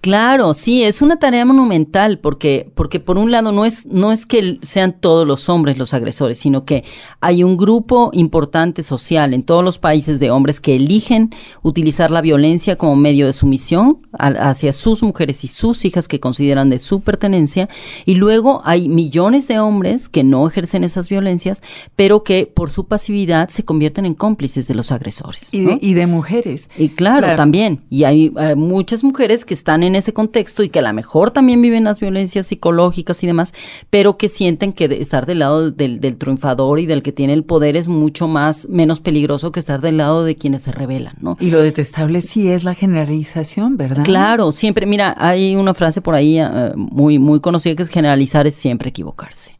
Claro, 0.00 0.54
sí, 0.54 0.82
es 0.82 1.02
una 1.02 1.18
tarea 1.18 1.44
monumental 1.44 2.18
porque, 2.18 2.70
porque 2.74 3.00
por 3.00 3.18
un 3.18 3.30
lado 3.30 3.52
no 3.52 3.64
es, 3.64 3.86
no 3.86 4.12
es 4.12 4.26
que 4.26 4.58
sean 4.62 4.98
todos 4.98 5.26
los 5.26 5.48
hombres 5.48 5.78
los 5.78 5.94
agresores, 5.94 6.38
sino 6.38 6.64
que 6.64 6.84
hay 7.20 7.44
un 7.44 7.56
grupo 7.56 8.10
importante 8.12 8.82
social 8.82 9.34
en 9.34 9.42
todos 9.42 9.64
los 9.64 9.78
países 9.78 10.18
de 10.18 10.30
hombres 10.30 10.60
que 10.60 10.76
eligen 10.76 11.30
utilizar 11.62 12.10
la 12.10 12.20
violencia 12.20 12.76
como 12.76 12.96
medio 12.96 13.26
de 13.26 13.32
sumisión 13.32 13.98
hacia 14.18 14.72
sus 14.72 15.02
mujeres 15.02 15.44
y 15.44 15.48
sus 15.48 15.84
hijas 15.84 16.08
que 16.08 16.20
consideran 16.20 16.70
de 16.70 16.78
su 16.78 17.00
pertenencia, 17.00 17.68
y 18.06 18.14
luego 18.14 18.62
hay 18.64 18.88
millones 18.88 19.48
de 19.48 19.58
hombres 19.58 20.08
que 20.08 20.24
no 20.24 20.46
ejercen 20.48 20.84
esas 20.84 21.08
violencias, 21.08 21.62
pero 21.96 22.24
que 22.24 22.46
por 22.46 22.70
su 22.70 22.86
pasividad 22.86 23.48
se 23.50 23.64
convierten 23.64 24.06
en 24.06 24.14
cómplices 24.14 24.66
de 24.66 24.74
los 24.74 24.92
agresores. 24.92 25.52
Y, 25.52 25.60
de, 25.60 25.78
y 25.80 25.94
de 25.94 26.06
mujeres. 26.06 26.70
Y 26.76 26.90
claro, 26.90 27.36
también. 27.36 27.82
Y 27.90 28.04
hay, 28.04 28.32
hay 28.36 28.56
muchas 28.56 29.04
mujeres 29.04 29.44
que 29.44 29.54
están 29.60 29.82
en 29.82 29.94
ese 29.94 30.12
contexto 30.12 30.62
y 30.62 30.68
que 30.68 30.80
a 30.80 30.82
lo 30.82 30.92
mejor 30.92 31.30
también 31.30 31.62
viven 31.62 31.84
las 31.84 32.00
violencias 32.00 32.46
psicológicas 32.46 33.22
y 33.22 33.26
demás, 33.26 33.54
pero 33.90 34.16
que 34.16 34.28
sienten 34.28 34.72
que 34.72 34.86
estar 34.86 35.26
del 35.26 35.40
lado 35.40 35.70
del, 35.70 36.16
triunfador 36.16 36.80
y 36.80 36.86
del 36.86 37.02
que 37.02 37.12
tiene 37.12 37.34
el 37.34 37.44
poder 37.44 37.76
es 37.76 37.88
mucho 37.88 38.26
más, 38.26 38.68
menos 38.68 39.00
peligroso 39.00 39.52
que 39.52 39.60
estar 39.60 39.80
del 39.80 39.98
lado 39.98 40.24
de 40.24 40.34
quienes 40.34 40.62
se 40.62 40.72
rebelan, 40.72 41.14
¿no? 41.20 41.36
Y 41.40 41.50
lo 41.50 41.62
detestable 41.62 42.22
sí 42.22 42.48
es 42.48 42.64
la 42.64 42.74
generalización, 42.74 43.76
¿verdad? 43.76 44.04
Claro, 44.04 44.50
siempre, 44.52 44.86
mira, 44.86 45.14
hay 45.18 45.54
una 45.54 45.74
frase 45.74 46.00
por 46.00 46.14
ahí 46.14 46.38
eh, 46.40 46.72
muy, 46.74 47.18
muy 47.18 47.40
conocida 47.40 47.74
que 47.74 47.82
es 47.82 47.88
generalizar 47.88 48.46
es 48.46 48.54
siempre 48.54 48.90
equivocarse. 48.90 49.54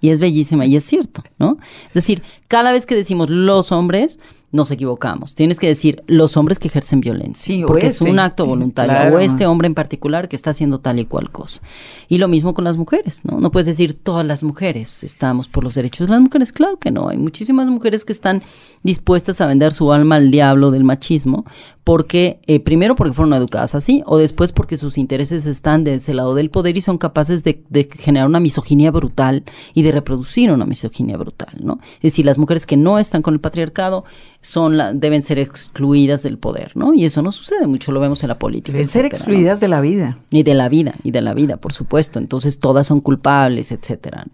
Y 0.00 0.10
es 0.10 0.18
bellísima 0.18 0.66
y 0.66 0.76
es 0.76 0.84
cierto, 0.84 1.22
¿no? 1.38 1.58
Es 1.88 1.94
decir, 1.94 2.22
cada 2.48 2.72
vez 2.72 2.86
que 2.86 2.96
decimos 2.96 3.30
los 3.30 3.70
hombres, 3.70 4.18
nos 4.52 4.70
equivocamos. 4.70 5.34
Tienes 5.34 5.58
que 5.58 5.66
decir 5.66 6.04
los 6.06 6.36
hombres 6.36 6.58
que 6.58 6.68
ejercen 6.68 7.00
violencia, 7.00 7.54
sí, 7.54 7.64
porque 7.66 7.86
es 7.86 8.00
un 8.02 8.08
este. 8.08 8.20
acto 8.20 8.46
voluntario, 8.46 9.16
o 9.16 9.18
este 9.18 9.46
hombre 9.46 9.66
en 9.66 9.74
particular 9.74 10.28
que 10.28 10.36
está 10.36 10.50
haciendo 10.50 10.78
tal 10.78 11.00
y 11.00 11.06
cual 11.06 11.30
cosa. 11.30 11.62
Y 12.08 12.18
lo 12.18 12.28
mismo 12.28 12.52
con 12.52 12.64
las 12.64 12.76
mujeres, 12.76 13.24
¿no? 13.24 13.40
No 13.40 13.50
puedes 13.50 13.66
decir 13.66 13.94
todas 13.94 14.26
las 14.26 14.42
mujeres 14.42 15.02
estamos 15.02 15.48
por 15.48 15.64
los 15.64 15.74
derechos 15.74 16.06
de 16.06 16.12
las 16.12 16.20
mujeres, 16.20 16.52
claro 16.52 16.76
que 16.76 16.90
no. 16.90 17.08
Hay 17.08 17.16
muchísimas 17.16 17.68
mujeres 17.68 18.04
que 18.04 18.12
están 18.12 18.42
dispuestas 18.82 19.40
a 19.40 19.46
vender 19.46 19.72
su 19.72 19.90
alma 19.90 20.16
al 20.16 20.30
diablo 20.30 20.70
del 20.70 20.84
machismo, 20.84 21.46
porque 21.84 22.40
eh, 22.46 22.60
primero 22.60 22.94
porque 22.94 23.12
fueron 23.12 23.34
educadas 23.34 23.74
así, 23.74 24.02
o 24.06 24.18
después 24.18 24.52
porque 24.52 24.76
sus 24.76 24.98
intereses 24.98 25.46
están 25.46 25.82
de 25.82 25.94
ese 25.94 26.14
lado 26.14 26.34
del 26.34 26.50
poder 26.50 26.76
y 26.76 26.80
son 26.80 26.98
capaces 26.98 27.42
de, 27.42 27.62
de 27.70 27.88
generar 27.98 28.28
una 28.28 28.40
misoginia 28.40 28.90
brutal 28.90 29.44
y 29.74 29.82
de 29.82 29.92
reproducir 29.92 30.50
una 30.52 30.64
misoginia 30.64 31.16
brutal, 31.16 31.54
¿no? 31.60 31.80
Es 31.96 32.12
decir, 32.12 32.24
las 32.24 32.38
mujeres 32.38 32.66
que 32.66 32.76
no 32.76 32.98
están 32.98 33.22
con 33.22 33.34
el 33.34 33.40
patriarcado 33.40 34.04
son 34.42 34.76
la, 34.76 34.92
deben 34.92 35.22
ser 35.22 35.38
excluidas 35.38 36.24
del 36.24 36.36
poder, 36.36 36.72
¿no? 36.74 36.94
Y 36.94 37.04
eso 37.04 37.22
no 37.22 37.30
sucede 37.30 37.66
mucho, 37.66 37.92
lo 37.92 38.00
vemos 38.00 38.22
en 38.22 38.28
la 38.28 38.38
política. 38.38 38.72
Deben 38.72 38.88
ser 38.88 39.04
excluidas 39.04 39.60
de 39.60 39.68
la 39.68 39.80
vida. 39.80 40.18
Y 40.30 40.42
de 40.42 40.54
la 40.54 40.68
vida, 40.68 40.96
y 41.04 41.12
de 41.12 41.20
la 41.20 41.32
vida, 41.32 41.56
por 41.58 41.72
supuesto. 41.72 42.18
Entonces 42.18 42.58
todas 42.58 42.88
son 42.88 43.00
culpables, 43.00 43.70
etcétera. 43.70 44.26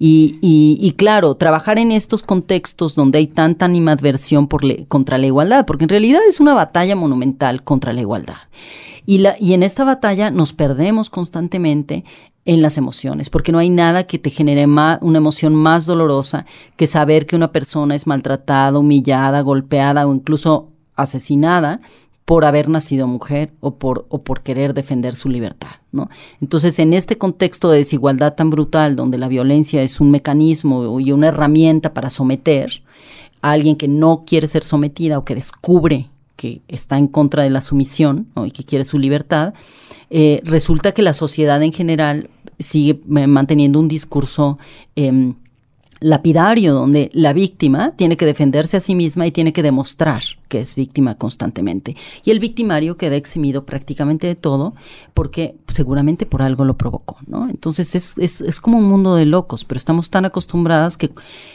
Y, 0.00 0.38
y, 0.42 0.78
y, 0.80 0.92
claro, 0.92 1.36
trabajar 1.36 1.78
en 1.78 1.92
estos 1.92 2.24
contextos 2.24 2.96
donde 2.96 3.18
hay 3.18 3.28
tanta 3.28 3.64
animadversión 3.64 4.48
por 4.48 4.62
contra 4.86 5.16
la 5.16 5.26
igualdad, 5.26 5.64
porque 5.64 5.84
en 5.84 5.90
realidad 5.90 6.20
es 6.28 6.40
una 6.40 6.54
batalla 6.54 6.91
monumental 6.94 7.62
contra 7.62 7.92
la 7.92 8.00
igualdad. 8.00 8.36
Y, 9.04 9.18
la, 9.18 9.36
y 9.38 9.54
en 9.54 9.62
esta 9.62 9.84
batalla 9.84 10.30
nos 10.30 10.52
perdemos 10.52 11.10
constantemente 11.10 12.04
en 12.44 12.62
las 12.62 12.76
emociones, 12.76 13.30
porque 13.30 13.52
no 13.52 13.58
hay 13.58 13.70
nada 13.70 14.04
que 14.04 14.18
te 14.18 14.30
genere 14.30 14.66
una 14.66 14.98
emoción 15.00 15.54
más 15.54 15.86
dolorosa 15.86 16.44
que 16.76 16.86
saber 16.86 17.26
que 17.26 17.36
una 17.36 17.52
persona 17.52 17.94
es 17.94 18.06
maltratada, 18.06 18.78
humillada, 18.78 19.40
golpeada 19.42 20.06
o 20.06 20.14
incluso 20.14 20.70
asesinada 20.96 21.80
por 22.24 22.44
haber 22.44 22.68
nacido 22.68 23.06
mujer 23.06 23.52
o 23.60 23.76
por, 23.76 24.06
o 24.08 24.22
por 24.22 24.42
querer 24.42 24.74
defender 24.74 25.14
su 25.14 25.28
libertad, 25.28 25.70
¿no? 25.90 26.08
Entonces, 26.40 26.78
en 26.78 26.94
este 26.94 27.18
contexto 27.18 27.70
de 27.70 27.78
desigualdad 27.78 28.34
tan 28.34 28.50
brutal, 28.50 28.96
donde 28.96 29.18
la 29.18 29.28
violencia 29.28 29.82
es 29.82 30.00
un 30.00 30.10
mecanismo 30.10 31.00
y 31.00 31.12
una 31.12 31.28
herramienta 31.28 31.94
para 31.94 32.10
someter 32.10 32.82
a 33.40 33.50
alguien 33.50 33.76
que 33.76 33.88
no 33.88 34.24
quiere 34.24 34.48
ser 34.48 34.62
sometida 34.62 35.18
o 35.18 35.24
que 35.24 35.34
descubre 35.34 36.08
que 36.42 36.60
está 36.66 36.98
en 36.98 37.06
contra 37.06 37.44
de 37.44 37.50
la 37.50 37.60
sumisión 37.60 38.26
y 38.44 38.50
que 38.50 38.64
quiere 38.64 38.82
su 38.82 38.98
libertad, 38.98 39.54
eh, 40.10 40.40
resulta 40.44 40.90
que 40.90 41.00
la 41.00 41.14
sociedad 41.14 41.62
en 41.62 41.72
general 41.72 42.30
sigue 42.58 43.00
manteniendo 43.06 43.78
un 43.78 43.86
discurso 43.86 44.58
em, 44.96 45.34
lapidario 46.02 46.74
donde 46.74 47.10
la 47.12 47.32
víctima 47.32 47.92
tiene 47.96 48.16
que 48.16 48.26
defenderse 48.26 48.76
a 48.76 48.80
sí 48.80 48.94
misma 48.94 49.26
y 49.26 49.32
tiene 49.32 49.52
que 49.52 49.62
demostrar 49.62 50.22
que 50.48 50.60
es 50.60 50.74
víctima 50.74 51.16
constantemente. 51.16 51.96
Y 52.24 52.30
el 52.30 52.40
victimario 52.40 52.96
queda 52.96 53.16
eximido 53.16 53.64
prácticamente 53.64 54.26
de 54.26 54.34
todo 54.34 54.74
porque 55.14 55.54
seguramente 55.68 56.26
por 56.26 56.42
algo 56.42 56.64
lo 56.64 56.76
provocó, 56.76 57.16
¿no? 57.26 57.48
Entonces 57.48 57.94
es, 57.94 58.18
es, 58.18 58.40
es 58.42 58.60
como 58.60 58.78
un 58.78 58.84
mundo 58.84 59.14
de 59.14 59.24
locos, 59.24 59.64
pero 59.64 59.78
estamos 59.78 60.10
tan 60.10 60.24
acostumbradas 60.24 60.96
que... 60.96 61.10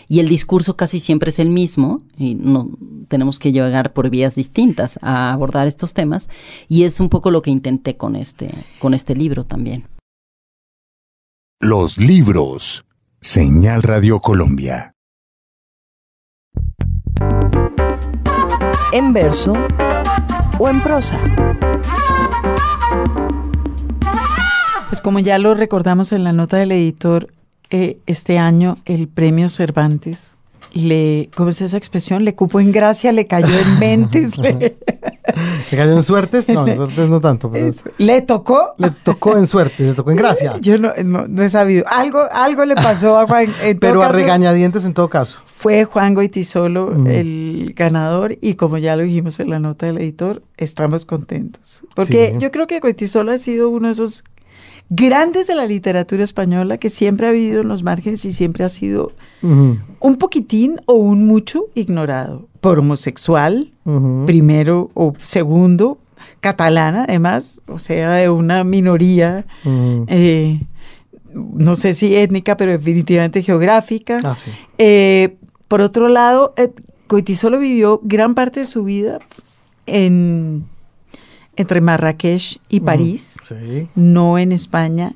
Y 0.08 0.20
el 0.20 0.28
discurso 0.28 0.76
casi 0.76 1.00
siempre 1.00 1.30
es 1.30 1.39
el 1.39 1.50
mismo 1.50 2.02
y 2.18 2.36
no 2.36 2.70
tenemos 3.08 3.38
que 3.39 3.52
llegar 3.52 3.93
por 3.93 4.10
vías 4.10 4.36
distintas 4.36 4.98
a 5.02 5.32
abordar 5.32 5.68
estos 5.68 5.93
temas 5.93 6.30
y 6.68 6.84
es 6.84 7.00
un 7.00 7.10
poco 7.10 7.30
lo 7.30 7.41
que 7.41 7.52
intenté 7.52 7.98
con 7.98 8.16
este, 8.16 8.52
con 8.80 8.93
este 8.93 9.16
libro 9.16 9.43
también. 9.43 9.84
Los 11.60 11.98
libros 11.98 12.86
Señal 13.30 13.84
Radio 13.84 14.21
Colombia. 14.21 14.93
En 18.93 19.11
verso 19.11 19.53
o 20.57 20.69
en 20.69 20.82
prosa. 20.82 21.19
Pues 24.88 25.01
como 25.01 25.19
ya 25.19 25.38
lo 25.39 25.55
recordamos 25.55 26.13
en 26.13 26.23
la 26.23 26.32
nota 26.32 26.55
del 26.55 26.71
editor, 26.71 27.28
eh, 27.69 27.97
este 28.05 28.38
año 28.38 28.78
el 28.86 29.09
premio 29.09 29.49
Cervantes 29.49 30.38
le, 30.71 31.30
¿cómo 31.36 31.49
es 31.49 31.59
esa 31.59 31.78
expresión? 31.78 32.23
Le 32.23 32.34
cupo 32.34 32.61
en 32.61 32.71
gracia, 32.71 33.11
le 33.11 33.28
cayó 33.28 33.59
en 33.59 33.80
mentes. 33.80 34.38
le... 34.38 34.78
cayó 35.69 35.93
en 35.93 36.03
suertes? 36.03 36.49
No, 36.49 36.67
en 36.67 36.75
suertes 36.75 37.09
no 37.09 37.21
tanto. 37.21 37.51
Pero 37.51 37.71
¿Le 37.97 38.21
tocó? 38.21 38.73
Le 38.78 38.91
tocó 38.91 39.38
en 39.38 39.47
suerte, 39.47 39.84
le 39.84 39.93
tocó 39.93 40.11
en 40.11 40.17
gracia. 40.17 40.57
Yo 40.61 40.78
no, 40.78 40.91
no, 41.03 41.43
he 41.43 41.49
sabido. 41.49 41.86
Algo, 41.88 42.23
algo 42.32 42.65
le 42.65 42.75
pasó 42.75 43.19
a 43.19 43.28
Juan. 43.28 43.47
pero 43.80 44.01
a 44.01 44.09
regañadientes 44.09 44.86
en 44.86 44.93
todo 44.93 45.09
caso. 45.09 45.39
Fue 45.45 45.86
Juan 45.86 46.13
Goitisolo 46.13 46.95
el 47.07 47.73
ganador 47.75 48.38
y 48.41 48.55
como 48.55 48.78
ya 48.78 48.95
lo 48.95 49.03
dijimos 49.03 49.39
en 49.39 49.49
la 49.49 49.59
nota 49.59 49.88
del 49.88 49.97
editor, 49.97 50.43
estamos 50.55 51.05
contentos. 51.05 51.84
Porque 51.95 52.36
yo 52.38 52.51
creo 52.51 52.67
que 52.67 52.80
Goitisolo 52.80 53.32
ha 53.32 53.38
sido 53.38 53.69
uno 53.69 53.88
de 53.88 53.93
esos 53.93 54.23
grandes 54.89 55.47
de 55.47 55.55
la 55.55 55.65
literatura 55.65 56.23
española 56.23 56.77
que 56.77 56.89
siempre 56.89 57.27
ha 57.27 57.31
vivido 57.31 57.61
en 57.61 57.67
los 57.67 57.83
márgenes 57.83 58.23
y 58.25 58.31
siempre 58.31 58.63
ha 58.63 58.69
sido 58.69 59.11
un 59.41 60.15
poquitín 60.17 60.81
o 60.85 60.93
un 60.93 61.27
mucho 61.27 61.65
ignorado 61.75 62.47
por 62.61 62.79
homosexual, 62.79 63.71
primero 64.25 64.89
o 64.93 65.13
segundo, 65.17 65.97
catalana 66.39 67.05
además, 67.07 67.61
o 67.67 67.79
sea, 67.79 68.13
de 68.13 68.29
una 68.29 68.63
minoría, 68.63 69.45
eh, 70.07 70.61
no 71.33 71.75
sé 71.75 71.93
si 71.93 72.15
étnica, 72.15 72.57
pero 72.57 72.71
definitivamente 72.71 73.41
geográfica. 73.43 74.19
Ah, 74.23 74.35
eh, 74.77 75.38
por 75.67 75.81
otro 75.81 76.07
lado, 76.09 76.53
eh, 76.57 76.71
Coitisolo 77.07 77.59
vivió 77.59 78.01
gran 78.03 78.35
parte 78.35 78.61
de 78.61 78.65
su 78.65 78.83
vida 78.83 79.19
en 79.85 80.65
entre 81.58 81.82
Marrakech 81.82 82.60
y 82.70 82.80
París, 82.80 83.36
no 83.95 84.38
en 84.38 84.51
España, 84.51 85.14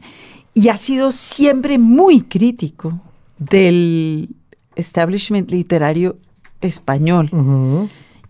y 0.53 0.67
ha 0.67 0.77
sido 0.77 1.11
siempre 1.11 1.77
muy 1.77 2.21
crítico 2.21 2.99
del 3.37 4.29
establishment 4.75 5.49
literario 5.51 6.17
español. 6.59 7.29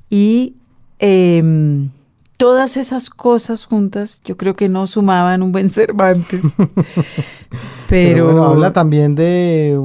Y 0.09 0.55
em, 0.99 1.89
todas 2.37 2.75
esas 2.75 3.09
cosas 3.09 3.65
juntas, 3.65 4.21
yo 4.25 4.35
creo 4.37 4.55
que 4.55 4.67
no 4.67 4.87
sumaban 4.87 5.41
un 5.41 5.51
buen 5.51 5.69
Cervantes. 5.69 6.41
Pero, 7.89 8.43
habla 8.43 8.73
también 8.73 9.15
de 9.15 9.77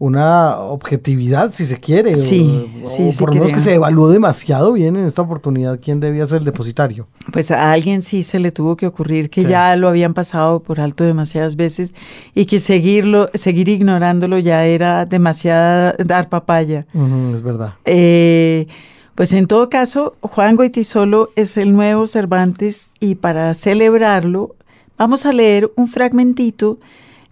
una 0.00 0.58
objetividad, 0.60 1.52
si 1.52 1.66
se 1.66 1.78
quiere. 1.78 2.16
Sí, 2.16 2.70
sí, 2.84 3.10
por 3.18 3.30
lo 3.30 3.34
menos 3.34 3.52
que 3.52 3.58
se 3.58 3.74
evaluó 3.74 4.08
demasiado 4.08 4.72
bien 4.72 4.94
en 4.94 5.04
esta 5.04 5.22
oportunidad 5.22 5.80
quién 5.82 5.98
debía 5.98 6.24
ser 6.24 6.38
el 6.38 6.44
depositario. 6.44 7.08
Pues 7.32 7.50
a 7.50 7.72
alguien 7.72 8.02
sí 8.02 8.22
se 8.22 8.38
le 8.38 8.52
tuvo 8.52 8.76
que 8.76 8.86
ocurrir 8.86 9.28
que 9.28 9.44
ya 9.44 9.74
lo 9.74 9.88
habían 9.88 10.14
pasado 10.14 10.60
por 10.60 10.80
alto 10.80 11.02
demasiadas 11.02 11.56
veces 11.56 11.94
y 12.32 12.46
que 12.46 12.60
seguirlo, 12.60 13.28
seguir 13.34 13.68
ignorándolo 13.68 14.38
ya 14.38 14.64
era 14.64 15.04
demasiada 15.04 15.94
dar 16.04 16.28
papaya. 16.28 16.86
es 17.34 17.42
verdad. 17.42 17.74
Eh, 17.84 18.68
pues 19.16 19.32
en 19.32 19.48
todo 19.48 19.68
caso, 19.68 20.14
Juan 20.20 20.54
Goitisolo 20.54 21.30
es 21.34 21.56
el 21.56 21.72
nuevo 21.72 22.06
Cervantes 22.06 22.90
y 23.00 23.16
para 23.16 23.52
celebrarlo 23.54 24.54
vamos 24.96 25.26
a 25.26 25.32
leer 25.32 25.72
un 25.74 25.88
fragmentito 25.88 26.78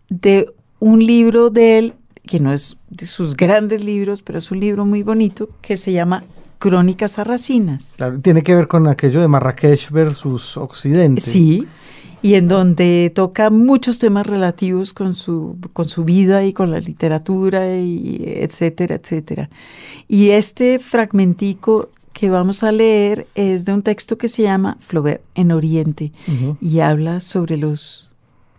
de 0.09 0.53
un 0.81 1.05
libro 1.05 1.51
de 1.51 1.79
él 1.79 1.95
que 2.27 2.41
no 2.41 2.53
es 2.53 2.77
de 2.91 3.07
sus 3.07 3.37
grandes 3.37 3.85
libros, 3.85 4.23
pero 4.23 4.39
es 4.39 4.51
un 4.51 4.61
libro 4.61 4.85
muy 4.85 5.03
bonito 5.03 5.49
que 5.63 5.77
se 5.77 5.93
llama 5.93 6.25
Crónicas 6.59 7.13
Sarracinas. 7.13 7.95
Claro, 7.97 8.19
tiene 8.21 8.43
que 8.43 8.55
ver 8.55 8.69
con 8.69 8.87
aquello 8.87 9.21
de 9.21 9.29
Marrakech 9.29 9.91
versus 9.91 10.57
Occidente. 10.57 11.21
Sí, 11.21 11.67
y 12.23 12.35
en 12.35 12.49
donde 12.49 13.13
toca 13.15 13.51
muchos 13.51 13.99
temas 13.99 14.27
relativos 14.27 14.93
con 14.93 15.15
su, 15.15 15.59
con 15.73 15.89
su 15.89 16.05
vida 16.05 16.45
y 16.45 16.53
con 16.53 16.71
la 16.71 16.81
literatura, 16.81 17.77
y 17.77 18.25
etcétera, 18.27 18.97
etcétera. 18.97 19.51
Y 20.09 20.31
este 20.31 20.79
fragmentico 20.79 21.91
que 22.13 22.31
vamos 22.31 22.63
a 22.63 22.73
leer 22.73 23.27
es 23.35 23.65
de 23.67 23.75
un 23.75 23.83
texto 23.83 24.17
que 24.17 24.29
se 24.29 24.43
llama 24.43 24.79
Flaubert 24.81 25.23
en 25.35 25.53
Oriente 25.53 26.13
y 26.63 26.81
habla 26.81 27.21
sobre 27.21 27.59
los 27.59 28.09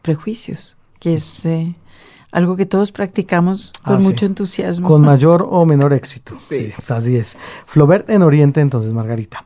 prejuicios, 0.03 0.77
que 0.99 1.15
es 1.15 1.45
eh, 1.45 1.75
algo 2.31 2.55
que 2.55 2.65
todos 2.65 2.91
practicamos 2.91 3.71
con 3.83 3.95
Ah, 3.95 3.99
sí. 3.99 4.05
mucho 4.05 4.25
entusiasmo. 4.25 4.87
Con 4.87 5.01
mayor 5.05 5.45
o 5.49 5.65
menor 5.65 5.93
éxito. 5.93 6.35
Sí. 6.37 6.71
así 6.89 7.15
es. 7.15 7.37
Flaubert 7.65 8.09
en 8.09 8.21
Oriente, 8.23 8.61
entonces, 8.61 8.93
Margarita. 8.93 9.45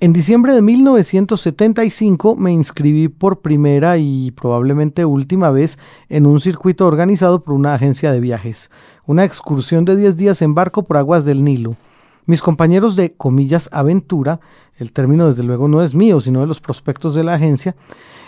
En 0.00 0.12
diciembre 0.12 0.52
de 0.52 0.62
1975 0.62 2.34
me 2.36 2.52
inscribí 2.52 3.08
por 3.08 3.40
primera 3.40 3.98
y 3.98 4.32
probablemente 4.32 5.04
última 5.04 5.50
vez 5.50 5.78
en 6.08 6.26
un 6.26 6.40
circuito 6.40 6.86
organizado 6.86 7.42
por 7.44 7.54
una 7.54 7.74
agencia 7.74 8.10
de 8.12 8.20
viajes, 8.20 8.70
una 9.06 9.24
excursión 9.24 9.84
de 9.84 9.96
10 9.96 10.16
días 10.16 10.42
en 10.42 10.54
barco 10.54 10.82
por 10.82 10.96
aguas 10.96 11.24
del 11.24 11.44
Nilo. 11.44 11.76
Mis 12.26 12.42
compañeros 12.42 12.94
de 12.96 13.12
comillas 13.14 13.68
aventura, 13.72 14.40
el 14.76 14.92
término 14.92 15.26
desde 15.26 15.42
luego 15.44 15.68
no 15.68 15.82
es 15.82 15.94
mío, 15.94 16.20
sino 16.20 16.40
de 16.40 16.46
los 16.46 16.60
prospectos 16.60 17.14
de 17.14 17.24
la 17.24 17.34
agencia, 17.34 17.74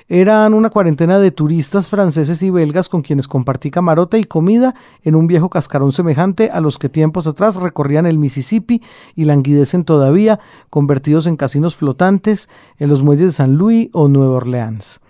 eran 0.09 0.53
una 0.53 0.71
cuarentena 0.71 1.19
de 1.19 1.31
turistas 1.31 1.89
franceses 1.89 2.43
y 2.43 2.51
belgas 2.51 2.89
con 2.89 3.03
quienes 3.03 3.27
compartí 3.27 3.71
camarote 3.71 4.19
y 4.19 4.25
comida 4.25 4.75
en 5.03 5.15
un 5.15 5.27
viejo 5.27 5.49
cascarón 5.49 5.93
semejante 5.93 6.51
a 6.51 6.61
los 6.61 6.79
que 6.79 6.89
tiempos 6.89 7.27
atrás 7.27 7.57
recorrían 7.57 8.07
el 8.07 8.19
Mississippi 8.19 8.83
y 9.15 9.25
languidecen 9.25 9.85
todavía, 9.85 10.41
convertidos 10.69 11.27
en 11.27 11.37
casinos 11.37 11.77
flotantes 11.77 12.49
en 12.79 12.91
los 12.91 13.03
muelles 13.03 13.27
de 13.27 13.33
San 13.33 13.55
Luis 13.55 13.89
o 13.93 14.09
Nueva 14.09 14.37
Orleans. 14.37 15.01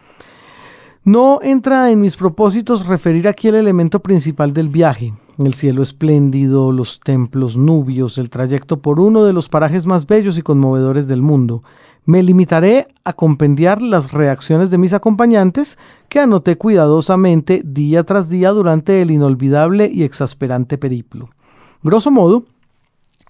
No 1.06 1.40
entra 1.42 1.90
en 1.90 2.00
mis 2.00 2.16
propósitos 2.16 2.86
referir 2.86 3.28
aquí 3.28 3.48
el 3.48 3.56
elemento 3.56 4.00
principal 4.00 4.54
del 4.54 4.70
viaje, 4.70 5.12
el 5.36 5.52
cielo 5.52 5.82
espléndido, 5.82 6.72
los 6.72 7.00
templos 7.00 7.58
nubios, 7.58 8.16
el 8.16 8.30
trayecto 8.30 8.80
por 8.80 8.98
uno 8.98 9.24
de 9.24 9.34
los 9.34 9.50
parajes 9.50 9.84
más 9.84 10.06
bellos 10.06 10.38
y 10.38 10.42
conmovedores 10.42 11.06
del 11.06 11.20
mundo. 11.20 11.62
Me 12.06 12.22
limitaré 12.22 12.88
a 13.04 13.14
compendiar 13.14 13.80
las 13.80 14.12
reacciones 14.12 14.70
de 14.70 14.78
mis 14.78 14.92
acompañantes 14.92 15.78
que 16.08 16.20
anoté 16.20 16.58
cuidadosamente 16.58 17.62
día 17.64 18.04
tras 18.04 18.28
día 18.28 18.50
durante 18.50 19.00
el 19.00 19.10
inolvidable 19.10 19.90
y 19.92 20.02
exasperante 20.02 20.76
periplo. 20.76 21.30
Grosso 21.82 22.10
modo, 22.10 22.44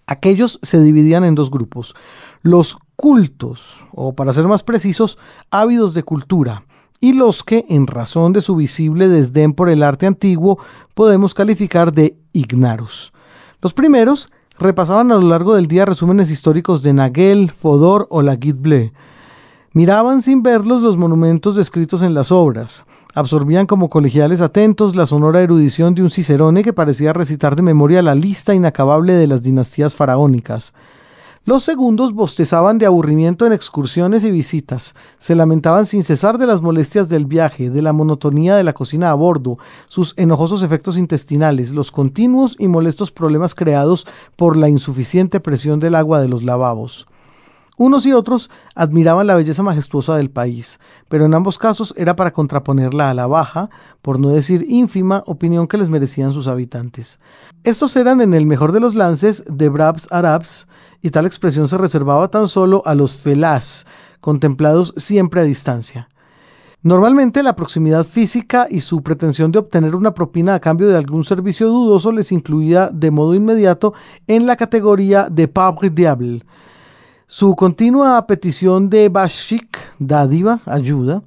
aquellos 0.07 0.59
se 0.63 0.81
dividían 0.81 1.25
en 1.25 1.35
dos 1.35 1.51
grupos. 1.51 1.95
Los 2.43 2.77
cultos, 2.97 3.85
o 3.93 4.15
para 4.15 4.33
ser 4.33 4.47
más 4.47 4.63
precisos, 4.63 5.19
ávidos 5.51 5.95
de 5.95 6.03
cultura, 6.03 6.65
y 7.01 7.13
los 7.13 7.45
que, 7.45 7.67
en 7.69 7.87
razón 7.87 8.33
de 8.33 8.41
su 8.41 8.57
visible 8.57 9.09
desdén 9.09 9.53
por 9.53 9.69
el 9.69 9.83
arte 9.83 10.07
antiguo, 10.07 10.59
podemos 10.95 11.35
calificar 11.35 11.93
de 11.93 12.17
ignaros. 12.33 13.13
Los 13.61 13.73
primeros 13.73 14.31
repasaban 14.59 15.11
a 15.13 15.17
lo 15.17 15.29
largo 15.29 15.55
del 15.55 15.67
día 15.67 15.85
resúmenes 15.85 16.31
históricos 16.31 16.83
de 16.83 16.93
Nagel, 16.93 17.51
Fodor 17.51 18.07
o 18.11 18.23
la 18.23 18.37
Guide 18.37 18.59
Bleu. 18.61 18.93
Miraban 19.73 20.23
sin 20.23 20.43
verlos 20.45 20.83
los 20.83 20.97
monumentos 20.97 21.57
descritos 21.57 22.03
en 22.03 22.15
las 22.15 22.31
obras. 22.31 22.87
Absorbían 23.13 23.67
como 23.67 23.89
colegiales 23.89 24.41
atentos 24.41 24.95
la 24.95 25.07
sonora 25.07 25.41
erudición 25.41 25.97
de 25.97 26.03
un 26.03 26.11
cicerone 26.11 26.63
que 26.63 26.73
parecía 26.73 27.13
recitar 27.13 27.57
de 27.57 27.63
memoria 27.63 28.01
la 28.01 28.15
lista 28.15 28.55
inacabable 28.55 29.15
de 29.15 29.27
las 29.27 29.43
dinastías 29.43 29.97
faraónicas. 29.97 30.75
Los 31.47 31.63
segundos 31.63 32.15
bostezaban 32.15 32.79
de 32.79 32.87
aburrimiento 32.87 33.47
en 33.47 33.53
excursiones 33.53 34.25
y 34.25 34.31
visitas, 34.31 34.95
se 35.19 35.35
lamentaban 35.35 35.85
sin 35.85 36.03
cesar 36.03 36.39
de 36.39 36.47
las 36.47 36.63
molestias 36.63 37.11
del 37.11 37.27
viaje, 37.27 37.69
de 37.69 37.83
la 37.83 37.93
monotonía 37.93 38.57
de 38.57 38.65
la 38.65 38.73
cocina 38.73 39.11
a 39.11 39.15
bordo, 39.15 39.59
sus 39.87 40.15
enojosos 40.17 40.63
efectos 40.63 40.97
intestinales, 40.97 41.75
los 41.75 41.93
continuos 41.93 42.57
y 42.59 42.67
molestos 42.67 43.11
problemas 43.11 43.55
creados 43.55 44.07
por 44.37 44.57
la 44.57 44.71
insuficiente 44.71 45.39
presión 45.39 45.81
del 45.81 45.97
agua 45.97 46.23
de 46.23 46.29
los 46.29 46.45
lavabos. 46.45 47.07
Unos 47.77 48.07
y 48.07 48.13
otros 48.13 48.51
admiraban 48.77 49.27
la 49.27 49.35
belleza 49.35 49.65
majestuosa 49.65 50.17
del 50.17 50.31
país, 50.31 50.79
pero 51.09 51.27
en 51.27 51.35
ambos 51.35 51.59
casos 51.59 51.93
era 51.97 52.15
para 52.15 52.33
contraponerla 52.33 53.11
a 53.11 53.15
la 53.15 53.27
baja, 53.27 53.69
por 54.01 54.21
no 54.21 54.29
decir 54.29 54.65
ínfima, 54.69 55.25
opinión 55.27 55.67
que 55.67 55.79
les 55.79 55.89
merecían 55.89 56.33
sus 56.33 56.47
habitantes. 56.47 57.19
Estos 57.65 57.97
eran 57.97 58.21
en 58.21 58.33
el 58.33 58.47
mejor 58.47 58.71
de 58.71 58.79
los 58.79 58.95
lances 58.95 59.43
de 59.49 59.69
Brabs 59.69 60.07
Arabs, 60.13 60.69
y 61.03 61.11
tal 61.11 61.27
expresión 61.27 61.67
se 61.67 61.77
reservaba 61.77 62.29
tan 62.29 62.47
solo 62.47 62.83
a 62.87 62.95
los 62.95 63.17
felás, 63.17 63.87
contemplados 64.21 64.95
siempre 64.97 65.41
a 65.41 65.45
distancia. 65.45 66.09
Normalmente 66.85 67.43
la 67.43 67.57
proximidad 67.57 68.05
física 68.05 68.69
y 68.71 68.83
su 68.83 69.03
pretensión 69.03 69.51
de 69.51 69.59
obtener 69.59 69.97
una 69.97 70.15
propina 70.15 70.55
a 70.55 70.61
cambio 70.61 70.87
de 70.87 70.97
algún 70.97 71.25
servicio 71.25 71.69
dudoso 71.69 72.13
les 72.13 72.31
incluía 72.31 72.89
de 72.93 73.11
modo 73.11 73.35
inmediato 73.35 73.95
en 74.27 74.47
la 74.47 74.57
categoría 74.57 75.29
de 75.29 75.49
pauvre 75.49 75.91
diable. 75.91 76.45
Su 77.27 77.57
continua 77.57 78.27
petición 78.27 78.91
de 78.91 79.09
bashik, 79.09 79.79
dádiva, 79.99 80.61
ayuda, 80.67 81.23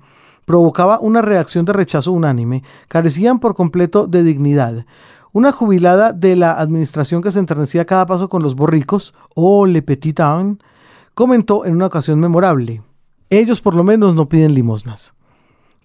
provocaba 0.46 1.00
una 1.00 1.24
reacción 1.24 1.66
de 1.66 1.74
rechazo 1.74 2.12
unánime. 2.12 2.64
Carecían 2.88 3.40
por 3.40 3.56
completo 3.56 4.06
de 4.06 4.22
dignidad. 4.22 4.86
Una 5.34 5.52
jubilada 5.52 6.14
de 6.14 6.36
la 6.36 6.54
administración 6.54 7.24
que 7.24 7.32
se 7.32 7.40
enternecía 7.40 7.86
cada 7.86 8.06
paso 8.06 8.30
con 8.30 8.44
los 8.44 8.56
borricos, 8.56 9.16
o 9.34 9.66
le 9.66 9.82
petit 9.82 10.20
comentó 11.16 11.66
en 11.66 11.74
una 11.74 11.88
ocasión 11.88 12.20
memorable: 12.20 12.84
Ellos 13.32 13.60
por 13.60 13.74
lo 13.74 13.84
menos 13.84 14.14
no 14.14 14.30
piden 14.30 14.54
limosnas. 14.54 15.17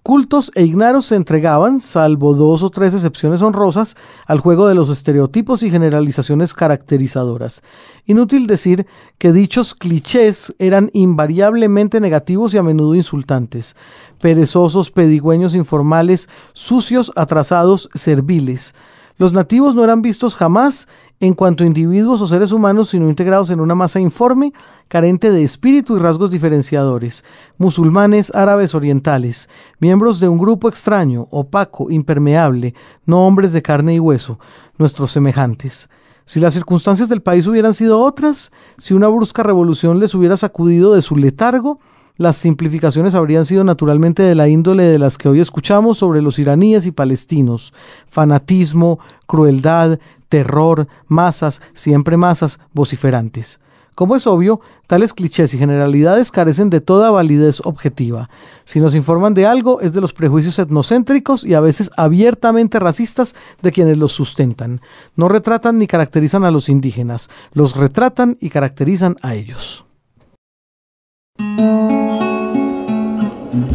Cultos 0.03 0.51
e 0.53 0.63
ignaros 0.63 1.05
se 1.05 1.15
entregaban, 1.15 1.79
salvo 1.79 2.33
dos 2.33 2.61
o 2.61 2.69
tres 2.69 2.93
excepciones 2.93 3.41
honrosas, 3.41 3.95
al 4.27 4.41
juego 4.41 4.67
de 4.67 4.75
los 4.75 4.89
estereotipos 4.89 5.63
y 5.63 5.71
generalizaciones 5.71 6.53
caracterizadoras. 6.53 7.63
Inútil 8.05 8.45
decir 8.45 8.85
que 9.17 9.31
dichos 9.31 9.73
clichés 9.73 10.53
eran 10.59 10.89
invariablemente 10.91 12.01
negativos 12.01 12.53
y 12.53 12.57
a 12.57 12.63
menudo 12.63 12.95
insultantes. 12.95 13.77
Perezosos, 14.19 14.91
pedigüeños 14.91 15.55
informales, 15.55 16.27
sucios, 16.51 17.13
atrasados, 17.15 17.89
serviles. 17.93 18.75
Los 19.17 19.31
nativos 19.31 19.73
no 19.73 19.85
eran 19.85 20.01
vistos 20.01 20.35
jamás 20.35 20.89
en 21.23 21.35
cuanto 21.35 21.63
a 21.63 21.67
individuos 21.67 22.19
o 22.19 22.27
seres 22.27 22.51
humanos, 22.51 22.89
sino 22.89 23.07
integrados 23.07 23.49
en 23.49 23.61
una 23.61 23.75
masa 23.75 23.97
informe, 23.97 24.51
carente 24.89 25.31
de 25.31 25.41
espíritu 25.41 25.95
y 25.95 25.99
rasgos 25.99 26.29
diferenciadores, 26.31 27.23
musulmanes, 27.57 28.29
árabes, 28.35 28.75
orientales, 28.75 29.47
miembros 29.79 30.19
de 30.19 30.27
un 30.27 30.37
grupo 30.37 30.67
extraño, 30.67 31.29
opaco, 31.31 31.89
impermeable, 31.89 32.73
no 33.05 33.25
hombres 33.25 33.53
de 33.53 33.61
carne 33.61 33.95
y 33.95 34.01
hueso, 34.01 34.37
nuestros 34.77 35.11
semejantes. 35.11 35.89
Si 36.25 36.41
las 36.41 36.55
circunstancias 36.55 37.07
del 37.07 37.21
país 37.21 37.47
hubieran 37.47 37.73
sido 37.73 38.01
otras, 38.01 38.51
si 38.77 38.93
una 38.93 39.07
brusca 39.07 39.43
revolución 39.43 40.01
les 40.01 40.13
hubiera 40.15 40.35
sacudido 40.35 40.93
de 40.93 41.01
su 41.01 41.15
letargo, 41.15 41.79
las 42.17 42.37
simplificaciones 42.37 43.15
habrían 43.15 43.43
sido 43.43 43.63
naturalmente 43.63 44.21
de 44.21 44.35
la 44.35 44.47
índole 44.47 44.83
de 44.83 44.99
las 44.99 45.17
que 45.17 45.29
hoy 45.29 45.39
escuchamos 45.39 45.97
sobre 45.97 46.21
los 46.21 46.37
iraníes 46.37 46.85
y 46.85 46.91
palestinos. 46.91 47.73
Fanatismo, 48.07 48.99
crueldad, 49.25 49.99
terror, 50.29 50.87
masas, 51.07 51.61
siempre 51.73 52.17
masas, 52.17 52.59
vociferantes. 52.73 53.59
Como 53.95 54.15
es 54.15 54.25
obvio, 54.25 54.59
tales 54.87 55.13
clichés 55.13 55.53
y 55.53 55.57
generalidades 55.57 56.31
carecen 56.31 56.71
de 56.71 56.81
toda 56.81 57.11
validez 57.11 57.61
objetiva. 57.63 58.29
Si 58.65 58.79
nos 58.79 58.95
informan 58.95 59.35
de 59.35 59.45
algo, 59.45 59.81
es 59.81 59.93
de 59.93 60.01
los 60.01 60.13
prejuicios 60.13 60.57
etnocéntricos 60.57 61.43
y 61.43 61.53
a 61.53 61.59
veces 61.59 61.91
abiertamente 61.95 62.79
racistas 62.79 63.35
de 63.61 63.71
quienes 63.71 63.97
los 63.97 64.11
sustentan. 64.11 64.81
No 65.15 65.29
retratan 65.29 65.77
ni 65.77 65.85
caracterizan 65.85 66.43
a 66.43 66.51
los 66.51 66.69
indígenas, 66.69 67.29
los 67.53 67.75
retratan 67.75 68.37
y 68.39 68.49
caracterizan 68.49 69.15
a 69.21 69.35
ellos. 69.35 69.85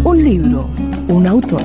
Un 0.04 0.22
libro, 0.22 0.70
un 1.08 1.26
autor. 1.26 1.62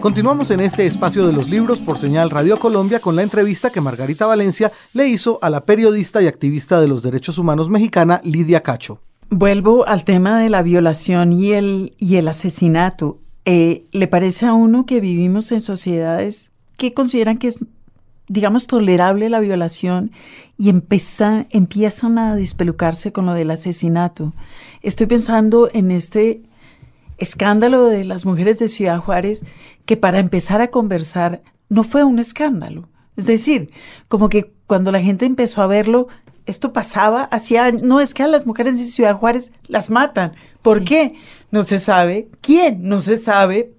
Continuamos 0.00 0.50
en 0.50 0.60
este 0.60 0.86
espacio 0.86 1.26
de 1.26 1.32
los 1.32 1.48
libros 1.48 1.80
por 1.80 1.98
señal 1.98 2.30
Radio 2.30 2.58
Colombia 2.58 3.00
con 3.00 3.16
la 3.16 3.22
entrevista 3.22 3.70
que 3.70 3.80
Margarita 3.80 4.26
Valencia 4.26 4.70
le 4.92 5.08
hizo 5.08 5.38
a 5.42 5.50
la 5.50 5.64
periodista 5.64 6.22
y 6.22 6.26
activista 6.26 6.80
de 6.80 6.88
los 6.88 7.02
derechos 7.02 7.38
humanos 7.38 7.68
mexicana 7.70 8.20
Lidia 8.22 8.62
Cacho. 8.62 9.00
Vuelvo 9.30 9.86
al 9.88 10.04
tema 10.04 10.40
de 10.40 10.48
la 10.50 10.62
violación 10.62 11.32
y 11.32 11.52
el, 11.52 11.94
y 11.98 12.16
el 12.16 12.28
asesinato. 12.28 13.18
Eh, 13.44 13.86
¿Le 13.92 14.08
parece 14.08 14.46
a 14.46 14.52
uno 14.52 14.86
que 14.86 15.00
vivimos 15.00 15.52
en 15.52 15.60
sociedades 15.60 16.52
que 16.76 16.94
consideran 16.94 17.38
que 17.38 17.48
es, 17.48 17.58
digamos, 18.28 18.66
tolerable 18.66 19.28
la 19.28 19.40
violación 19.40 20.12
y 20.56 20.68
empezan, 20.68 21.46
empiezan 21.50 22.18
a 22.18 22.36
despelucarse 22.36 23.12
con 23.12 23.26
lo 23.26 23.34
del 23.34 23.50
asesinato? 23.50 24.34
Estoy 24.82 25.06
pensando 25.06 25.68
en 25.72 25.90
este 25.90 26.42
escándalo 27.18 27.86
de 27.86 28.04
las 28.04 28.24
mujeres 28.24 28.58
de 28.58 28.68
Ciudad 28.68 29.00
Juárez, 29.00 29.44
que 29.84 29.96
para 29.96 30.20
empezar 30.20 30.60
a 30.60 30.70
conversar 30.70 31.42
no 31.68 31.84
fue 31.84 32.04
un 32.04 32.18
escándalo. 32.18 32.88
Es 33.16 33.26
decir, 33.26 33.70
como 34.08 34.28
que 34.28 34.52
cuando 34.66 34.92
la 34.92 35.00
gente 35.00 35.26
empezó 35.26 35.60
a 35.62 35.66
verlo, 35.66 36.08
esto 36.46 36.72
pasaba 36.72 37.24
hacía 37.24 37.72
no 37.72 38.00
es 38.00 38.14
que 38.14 38.22
a 38.22 38.28
las 38.28 38.46
mujeres 38.46 38.78
de 38.78 38.84
Ciudad 38.84 39.16
Juárez 39.16 39.52
las 39.66 39.90
matan. 39.90 40.32
¿Por 40.62 40.84
qué? 40.84 41.14
No 41.50 41.62
se 41.62 41.78
sabe. 41.78 42.28
¿Quién? 42.40 42.82
No 42.82 43.00
se 43.00 43.18
sabe. 43.18 43.74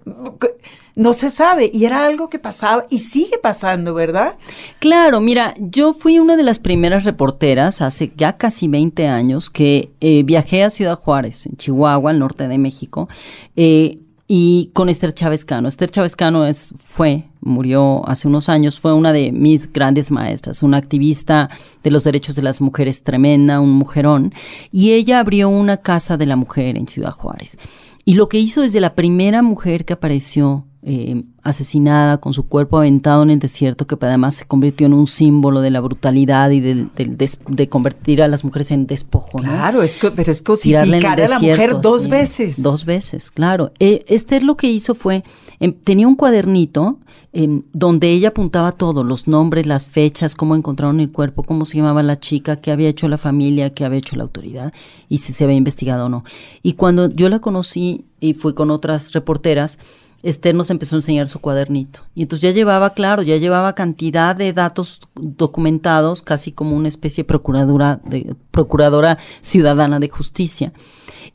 No 0.94 1.12
se 1.12 1.30
sabe. 1.30 1.70
Y 1.72 1.84
era 1.84 2.06
algo 2.06 2.28
que 2.28 2.38
pasaba 2.38 2.86
y 2.90 3.00
sigue 3.00 3.38
pasando, 3.42 3.94
¿verdad? 3.94 4.34
Claro, 4.78 5.20
mira, 5.20 5.54
yo 5.58 5.94
fui 5.94 6.18
una 6.18 6.36
de 6.36 6.42
las 6.42 6.58
primeras 6.58 7.04
reporteras 7.04 7.80
hace 7.80 8.12
ya 8.16 8.36
casi 8.36 8.68
20 8.68 9.06
años 9.08 9.50
que 9.50 9.92
eh, 10.00 10.22
viajé 10.24 10.64
a 10.64 10.70
Ciudad 10.70 10.96
Juárez, 10.96 11.46
en 11.46 11.56
Chihuahua, 11.56 12.10
al 12.10 12.18
norte 12.18 12.48
de 12.48 12.58
México. 12.58 13.08
Eh, 13.56 13.98
y 14.32 14.70
con 14.74 14.88
Esther 14.88 15.12
Chávez 15.12 15.44
Cano. 15.44 15.66
Esther 15.66 15.90
Chávez 15.90 16.14
Cano 16.14 16.46
es, 16.46 16.72
fue, 16.84 17.24
murió 17.40 18.08
hace 18.08 18.28
unos 18.28 18.48
años, 18.48 18.78
fue 18.78 18.94
una 18.94 19.12
de 19.12 19.32
mis 19.32 19.72
grandes 19.72 20.12
maestras, 20.12 20.62
una 20.62 20.76
activista 20.76 21.50
de 21.82 21.90
los 21.90 22.04
derechos 22.04 22.36
de 22.36 22.42
las 22.42 22.60
mujeres 22.60 23.02
tremenda, 23.02 23.58
un 23.58 23.72
mujerón, 23.72 24.32
y 24.70 24.92
ella 24.92 25.18
abrió 25.18 25.48
una 25.48 25.78
casa 25.78 26.16
de 26.16 26.26
la 26.26 26.36
mujer 26.36 26.76
en 26.76 26.86
Ciudad 26.86 27.10
Juárez. 27.10 27.58
Y 28.04 28.14
lo 28.14 28.28
que 28.28 28.38
hizo 28.38 28.62
desde 28.62 28.78
la 28.78 28.94
primera 28.94 29.42
mujer 29.42 29.84
que 29.84 29.94
apareció 29.94 30.64
eh, 30.82 31.24
asesinada 31.42 32.18
con 32.18 32.32
su 32.32 32.48
cuerpo 32.48 32.78
aventado 32.78 33.22
en 33.22 33.28
el 33.28 33.38
desierto, 33.38 33.86
que 33.86 33.98
además 34.00 34.36
se 34.36 34.46
convirtió 34.46 34.86
en 34.86 34.94
un 34.94 35.06
símbolo 35.06 35.60
de 35.60 35.70
la 35.70 35.80
brutalidad 35.80 36.50
y 36.50 36.60
de, 36.60 37.68
convertir 37.68 38.22
a 38.22 38.28
las 38.28 38.44
mujeres 38.44 38.70
en 38.70 38.86
despojo. 38.86 39.38
Claro, 39.38 39.82
es 39.82 39.98
que, 39.98 40.10
pero 40.10 40.32
es 40.32 40.40
cosificar 40.40 41.20
a 41.20 41.28
la 41.28 41.38
mujer 41.38 41.82
dos 41.82 42.08
veces. 42.08 42.62
Dos 42.62 42.86
veces, 42.86 43.30
claro. 43.30 43.72
Eh, 43.78 44.06
Esther 44.08 44.42
lo 44.42 44.56
que 44.56 44.70
hizo 44.70 44.94
fue, 44.94 45.22
em, 45.60 45.72
tenía 45.72 46.08
un 46.08 46.16
cuadernito 46.16 46.98
em, 47.32 47.62
donde 47.72 48.10
ella 48.10 48.28
apuntaba 48.28 48.72
todo, 48.72 49.04
los 49.04 49.28
nombres, 49.28 49.66
las 49.66 49.86
fechas, 49.86 50.34
cómo 50.34 50.56
encontraron 50.56 50.98
el 50.98 51.12
cuerpo, 51.12 51.42
cómo 51.42 51.64
se 51.64 51.76
llamaba 51.76 52.02
la 52.02 52.18
chica, 52.18 52.56
qué 52.56 52.72
había 52.72 52.88
hecho 52.88 53.06
la 53.06 53.18
familia, 53.18 53.72
qué 53.74 53.84
había 53.84 53.98
hecho 53.98 54.16
la 54.16 54.22
autoridad 54.22 54.72
y 55.08 55.18
si 55.18 55.32
se 55.32 55.44
había 55.44 55.56
investigado 55.56 56.06
o 56.06 56.08
no. 56.08 56.24
Y 56.62 56.72
cuando 56.72 57.08
yo 57.08 57.28
la 57.28 57.38
conocí 57.38 58.06
y 58.18 58.34
fui 58.34 58.54
con 58.54 58.70
otras 58.70 59.12
reporteras, 59.12 59.78
Esther 60.22 60.54
nos 60.54 60.70
empezó 60.70 60.96
a 60.96 60.98
enseñar 60.98 61.28
su 61.28 61.40
cuadernito. 61.40 62.00
Y 62.14 62.22
entonces 62.22 62.42
ya 62.42 62.54
llevaba, 62.54 62.94
claro, 62.94 63.22
ya 63.22 63.36
llevaba 63.36 63.74
cantidad 63.74 64.36
de 64.36 64.52
datos 64.52 65.00
documentados, 65.14 66.22
casi 66.22 66.52
como 66.52 66.76
una 66.76 66.88
especie 66.88 67.24
de 67.24 67.26
procuradora, 67.26 69.18
ciudadana 69.40 69.98
de 69.98 70.08
justicia. 70.08 70.72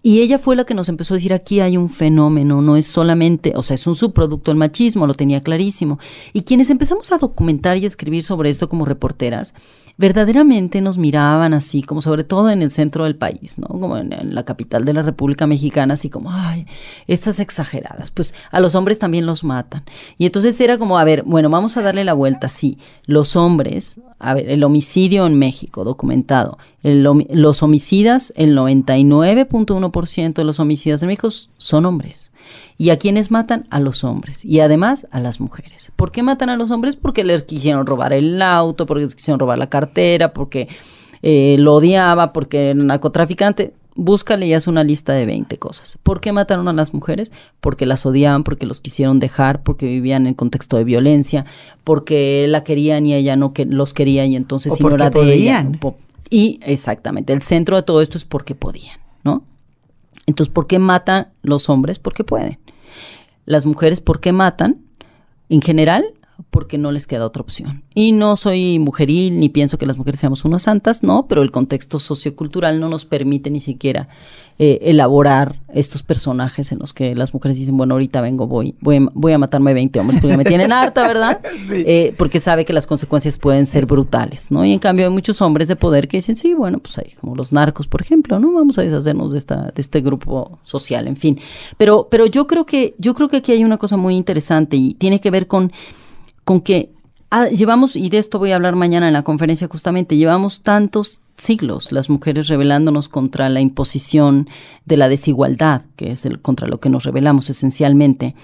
Y 0.04 0.22
ella 0.22 0.38
fue 0.38 0.56
la 0.56 0.66
que 0.66 0.76
nos 0.76 0.88
empezó 0.88 1.16
a 1.16 1.18
decir, 1.18 1.34
aquí 1.34 1.62
hay 1.62 1.78
un 1.78 1.90
fenómeno, 1.90 2.62
no 2.62 2.78
es 2.78 2.86
solamente, 2.86 3.54
o 3.56 3.64
sea, 3.64 3.74
es 3.74 3.88
un 3.88 3.96
subproducto 3.96 4.52
del 4.52 4.60
machismo, 4.60 5.08
lo 5.08 5.16
tenía 5.16 5.42
clarísimo. 5.42 5.98
Y 6.32 6.42
quienes 6.42 6.70
empezamos 6.70 7.12
a 7.12 7.18
documentar 7.18 7.78
y 7.78 7.88
escribir 7.88 8.22
sobre 8.22 8.52
esto 8.52 8.70
como 8.70 8.86
reporteras, 8.86 9.56
verdaderamente 9.98 10.82
nos 10.82 10.98
miraban 10.98 11.54
así, 11.54 11.82
como 11.82 12.02
sobre 12.02 12.24
todo 12.24 12.50
en 12.50 12.62
el 12.62 12.72
centro 12.72 13.06
del 13.06 13.16
país, 13.16 13.58
¿no? 13.58 13.68
Como 13.68 13.98
en, 13.98 14.36
la 14.36 14.44
capital 14.44 14.84
de 14.84 14.94
la 14.94 15.02
República 15.02 15.48
Mexicana, 15.48 15.94
así 15.94 16.10
como, 16.10 16.32
ay, 16.32 16.68
estas 17.08 17.40
exageradas, 17.40 18.12
pues 18.12 18.34
a 18.52 18.60
los 18.60 18.76
hombres 18.76 19.00
también 19.00 19.26
los 19.26 19.44
matan. 19.44 19.84
Y 20.18 20.26
entonces 20.26 20.60
era 20.60 20.78
como, 20.78 20.98
a 20.98 21.04
ver, 21.04 21.24
bueno, 21.24 21.50
vamos 21.50 21.78
a 21.78 21.82
darle 21.82 22.04
la 22.04 22.14
vuelta, 22.14 22.50
sí, 22.50 22.78
los 23.06 23.36
hombres, 23.36 24.02
a 24.20 24.34
ver, 24.34 24.50
el 24.50 24.64
homicidio 24.64 25.26
en 25.26 25.40
México, 25.40 25.84
documentado, 25.84 26.58
los 26.84 27.64
homicidas, 27.64 28.34
el 28.36 28.58
99.1% 28.58 30.34
de 30.34 30.44
los 30.44 30.60
homicidas 30.60 31.02
en 31.02 31.08
México 31.08 31.30
son 31.58 31.86
hombres. 31.86 32.32
¿Y 32.78 32.90
a 32.90 32.98
quienes 32.98 33.32
matan? 33.32 33.68
A 33.70 33.80
los 33.80 34.04
hombres. 34.04 34.44
Y 34.46 34.60
además 34.60 35.08
a 35.12 35.20
las 35.20 35.40
mujeres. 35.40 35.92
¿Por 35.96 36.12
qué 36.12 36.24
matan 36.24 36.50
a 36.50 36.58
los 36.58 36.72
hombres? 36.72 36.96
Porque 36.96 37.24
les 37.24 37.44
quisieron 37.44 37.86
robar 37.86 38.14
el 38.14 38.42
auto, 38.42 38.86
porque 38.86 39.04
les 39.04 39.16
quisieron 39.16 39.40
robar 39.40 39.58
la 39.58 39.70
cartera, 39.70 40.34
porque 40.34 40.68
eh, 41.22 41.56
lo 41.60 41.76
odiaba, 41.76 42.34
porque 42.34 42.72
era 42.72 42.84
narcotraficante. 42.84 43.74
Búscale 43.98 44.46
y 44.46 44.54
haz 44.54 44.68
una 44.68 44.84
lista 44.84 45.14
de 45.14 45.26
20 45.26 45.58
cosas. 45.58 45.98
¿Por 46.04 46.20
qué 46.20 46.34
mataron 46.34 46.68
a 46.68 46.74
las 46.74 46.94
mujeres? 46.94 47.32
Porque 47.62 47.86
las 47.86 48.06
odiaban, 48.06 48.44
porque 48.44 48.66
los 48.66 48.82
quisieron 48.82 49.20
dejar, 49.20 49.64
porque 49.64 49.86
vivían 49.86 50.28
en 50.28 50.34
contexto 50.34 50.76
de 50.76 50.84
violencia, 50.84 51.46
porque 51.86 52.46
la 52.50 52.66
querían 52.66 53.06
y 53.06 53.14
ella 53.14 53.38
no 53.38 53.54
que 53.54 53.66
los 53.66 53.94
quería 53.94 54.26
y 54.26 54.36
entonces 54.36 54.74
si 54.76 54.84
no 54.84 54.94
era 54.94 55.10
de 55.10 55.34
ella. 55.34 55.66
Y 56.30 56.60
exactamente, 56.64 57.32
el 57.32 57.42
centro 57.42 57.78
de 57.78 57.84
todo 57.84 58.02
esto 58.02 58.18
es 58.18 58.26
porque 58.26 58.54
podían. 58.54 59.05
Entonces, 60.26 60.54
¿por 60.54 60.68
qué 60.68 60.80
matan 60.80 61.30
los 61.42 61.70
hombres? 61.70 62.00
Porque 62.00 62.24
pueden. 62.24 62.60
Las 63.46 63.66
mujeres, 63.66 64.02
¿por 64.02 64.20
qué 64.20 64.32
matan? 64.32 64.82
En 65.50 65.62
general, 65.62 66.15
porque 66.50 66.78
no 66.78 66.92
les 66.92 67.08
queda 67.08 67.26
otra 67.26 67.42
opción. 67.42 67.84
Y 67.94 68.12
no 68.12 68.36
soy 68.36 68.80
mujeril 68.80 69.40
ni 69.40 69.50
pienso 69.50 69.78
que 69.78 69.86
las 69.86 69.98
mujeres 69.98 70.20
seamos 70.20 70.46
unas 70.46 70.64
santas, 70.64 71.04
no, 71.04 71.28
pero 71.28 71.42
el 71.42 71.52
contexto 71.52 72.00
sociocultural 72.00 72.80
no 72.80 72.90
nos 72.90 73.06
permite 73.06 73.50
ni 73.50 73.60
siquiera 73.60 74.08
eh, 74.58 74.80
elaborar 74.84 75.58
estos 75.74 76.02
personajes 76.02 76.72
en 76.72 76.80
los 76.80 76.94
que 76.94 77.14
las 77.14 77.34
mujeres 77.34 77.58
dicen, 77.58 77.76
bueno, 77.76 77.96
ahorita 77.96 78.22
vengo, 78.22 78.48
voy, 78.48 78.74
voy, 78.80 79.34
a 79.34 79.38
matarme 79.38 79.74
20 79.74 80.00
hombres 80.00 80.22
porque 80.22 80.38
me 80.38 80.46
tienen 80.46 80.72
harta, 80.72 81.06
¿verdad? 81.06 81.42
Sí. 81.66 81.84
Eh, 81.86 82.14
porque 82.18 82.40
sabe 82.40 82.64
que 82.64 82.72
las 82.72 82.86
consecuencias 82.86 83.38
pueden 83.38 83.66
ser 83.66 83.86
brutales, 83.86 84.52
¿no? 84.52 84.64
Y 84.64 84.72
en 84.72 84.80
cambio 84.80 85.08
hay 85.08 85.12
muchos 85.12 85.42
hombres 85.42 85.68
de 85.68 85.76
poder 85.76 86.08
que 86.08 86.18
dicen, 86.18 86.38
sí, 86.38 86.54
bueno, 86.54 86.80
pues 86.80 86.98
hay 87.00 87.12
como 87.20 87.36
los 87.36 87.52
narcos, 87.52 87.88
por 87.88 88.02
ejemplo, 88.02 88.40
¿no? 88.40 88.54
Vamos 88.54 88.78
a 88.78 88.84
deshacernos 88.84 89.34
de 89.34 89.40
esta, 89.40 89.72
de 89.72 89.82
este 89.82 90.02
grupo 90.02 90.60
social, 90.64 91.08
en 91.08 91.18
fin. 91.18 91.40
Pero, 91.78 92.08
pero 92.10 92.26
yo 92.26 92.48
creo 92.48 92.66
que, 92.66 92.96
yo 92.98 93.14
creo 93.14 93.30
que 93.30 93.38
aquí 93.38 93.52
hay 93.52 93.64
una 93.64 93.78
cosa 93.78 93.98
muy 93.98 94.16
interesante 94.16 94.78
y 94.78 94.94
tiene 94.94 95.20
que 95.20 95.32
ver 95.32 95.48
con 95.48 95.72
con 96.46 96.62
que 96.62 96.92
ah, 97.32 97.48
llevamos, 97.50 97.98
y 97.98 98.10
de 98.10 98.20
esto 98.20 98.40
voy 98.40 98.52
a 98.52 98.56
hablar 98.56 98.76
mañana 98.76 99.08
en 99.08 99.14
la 99.14 99.24
conferencia 99.24 99.68
justamente, 99.68 100.16
llevamos 100.16 100.62
tantos 100.62 101.20
siglos 101.38 101.92
las 101.92 102.10
mujeres 102.10 102.48
rebelándonos 102.48 103.10
contra 103.10 103.50
la 103.50 103.60
imposición 103.60 104.48
de 104.86 104.98
la 104.98 105.10
desigualdad, 105.10 105.82
que 105.98 106.12
es 106.12 106.26
el, 106.26 106.40
contra 106.40 106.68
lo 106.68 106.80
que 106.80 106.90
nos 106.90 107.04
rebelamos 107.04 107.50
esencialmente, 107.50 108.36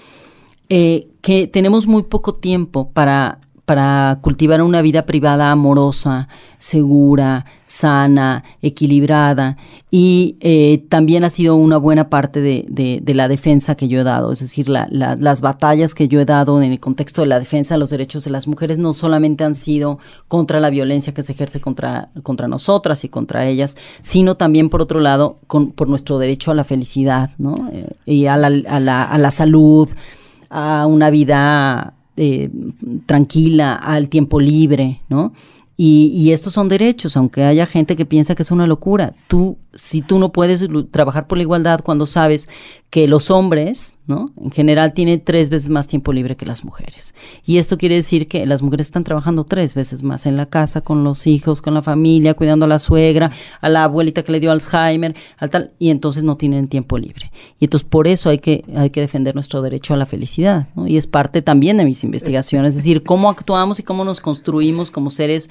eh, 0.67 1.07
que 1.21 1.47
tenemos 1.47 1.87
muy 1.87 2.03
poco 2.03 2.35
tiempo 2.35 2.89
para 2.91 3.39
para 3.71 4.19
cultivar 4.19 4.61
una 4.61 4.81
vida 4.81 5.05
privada 5.05 5.49
amorosa, 5.49 6.27
segura, 6.57 7.45
sana, 7.67 8.43
equilibrada 8.61 9.55
y 9.89 10.35
eh, 10.41 10.83
también 10.89 11.23
ha 11.23 11.29
sido 11.29 11.55
una 11.55 11.77
buena 11.77 12.09
parte 12.09 12.41
de, 12.41 13.01
la 13.15 13.29
defensa 13.29 13.75
que 13.75 13.87
yo 13.87 14.01
he 14.01 14.03
dado, 14.03 14.33
es 14.33 14.41
decir, 14.41 14.67
las 14.67 15.39
batallas 15.39 15.95
que 15.95 16.09
yo 16.09 16.19
he 16.19 16.25
dado 16.25 16.61
en 16.61 16.69
el 16.69 16.81
contexto 16.81 17.21
de 17.21 17.27
la 17.27 17.39
defensa 17.39 17.75
de 17.75 17.79
los 17.79 17.91
derechos 17.91 18.25
de 18.25 18.31
las 18.31 18.45
mujeres 18.45 18.77
no 18.77 18.91
solamente 18.91 19.45
han 19.45 19.55
sido 19.55 19.99
contra 20.27 20.59
la 20.59 20.69
violencia 20.69 21.13
que 21.13 21.23
se 21.23 21.31
ejerce 21.31 21.61
contra, 21.61 22.09
contra 22.23 22.49
nosotras 22.49 23.05
y 23.05 23.07
contra 23.07 23.47
ellas, 23.47 23.77
sino 24.01 24.35
también 24.35 24.69
por 24.69 24.81
otro 24.81 24.99
lado 24.99 25.39
con, 25.47 25.71
por 25.71 25.87
nuestro 25.87 26.19
derecho 26.19 26.51
a 26.51 26.55
la 26.55 26.65
felicidad 26.65 27.29
¿no? 27.37 27.69
Eh, 27.71 27.87
y 28.05 28.25
a 28.25 28.35
la, 28.35 28.47
a, 28.47 28.81
la, 28.81 29.03
a 29.03 29.17
la 29.17 29.31
salud, 29.31 29.87
a 30.49 30.85
una 30.87 31.09
vida 31.09 31.93
eh, 32.17 32.49
tranquila, 33.05 33.75
al 33.75 34.09
tiempo 34.09 34.39
libre, 34.39 34.99
¿no? 35.09 35.33
Y, 35.83 36.31
estos 36.31 36.53
son 36.53 36.69
derechos, 36.69 37.17
aunque 37.17 37.43
haya 37.43 37.65
gente 37.65 37.95
que 37.95 38.05
piensa 38.05 38.35
que 38.35 38.43
es 38.43 38.51
una 38.51 38.67
locura. 38.67 39.15
Tú, 39.27 39.57
si 39.73 40.01
tú 40.01 40.19
no 40.19 40.31
puedes 40.31 40.67
trabajar 40.91 41.27
por 41.27 41.37
la 41.37 41.43
igualdad 41.43 41.81
cuando 41.83 42.05
sabes 42.05 42.49
que 42.89 43.07
los 43.07 43.31
hombres, 43.31 43.97
¿no? 44.05 44.33
En 44.37 44.51
general 44.51 44.93
tienen 44.93 45.23
tres 45.23 45.49
veces 45.49 45.69
más 45.69 45.87
tiempo 45.87 46.11
libre 46.11 46.35
que 46.35 46.45
las 46.45 46.65
mujeres. 46.65 47.15
Y 47.45 47.57
esto 47.57 47.77
quiere 47.77 47.95
decir 47.95 48.27
que 48.27 48.45
las 48.45 48.61
mujeres 48.61 48.87
están 48.87 49.05
trabajando 49.05 49.45
tres 49.45 49.75
veces 49.75 50.03
más 50.03 50.25
en 50.25 50.35
la 50.35 50.47
casa, 50.47 50.81
con 50.81 51.05
los 51.05 51.25
hijos, 51.25 51.61
con 51.61 51.73
la 51.73 51.81
familia, 51.81 52.33
cuidando 52.33 52.65
a 52.65 52.67
la 52.67 52.79
suegra, 52.79 53.31
a 53.61 53.69
la 53.69 53.85
abuelita 53.85 54.23
que 54.23 54.33
le 54.33 54.41
dio 54.41 54.51
Alzheimer, 54.51 55.15
al 55.37 55.49
tal, 55.49 55.71
y 55.79 55.89
entonces 55.89 56.23
no 56.23 56.35
tienen 56.35 56.67
tiempo 56.67 56.97
libre. 56.97 57.31
Y 57.59 57.65
entonces 57.65 57.87
por 57.87 58.09
eso 58.09 58.29
hay 58.29 58.39
que, 58.39 58.65
hay 58.75 58.89
que 58.89 58.99
defender 58.99 59.35
nuestro 59.35 59.61
derecho 59.61 59.93
a 59.93 59.97
la 59.97 60.05
felicidad, 60.05 60.67
¿no? 60.75 60.85
Y 60.85 60.97
es 60.97 61.07
parte 61.07 61.41
también 61.41 61.77
de 61.77 61.85
mis 61.85 62.03
investigaciones, 62.03 62.71
es 62.71 62.75
decir, 62.77 63.03
cómo 63.03 63.29
actuamos 63.29 63.79
y 63.79 63.83
cómo 63.83 64.03
nos 64.03 64.19
construimos 64.19 64.91
como 64.91 65.11
seres 65.11 65.49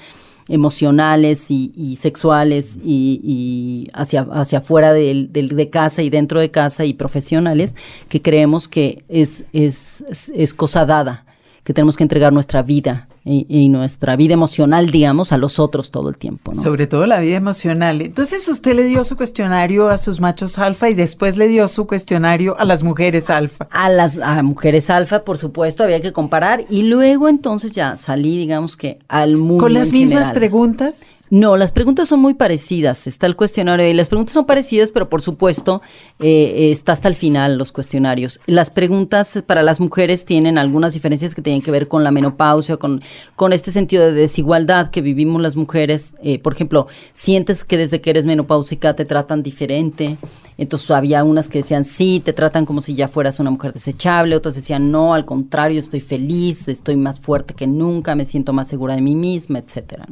emocionales 0.51 1.51
y, 1.51 1.97
sexuales 2.01 2.79
y, 2.85 3.89
hacia, 3.95 4.23
hacia 4.33 4.59
afuera 4.59 4.93
de, 4.93 5.29
de, 5.31 5.71
casa 5.71 6.03
y 6.03 6.11
dentro 6.11 6.41
de 6.41 6.51
casa 6.51 6.85
y 6.85 6.93
profesionales 6.93 7.77
que 8.09 8.21
creemos 8.21 8.69
que 8.69 9.05
es, 9.09 9.45
es, 9.53 10.05
es 10.35 10.55
cosa 10.55 10.85
dada, 10.85 11.25
que 11.65 11.73
tenemos 11.73 11.97
que 11.97 12.05
entregar 12.05 12.33
nuestra 12.33 12.63
vida 12.63 13.09
y, 13.25 13.69
nuestra 13.69 14.17
vida 14.17 14.35
emocional, 14.35 14.91
digamos, 14.91 15.33
a 15.33 15.37
los 15.37 15.59
otros 15.59 15.91
todo 15.91 16.09
el 16.09 16.17
tiempo. 16.17 16.53
¿no? 16.55 16.61
Sobre 16.61 16.87
todo 16.87 17.07
la 17.07 17.21
vida 17.21 17.37
emocional. 17.37 18.01
Entonces 18.01 18.49
usted 18.49 18.75
le 18.75 18.85
dio 18.85 19.05
su 19.05 19.17
cuestionario 19.17 19.89
a 19.91 19.99
sus 19.99 20.21
machos 20.21 20.59
alfa 20.59 20.89
y 20.89 20.95
después 20.95 21.37
le 21.37 21.47
dio 21.49 21.69
su 21.69 21.87
cuestionario 21.87 22.59
a 22.59 22.65
las 22.65 22.83
mujeres 22.83 23.29
alfa. 23.29 23.69
A 23.71 23.91
las 23.91 24.19
mujeres 24.43 24.89
alfa, 24.89 25.25
por 25.25 25.37
supuesto, 25.39 25.85
había 25.85 26.01
que 26.01 26.13
comparar 26.13 26.65
y 26.71 26.83
luego 26.83 27.29
entonces 27.29 27.73
ya 27.73 27.97
salí, 27.99 28.39
digamos 28.39 28.77
que 28.77 28.99
al 29.09 29.37
mundo. 29.37 29.65
¿Con 29.65 29.75
las 29.75 29.93
mismas 29.93 30.31
preguntas? 30.31 31.21
No, 31.31 31.57
las 31.57 31.71
preguntas 31.71 32.09
son 32.09 32.21
muy 32.21 32.35
parecidas. 32.35 33.07
Está 33.07 33.27
el 33.27 33.37
cuestionario 33.37 33.87
y 33.89 33.95
las 33.95 34.09
preguntas 34.09 34.33
son 34.33 34.47
parecidas, 34.47 34.91
pero 34.91 35.09
por 35.09 35.23
supuesto 35.23 35.81
eh, 36.19 36.71
está 36.73 36.93
hasta 36.93 37.07
el 37.07 37.15
final 37.15 37.57
los 37.57 37.71
cuestionarios. 37.71 38.41
Las 38.47 38.71
preguntas 38.71 39.41
para 39.47 39.63
las 39.63 39.79
mujeres 39.79 40.25
tienen 40.25 40.59
algunas 40.59 40.95
diferencias 40.95 41.35
que 41.35 41.43
tienen 41.43 41.63
que 41.63 41.71
ver 41.71 41.87
con 41.87 42.03
la 42.03 42.11
menopausia, 42.11 42.79
con 42.79 43.01
con 43.37 43.53
este 43.53 43.71
sentido 43.71 44.05
de 44.05 44.13
desigualdad 44.13 44.91
que 44.91 45.01
vivimos 45.01 45.41
las 45.41 45.57
mujeres. 45.57 46.17
Eh, 46.23 46.39
por 46.39 46.55
ejemplo, 46.55 46.87
sientes 47.13 47.65
que 47.65 47.77
desde 47.77 48.01
que 48.01 48.11
eres 48.11 48.27
menopáusica 48.27 48.95
te 48.95 49.05
tratan 49.05 49.43
diferente. 49.43 50.17
Entonces 50.59 50.91
había 50.91 51.25
unas 51.25 51.49
que 51.49 51.59
decían, 51.59 51.85
sí, 51.85 52.21
te 52.23 52.35
tratan 52.35 52.67
como 52.67 52.83
si 52.83 52.95
ya 52.95 53.09
fueras 53.09 53.41
una 53.41 53.51
mujer 53.51 53.73
desechable, 53.73 54.37
otras 54.37 54.57
decían, 54.57 54.91
no, 54.91 55.15
al 55.15 55.25
contrario, 55.25 55.81
estoy 55.81 56.01
feliz, 56.01 56.69
estoy 56.69 56.97
más 56.97 57.19
fuerte 57.19 57.55
que 57.55 57.67
nunca, 57.67 58.15
me 58.15 58.27
siento 58.27 58.53
más 58.53 58.69
segura 58.69 58.95
de 58.95 59.01
mí 59.01 59.15
misma, 59.15 59.59
etcétera. 59.61 60.07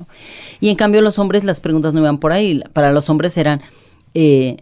Y 0.59 0.71
en 0.71 0.77
cambio 0.77 1.03
los 1.03 1.19
hombres, 1.19 1.45
las 1.45 1.61
preguntas 1.61 1.93
no 1.93 2.01
iban 2.01 2.19
por 2.19 2.33
ahí. 2.33 2.63
Para 2.73 2.93
los 2.93 3.11
hombres 3.11 3.37
eran, 3.37 3.61
eh, 4.15 4.57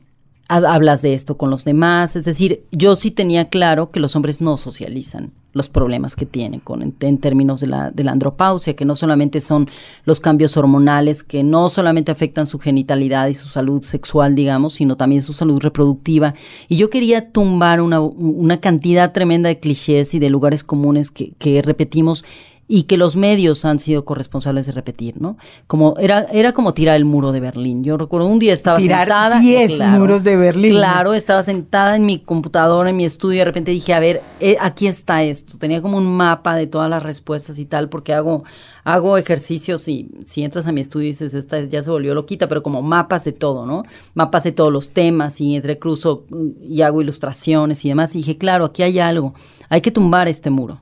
hablas 0.49 1.03
de 1.03 1.15
esto 1.15 1.37
con 1.37 1.51
los 1.51 1.65
demás, 1.65 2.17
es 2.17 2.25
decir, 2.25 2.65
yo 2.73 2.97
sí 2.97 3.11
tenía 3.11 3.49
claro 3.49 3.91
que 3.91 4.01
los 4.01 4.15
hombres 4.17 4.41
no 4.41 4.57
socializan 4.57 5.33
los 5.57 5.69
problemas 5.71 6.15
que 6.15 6.27
tienen 6.27 6.61
con, 6.61 6.83
en, 6.83 7.19
términos 7.19 7.63
de 7.63 7.67
la, 7.67 7.91
de 7.91 8.05
la, 8.05 8.13
andropausia, 8.13 8.77
que 8.77 8.85
no 8.85 8.95
solamente 8.95 9.41
son 9.41 9.69
los 10.05 10.21
cambios 10.21 10.57
hormonales, 10.59 11.25
que 11.25 11.43
no 11.43 11.71
solamente 11.71 12.13
afectan 12.13 12.47
su 12.47 12.59
genitalidad 12.59 13.29
y 13.29 13.35
su 13.35 13.49
salud 13.49 13.83
sexual, 13.83 14.35
digamos, 14.35 14.75
sino 14.75 14.97
también 14.97 15.23
su 15.23 15.33
salud 15.33 15.59
reproductiva. 15.61 16.35
Y 16.69 16.77
yo 16.77 16.91
quería 16.91 17.33
tumbar 17.33 17.81
una, 17.81 18.01
una 18.01 18.61
cantidad 18.61 19.13
tremenda 19.13 19.49
de 19.49 19.59
clichés 19.59 20.13
y 20.15 20.19
de 20.19 20.29
lugares 20.29 20.63
comunes 20.63 21.11
que, 21.11 21.33
que 21.39 21.63
repetimos 21.63 22.23
y 22.69 22.85
que 22.85 22.97
los 22.97 23.17
medios 23.17 23.65
han 23.65 23.79
sido 23.79 24.05
corresponsables 24.05 24.67
de 24.67 24.73
repetir, 24.73 25.21
¿no? 25.21 25.37
Como 25.67 25.95
era 25.99 26.27
era 26.33 26.53
como 26.53 26.75
tirar 26.75 26.97
el 26.97 27.05
muro 27.05 27.33
de 27.33 27.41
Berlín. 27.41 27.85
Yo 27.85 27.97
recuerdo 27.97 28.27
un 28.27 28.39
día 28.39 28.53
estaba 28.53 28.79
tirar 28.79 29.07
sentada, 29.07 29.41
10 29.41 29.83
muros 29.99 30.25
de 30.25 30.37
Berlín. 30.37 30.73
Claro, 30.73 31.15
estaba 31.15 31.43
sentada 31.43 31.97
en 31.97 32.07
mi 32.07 32.19
computadora 32.19 32.91
en 32.91 32.97
mi 32.97 33.05
estudio 33.05 33.37
y 33.37 33.39
de 33.39 33.45
repente 33.45 33.71
dije, 33.71 33.95
a 33.95 34.01
ver, 34.01 34.23
eh, 34.41 34.57
aquí 34.61 34.89
está 34.89 35.23
esto. 35.23 35.59
Tenía 35.59 35.81
como 35.81 35.99
un 35.99 36.07
mapa 36.07 36.57
de 36.57 36.67
todas 36.67 36.91
las 36.91 37.03
respuestas 37.03 37.59
y 37.59 37.67
tal 37.67 37.89
porque 37.89 38.13
hago 38.13 38.45
hago 38.87 39.19
ejercicios 39.19 39.89
y 39.89 40.09
si 40.27 40.45
entras 40.45 40.69
a 40.69 40.73
mi 40.73 40.81
estudio 40.81 41.07
y 41.07 41.09
dices, 41.09 41.35
esta 41.35 41.61
ya 41.61 41.83
se 41.83 41.91
volvió 41.91 42.15
loquita, 42.15 42.49
pero 42.49 42.63
como 42.63 42.83
mapas 42.83 43.25
de 43.25 43.33
todo, 43.33 43.67
¿no? 43.67 43.83
Mapas 44.15 44.45
de 44.45 44.53
todos 44.53 44.73
los 44.73 44.91
temas 44.91 45.41
y 45.41 45.57
entrecruzo 45.57 46.25
y 46.63 46.83
hago 46.83 47.03
ilustraciones 47.03 47.85
y 47.85 47.89
demás. 47.89 48.15
Y 48.15 48.19
dije, 48.19 48.39
claro, 48.39 48.65
aquí 48.65 48.85
hay 48.85 49.01
algo. 49.01 49.35
Hay 49.69 49.81
que 49.81 49.91
tumbar 49.91 50.29
este 50.29 50.51
muro. 50.51 50.81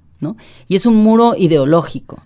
Y 0.68 0.76
es 0.76 0.86
un 0.86 0.96
muro 0.96 1.34
ideológico 1.36 2.22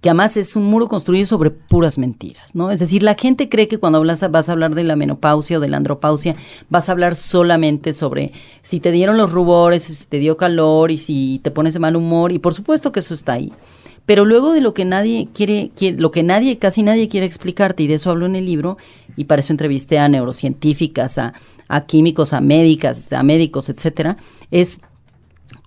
que 0.00 0.10
además 0.10 0.36
es 0.36 0.54
un 0.54 0.64
muro 0.64 0.88
construido 0.88 1.26
sobre 1.26 1.50
puras 1.50 1.98
mentiras, 1.98 2.54
¿no? 2.54 2.70
Es 2.70 2.78
decir, 2.78 3.02
la 3.02 3.14
gente 3.14 3.48
cree 3.48 3.66
que 3.66 3.78
cuando 3.78 3.98
hablas, 3.98 4.24
vas 4.30 4.48
a 4.48 4.52
hablar 4.52 4.74
de 4.74 4.84
la 4.84 4.94
menopausia 4.94 5.58
o 5.58 5.60
de 5.60 5.68
la 5.68 5.76
andropausia, 5.76 6.36
vas 6.68 6.88
a 6.88 6.92
hablar 6.92 7.16
solamente 7.16 7.92
sobre 7.92 8.32
si 8.62 8.78
te 8.78 8.92
dieron 8.92 9.16
los 9.16 9.32
rubores, 9.32 9.82
si 9.82 10.06
te 10.06 10.18
dio 10.18 10.36
calor 10.36 10.92
y 10.92 10.98
si 10.98 11.40
te 11.42 11.50
pones 11.50 11.74
de 11.74 11.80
mal 11.80 11.96
humor, 11.96 12.30
y 12.32 12.38
por 12.38 12.54
supuesto 12.54 12.92
que 12.92 13.00
eso 13.00 13.14
está 13.14 13.32
ahí. 13.32 13.52
Pero 14.06 14.24
luego 14.24 14.52
de 14.52 14.60
lo 14.60 14.72
que 14.72 14.84
nadie 14.84 15.28
quiere, 15.34 15.72
lo 15.96 16.12
que 16.12 16.22
nadie, 16.22 16.58
casi 16.58 16.82
nadie 16.82 17.08
quiere 17.08 17.26
explicarte, 17.26 17.82
y 17.82 17.88
de 17.88 17.94
eso 17.94 18.10
hablo 18.10 18.26
en 18.26 18.36
el 18.36 18.46
libro, 18.46 18.78
y 19.16 19.24
para 19.24 19.40
eso 19.40 19.52
entrevisté 19.52 19.98
a 19.98 20.08
neurocientíficas, 20.08 21.18
a, 21.18 21.34
a 21.66 21.86
químicos, 21.86 22.32
a 22.32 22.40
médicas, 22.40 23.12
a 23.12 23.24
médicos, 23.24 23.68
etcétera, 23.68 24.16
es 24.52 24.80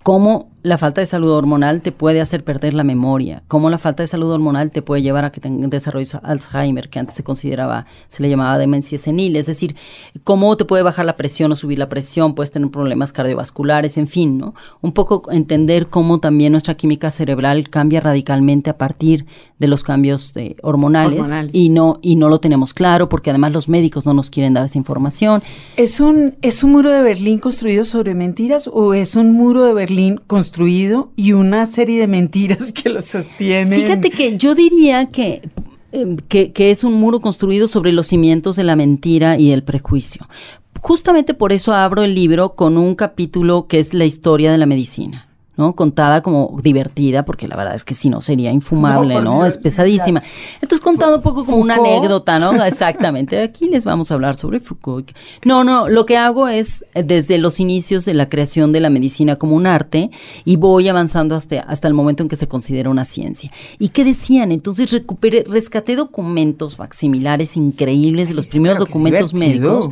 cómo 0.02 0.52
la 0.62 0.78
falta 0.78 1.00
de 1.00 1.06
salud 1.06 1.30
hormonal 1.30 1.82
te 1.82 1.90
puede 1.90 2.20
hacer 2.20 2.44
perder 2.44 2.74
la 2.74 2.84
memoria, 2.84 3.42
cómo 3.48 3.68
la 3.68 3.78
falta 3.78 4.02
de 4.02 4.06
salud 4.06 4.30
hormonal 4.30 4.70
te 4.70 4.80
puede 4.80 5.02
llevar 5.02 5.24
a 5.24 5.32
que 5.32 5.40
tengas 5.40 5.70
desarrollo 5.70 6.20
Alzheimer, 6.22 6.88
que 6.88 7.00
antes 7.00 7.16
se 7.16 7.24
consideraba, 7.24 7.86
se 8.08 8.22
le 8.22 8.30
llamaba 8.30 8.58
demencia 8.58 8.98
senil, 8.98 9.34
es 9.36 9.46
decir, 9.46 9.74
cómo 10.22 10.56
te 10.56 10.64
puede 10.64 10.84
bajar 10.84 11.04
la 11.04 11.16
presión 11.16 11.50
o 11.50 11.56
subir 11.56 11.78
la 11.78 11.88
presión, 11.88 12.34
puedes 12.34 12.52
tener 12.52 12.70
problemas 12.70 13.12
cardiovasculares, 13.12 13.96
en 13.96 14.06
fin, 14.06 14.38
¿no? 14.38 14.54
Un 14.80 14.92
poco 14.92 15.30
entender 15.32 15.88
cómo 15.88 16.20
también 16.20 16.52
nuestra 16.52 16.76
química 16.76 17.10
cerebral 17.10 17.68
cambia 17.68 18.00
radicalmente 18.00 18.70
a 18.70 18.78
partir 18.78 19.26
de 19.58 19.66
los 19.68 19.82
cambios 19.82 20.32
de 20.32 20.56
hormonales, 20.62 21.28
y 21.52 21.68
no 21.70 21.98
y 22.02 22.16
no 22.16 22.28
lo 22.28 22.40
tenemos 22.40 22.74
claro 22.74 23.08
porque 23.08 23.30
además 23.30 23.52
los 23.52 23.68
médicos 23.68 24.06
no 24.06 24.12
nos 24.12 24.28
quieren 24.28 24.54
dar 24.54 24.64
esa 24.64 24.78
información. 24.78 25.42
¿Es 25.76 26.00
un 26.00 26.34
es 26.42 26.64
un 26.64 26.72
muro 26.72 26.90
de 26.90 27.00
Berlín 27.00 27.38
construido 27.38 27.84
sobre 27.84 28.14
mentiras 28.14 28.68
o 28.72 28.92
es 28.94 29.14
un 29.14 29.32
muro 29.32 29.64
de 29.64 29.72
Berlín 29.72 29.91
construido 30.26 31.12
y 31.16 31.32
una 31.32 31.66
serie 31.66 32.00
de 32.00 32.06
mentiras 32.06 32.72
que 32.72 32.88
lo 32.88 33.02
sostienen. 33.02 33.80
Fíjate 33.80 34.10
que 34.10 34.36
yo 34.36 34.54
diría 34.54 35.06
que 35.06 35.42
em, 35.92 36.16
que, 36.16 36.52
que, 36.52 36.70
es 36.70 36.84
un 36.84 36.94
muro 36.94 37.20
construido 37.20 37.68
sobre 37.68 37.92
los 37.92 38.08
cimientos 38.08 38.56
de 38.56 38.64
la 38.64 38.76
mentira 38.76 39.38
y 39.38 39.50
el 39.50 39.62
prejuicio. 39.62 40.28
Justamente 40.80 41.34
por 41.34 41.52
eso 41.52 41.72
abro 41.74 42.02
el 42.02 42.14
libro 42.14 42.54
con 42.54 42.76
un 42.76 42.94
capítulo 42.94 43.66
que 43.68 43.78
es 43.78 43.94
la 43.94 44.04
historia 44.04 44.50
de 44.50 44.58
la 44.58 44.66
medicina. 44.66 45.31
¿No? 45.62 45.76
Contada 45.76 46.22
como 46.22 46.58
divertida, 46.60 47.24
porque 47.24 47.46
la 47.46 47.54
verdad 47.54 47.76
es 47.76 47.84
que 47.84 47.94
si 47.94 48.10
no 48.10 48.20
sería 48.20 48.50
infumable, 48.50 49.20
¿no? 49.20 49.46
es 49.46 49.56
pesadísima. 49.58 50.20
Entonces 50.60 50.80
contado 50.80 51.16
un 51.16 51.22
poco 51.22 51.44
como 51.44 51.58
una 51.58 51.76
anécdota, 51.76 52.40
¿no? 52.40 52.64
Exactamente. 52.64 53.40
Aquí 53.40 53.68
les 53.68 53.84
vamos 53.84 54.10
a 54.10 54.14
hablar 54.14 54.34
sobre 54.34 54.58
Foucault. 54.58 55.12
No, 55.44 55.62
no, 55.62 55.88
lo 55.88 56.04
que 56.04 56.16
hago 56.16 56.48
es 56.48 56.84
eh, 56.94 57.04
desde 57.04 57.38
los 57.38 57.60
inicios 57.60 58.04
de 58.04 58.14
la 58.14 58.28
creación 58.28 58.72
de 58.72 58.80
la 58.80 58.90
medicina 58.90 59.36
como 59.36 59.54
un 59.54 59.68
arte 59.68 60.10
y 60.44 60.56
voy 60.56 60.88
avanzando 60.88 61.36
hasta, 61.36 61.60
hasta 61.60 61.86
el 61.86 61.94
momento 61.94 62.24
en 62.24 62.28
que 62.28 62.36
se 62.36 62.48
considera 62.48 62.90
una 62.90 63.04
ciencia. 63.04 63.52
¿Y 63.78 63.90
qué 63.90 64.04
decían? 64.04 64.50
Entonces 64.50 64.90
recuperé, 64.90 65.44
rescaté 65.46 65.94
documentos 65.94 66.76
facsimilares 66.76 67.56
increíbles 67.56 68.28
de 68.30 68.34
los 68.34 68.46
primeros 68.46 68.78
documentos 68.78 69.32
médicos 69.32 69.90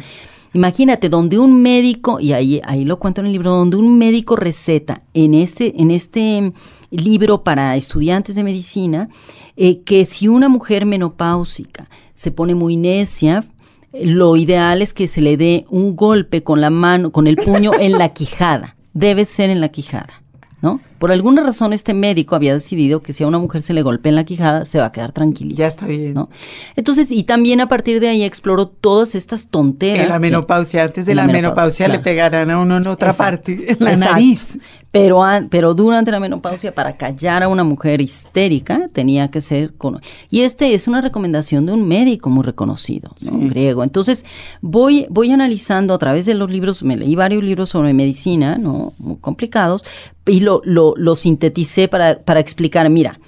Imagínate, 0.53 1.09
donde 1.09 1.39
un 1.39 1.63
médico, 1.63 2.19
y 2.19 2.33
ahí, 2.33 2.61
ahí 2.65 2.85
lo 2.85 2.99
cuento 2.99 3.21
en 3.21 3.29
el 3.29 3.33
libro, 3.33 3.53
donde 3.53 3.77
un 3.77 3.99
médico 3.99 4.35
receta 4.35 5.03
en 5.15 5.35
este, 5.35 5.81
en 5.81 5.93
este 5.93 6.53
libro 6.91 7.45
para 7.45 7.77
estudiantes 7.77 8.35
de 8.35 8.43
medicina, 8.43 9.09
eh, 9.57 9.83
que 9.83 10.05
si 10.05 10.27
una 10.27 10.49
mujer 10.49 10.87
menopáusica 10.87 11.89
se 12.15 12.33
pone 12.33 12.57
muy 12.57 12.77
necia, 12.77 13.45
lo 13.93 14.37
ideal 14.37 14.83
es 14.83 14.93
que 14.93 15.07
se 15.07 15.21
le 15.21 15.37
dé 15.37 15.67
un 15.71 15.95
golpe 15.95 16.43
con 16.43 16.61
la 16.61 16.71
mano, 16.71 17.13
con 17.13 17.27
el 17.27 17.37
puño 17.37 17.73
en 17.79 17.93
la 17.93 18.11
quijada. 18.11 18.77
Debe 18.93 19.25
ser 19.25 19.51
en 19.51 19.61
la 19.61 19.69
quijada, 19.69 20.20
¿no? 20.63 20.81
Por 20.99 21.11
alguna 21.11 21.43
razón 21.43 21.73
este 21.73 21.95
médico 21.95 22.35
había 22.35 22.53
decidido 22.53 23.03
que 23.03 23.13
si 23.13 23.25
a 23.25 23.27
una 23.27 23.39
mujer 23.39 23.63
se 23.63 23.73
le 23.73 23.83
golpea 23.83 24.11
en 24.11 24.17
la 24.17 24.25
quijada, 24.25 24.65
se 24.65 24.79
va 24.79 24.87
a 24.87 24.93
quedar 24.93 25.13
tranquila. 25.13 25.55
Ya 25.55 25.67
está 25.67 25.87
bien. 25.87 26.15
¿no? 26.15 26.29
Entonces, 26.77 27.11
y 27.11 27.25
también 27.25 27.61
a 27.61 27.69
partir 27.69 28.01
de 28.01 28.09
ahí 28.09 28.23
exploró 28.23 28.67
todas 28.69 29.15
estas 29.15 29.49
tonteras. 29.49 30.05
En 30.05 30.11
la 30.11 30.19
menopausia, 30.19 30.85
antes 30.85 31.07
de 31.07 31.15
la, 31.15 31.27
menopausia, 31.27 31.89
le 31.89 31.99
pegarán 31.99 32.51
a 32.51 32.59
uno 32.59 32.77
en 32.77 32.87
otra 32.87 33.13
parte, 33.13 33.73
en 33.73 33.77
la 33.81 33.97
nariz. 33.97 34.59
Pero, 34.93 35.23
pero 35.51 35.73
durante 35.75 36.11
la 36.11 36.19
menopausia, 36.19 36.75
para 36.75 36.97
callar 36.97 37.45
a 37.45 37.49
una 37.49 37.63
mujer 37.63 38.01
histérica, 38.01 38.89
tenía 38.93 39.31
que 39.31 39.41
ser 39.41 39.75
con... 39.75 40.01
Y 40.31 40.41
este 40.41 40.75
es 40.75 40.89
una 40.89 41.01
recomendación 41.01 41.65
de 41.67 41.73
un 41.73 41.87
médico 41.87 42.29
muy 42.29 42.43
reconocido, 42.43 43.15
¿no? 43.23 43.39
griego. 43.49 43.85
Entonces, 43.85 44.25
voy, 44.61 45.07
voy 45.09 45.31
analizando 45.31 45.95
a 45.95 45.99
través 45.99 46.27
de 46.27 46.35
los 46.35 46.51
libros, 46.51 46.83
me 46.83 46.97
leí 46.97 47.15
varios 47.15 47.45
libros 47.45 47.69
sobre 47.69 47.93
medicina, 47.93 48.59
¿no? 48.59 48.93
Muy 48.99 49.17
complicados, 49.19 49.85
y 50.27 50.41
lo, 50.41 50.61
lo, 50.65 50.95
lo 50.97 51.15
sinteticé 51.15 51.87
para, 51.87 52.19
para 52.25 52.41
explicar, 52.41 52.91
mira, 52.91 53.21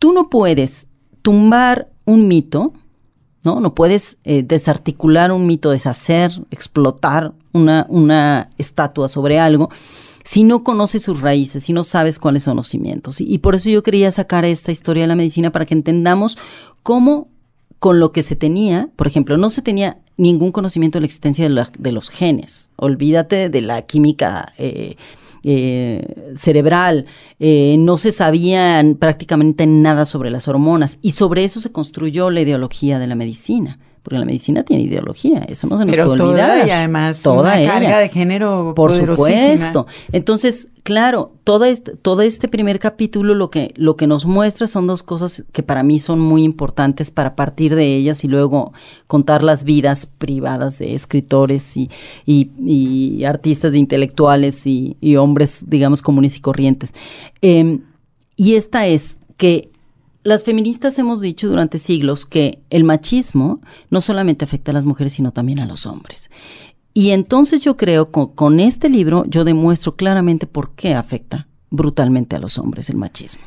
tú 0.00 0.12
no 0.12 0.28
puedes 0.28 0.88
tumbar 1.22 1.90
un 2.06 2.26
mito, 2.26 2.72
¿no? 3.44 3.60
No 3.60 3.72
puedes 3.76 4.18
eh, 4.24 4.42
desarticular 4.42 5.30
un 5.30 5.46
mito, 5.46 5.70
deshacer, 5.70 6.32
explotar 6.50 7.34
una, 7.52 7.86
una 7.88 8.50
estatua 8.58 9.08
sobre 9.08 9.38
algo 9.38 9.70
si 10.24 10.42
no 10.42 10.64
conoces 10.64 11.02
sus 11.02 11.20
raíces, 11.20 11.64
si 11.64 11.72
no 11.72 11.84
sabes 11.84 12.18
cuáles 12.18 12.42
son 12.42 12.56
los 12.56 12.68
cimientos. 12.68 13.20
Y, 13.20 13.38
por 13.38 13.54
eso 13.54 13.68
yo 13.68 13.82
quería 13.82 14.10
sacar 14.10 14.44
esta 14.44 14.72
historia 14.72 15.04
de 15.04 15.08
la 15.08 15.16
medicina 15.16 15.52
para 15.52 15.66
que 15.66 15.74
entendamos 15.74 16.38
cómo 16.82 17.28
con 17.78 18.00
lo 18.00 18.12
que 18.12 18.22
se 18.22 18.34
tenía, 18.34 18.88
por 18.96 19.06
ejemplo, 19.06 19.36
no 19.36 19.50
se 19.50 19.60
tenía 19.60 19.98
ningún 20.16 20.52
conocimiento 20.52 20.96
de 20.96 21.02
la 21.02 21.06
existencia 21.06 21.46
de, 21.46 21.92
los 21.92 22.08
genes. 22.08 22.70
Olvídate 22.76 23.50
de 23.50 23.60
la 23.60 23.82
química. 23.82 24.52
Eh, 24.58 24.96
eh, 25.46 26.32
cerebral, 26.36 27.04
eh, 27.38 27.76
no 27.78 27.98
se 27.98 28.12
sabía 28.12 28.82
prácticamente 28.98 29.66
nada 29.66 30.06
sobre 30.06 30.30
las 30.30 30.48
hormonas 30.48 30.96
y 31.02 31.10
sobre 31.10 31.44
eso 31.44 31.60
se 31.60 31.70
construyó 31.70 32.30
la 32.30 32.40
ideología 32.40 32.98
de 32.98 33.06
la 33.06 33.14
medicina 33.14 33.78
porque 34.04 34.18
la 34.18 34.26
medicina 34.26 34.62
tiene 34.64 34.82
ideología, 34.82 35.46
eso 35.48 35.66
no 35.66 35.78
se 35.78 35.86
nos 35.86 35.96
puede 35.96 36.22
olvidar. 36.22 36.68
y 36.68 36.70
además 36.70 37.22
toda 37.22 37.56
una 37.56 37.66
carga 37.66 37.98
de 38.00 38.10
género 38.10 38.74
por 38.76 38.94
supuesto. 38.94 39.86
Entonces, 40.12 40.68
claro, 40.82 41.32
todo 41.42 41.64
este, 41.64 41.96
todo 41.96 42.20
este 42.20 42.48
primer 42.48 42.78
capítulo 42.78 43.34
lo 43.34 43.50
que 43.50 43.72
lo 43.76 43.96
que 43.96 44.06
nos 44.06 44.26
muestra 44.26 44.66
son 44.66 44.86
dos 44.86 45.02
cosas 45.02 45.44
que 45.52 45.62
para 45.62 45.82
mí 45.82 45.98
son 45.98 46.20
muy 46.20 46.44
importantes 46.44 47.10
para 47.10 47.34
partir 47.34 47.74
de 47.74 47.96
ellas 47.96 48.24
y 48.24 48.28
luego 48.28 48.74
contar 49.06 49.42
las 49.42 49.64
vidas 49.64 50.06
privadas 50.18 50.78
de 50.78 50.94
escritores 50.94 51.74
y, 51.78 51.88
y, 52.26 53.24
artistas, 53.24 53.72
de 53.72 53.78
intelectuales 53.78 54.66
y, 54.66 55.16
hombres, 55.16 55.64
digamos, 55.66 56.02
comunes 56.02 56.36
y 56.36 56.40
corrientes. 56.42 56.92
Em, 57.40 57.80
y 58.36 58.56
esta 58.56 58.86
es 58.86 59.16
que 59.38 59.70
las 60.24 60.42
feministas 60.42 60.98
hemos 60.98 61.20
dicho 61.20 61.48
durante 61.48 61.78
siglos 61.78 62.26
que 62.26 62.62
el 62.70 62.82
machismo 62.82 63.60
no 63.90 64.00
solamente 64.00 64.44
afecta 64.44 64.72
a 64.72 64.74
las 64.74 64.84
mujeres, 64.84 65.12
sino 65.12 65.32
también 65.32 65.60
a 65.60 65.66
los 65.66 65.86
hombres. 65.86 66.30
Y 66.94 67.10
entonces 67.10 67.60
yo 67.60 67.76
creo, 67.76 68.10
con, 68.10 68.28
con 68.28 68.58
este 68.58 68.88
libro, 68.88 69.24
yo 69.26 69.44
demuestro 69.44 69.96
claramente 69.96 70.46
por 70.46 70.70
qué 70.74 70.94
afecta 70.94 71.46
brutalmente 71.74 72.36
a 72.36 72.38
los 72.38 72.58
hombres 72.58 72.88
el 72.88 72.96
machismo. 72.96 73.42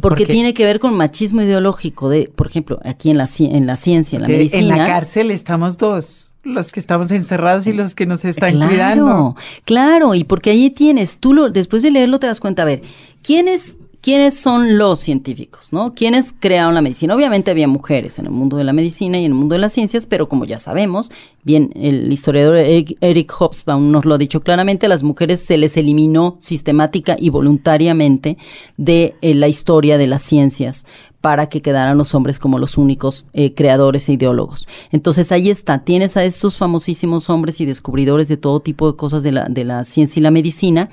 Porque 0.00 0.26
tiene 0.26 0.54
que 0.54 0.64
ver 0.64 0.80
con 0.80 0.94
machismo 0.94 1.42
ideológico 1.42 2.08
de, 2.08 2.30
por 2.34 2.46
ejemplo, 2.46 2.80
aquí 2.84 3.10
en 3.10 3.18
la, 3.18 3.28
en 3.38 3.66
la 3.66 3.76
ciencia, 3.76 4.16
en 4.16 4.22
la 4.22 4.28
medicina. 4.28 4.60
en 4.60 4.68
la 4.68 4.86
cárcel 4.86 5.30
estamos 5.30 5.78
dos, 5.78 6.34
los 6.42 6.72
que 6.72 6.80
estamos 6.80 7.10
encerrados 7.10 7.66
y 7.66 7.72
los 7.72 7.94
que 7.94 8.06
nos 8.06 8.24
están 8.24 8.52
claro, 8.52 8.70
cuidando. 8.70 9.36
Claro, 9.64 10.14
y 10.14 10.24
porque 10.24 10.50
allí 10.50 10.70
tienes, 10.70 11.18
tú 11.18 11.34
lo, 11.34 11.50
después 11.50 11.82
de 11.82 11.90
leerlo 11.90 12.18
te 12.18 12.26
das 12.26 12.40
cuenta, 12.40 12.62
a 12.62 12.66
ver, 12.66 12.82
¿quiénes, 13.22 13.76
quiénes 14.06 14.38
son 14.38 14.78
los 14.78 15.00
científicos, 15.00 15.72
no? 15.72 15.92
¿Quiénes 15.92 16.32
crearon 16.38 16.74
la 16.74 16.80
medicina? 16.80 17.16
Obviamente 17.16 17.50
había 17.50 17.66
mujeres 17.66 18.20
en 18.20 18.26
el 18.26 18.30
mundo 18.30 18.56
de 18.56 18.62
la 18.62 18.72
medicina 18.72 19.18
y 19.18 19.24
en 19.24 19.32
el 19.32 19.34
mundo 19.34 19.54
de 19.54 19.58
las 19.58 19.72
ciencias, 19.72 20.06
pero 20.06 20.28
como 20.28 20.44
ya 20.44 20.60
sabemos, 20.60 21.10
bien, 21.42 21.72
el 21.74 22.12
historiador 22.12 22.56
Eric, 22.56 23.32
Hobsbawm 23.32 23.90
nos 23.90 24.04
lo 24.04 24.14
ha 24.14 24.18
dicho 24.18 24.42
claramente, 24.42 24.86
a 24.86 24.88
las 24.88 25.02
mujeres 25.02 25.40
se 25.40 25.58
les 25.58 25.76
eliminó 25.76 26.38
sistemática 26.40 27.16
y 27.18 27.30
voluntariamente 27.30 28.38
de 28.76 29.16
eh, 29.22 29.34
la 29.34 29.48
historia 29.48 29.98
de 29.98 30.06
las 30.06 30.22
ciencias 30.22 30.86
para 31.20 31.48
que 31.48 31.60
quedaran 31.60 31.98
los 31.98 32.14
hombres 32.14 32.38
como 32.38 32.60
los 32.60 32.78
únicos 32.78 33.26
eh, 33.32 33.54
creadores 33.54 34.08
e 34.08 34.12
ideólogos. 34.12 34.68
Entonces 34.92 35.32
ahí 35.32 35.50
está, 35.50 35.82
tienes 35.82 36.16
a 36.16 36.22
estos 36.22 36.56
famosísimos 36.58 37.28
hombres 37.28 37.60
y 37.60 37.66
descubridores 37.66 38.28
de 38.28 38.36
todo 38.36 38.60
tipo 38.60 38.88
de 38.88 38.96
cosas 38.96 39.24
de 39.24 39.32
la 39.32 39.82
ciencia 39.82 40.20
y 40.20 40.22
la 40.22 40.30
medicina, 40.30 40.90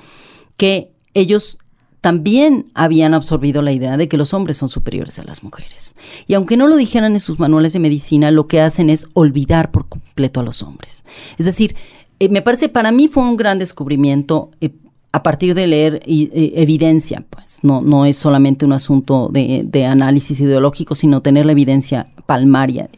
que 0.56 0.90
ellos 1.14 1.58
también 2.04 2.66
habían 2.74 3.14
absorbido 3.14 3.62
la 3.62 3.72
idea 3.72 3.96
de 3.96 4.08
que 4.08 4.18
los 4.18 4.34
hombres 4.34 4.58
son 4.58 4.68
superiores 4.68 5.18
a 5.18 5.24
las 5.24 5.42
mujeres. 5.42 5.96
Y 6.26 6.34
aunque 6.34 6.58
no 6.58 6.66
lo 6.68 6.76
dijeran 6.76 7.14
en 7.14 7.20
sus 7.20 7.38
manuales 7.38 7.72
de 7.72 7.78
medicina, 7.78 8.30
lo 8.30 8.46
que 8.46 8.60
hacen 8.60 8.90
es 8.90 9.06
olvidar 9.14 9.70
por 9.70 9.88
completo 9.88 10.38
a 10.40 10.42
los 10.42 10.62
hombres. 10.62 11.02
Es 11.38 11.46
decir, 11.46 11.74
eh, 12.20 12.28
me 12.28 12.42
parece, 12.42 12.68
para 12.68 12.92
mí 12.92 13.08
fue 13.08 13.22
un 13.22 13.38
gran 13.38 13.58
descubrimiento. 13.58 14.50
eh, 14.60 14.68
a 15.12 15.22
partir 15.22 15.54
de 15.54 15.66
leer 15.66 16.02
eh, 16.04 16.52
evidencia, 16.56 17.24
pues 17.30 17.60
no, 17.62 17.80
no 17.80 18.04
es 18.04 18.16
solamente 18.18 18.66
un 18.66 18.74
asunto 18.74 19.30
de, 19.32 19.86
análisis 19.86 20.40
ideológico, 20.40 20.94
sino 20.94 21.22
tener 21.22 21.46
la 21.46 21.52
evidencia 21.52 22.08
palmaria. 22.26 22.90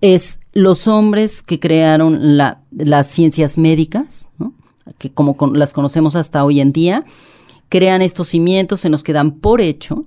Es 0.00 0.38
los 0.52 0.86
hombres 0.86 1.42
que 1.42 1.58
crearon 1.58 2.36
la- 2.36 2.60
las 2.70 3.08
ciencias 3.08 3.58
médicas, 3.58 4.28
que 4.98 5.10
como 5.10 5.34
las 5.54 5.72
conocemos 5.72 6.14
hasta 6.14 6.44
hoy 6.44 6.60
en 6.60 6.72
día, 6.72 7.04
crean 7.70 8.02
estos 8.02 8.28
cimientos 8.28 8.84
en 8.84 8.92
los 8.92 9.02
que 9.02 9.14
dan 9.14 9.30
por 9.30 9.62
hecho, 9.62 10.04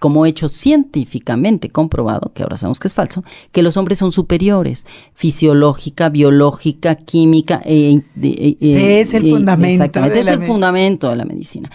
como 0.00 0.26
hecho 0.26 0.50
científicamente 0.50 1.70
comprobado, 1.70 2.32
que 2.34 2.42
ahora 2.42 2.58
sabemos 2.58 2.78
que 2.80 2.88
es 2.88 2.94
falso, 2.94 3.24
que 3.52 3.62
los 3.62 3.76
hombres 3.78 3.98
son 3.98 4.12
superiores, 4.12 4.84
fisiológica, 5.14 6.08
biológica, 6.08 6.96
química. 6.96 7.62
e- 7.64 8.02
e- 8.20 8.36
e- 8.38 8.56
Ese 8.60 9.00
es 9.00 9.14
el 9.14 9.26
e- 9.26 9.30
fundamento 9.30 9.72
Exactamente, 9.84 10.20
es 10.20 10.26
el 10.26 10.38
me- 10.40 10.46
fundamento 10.46 11.08
de 11.08 11.16
la 11.16 11.24
medicina. 11.24 11.70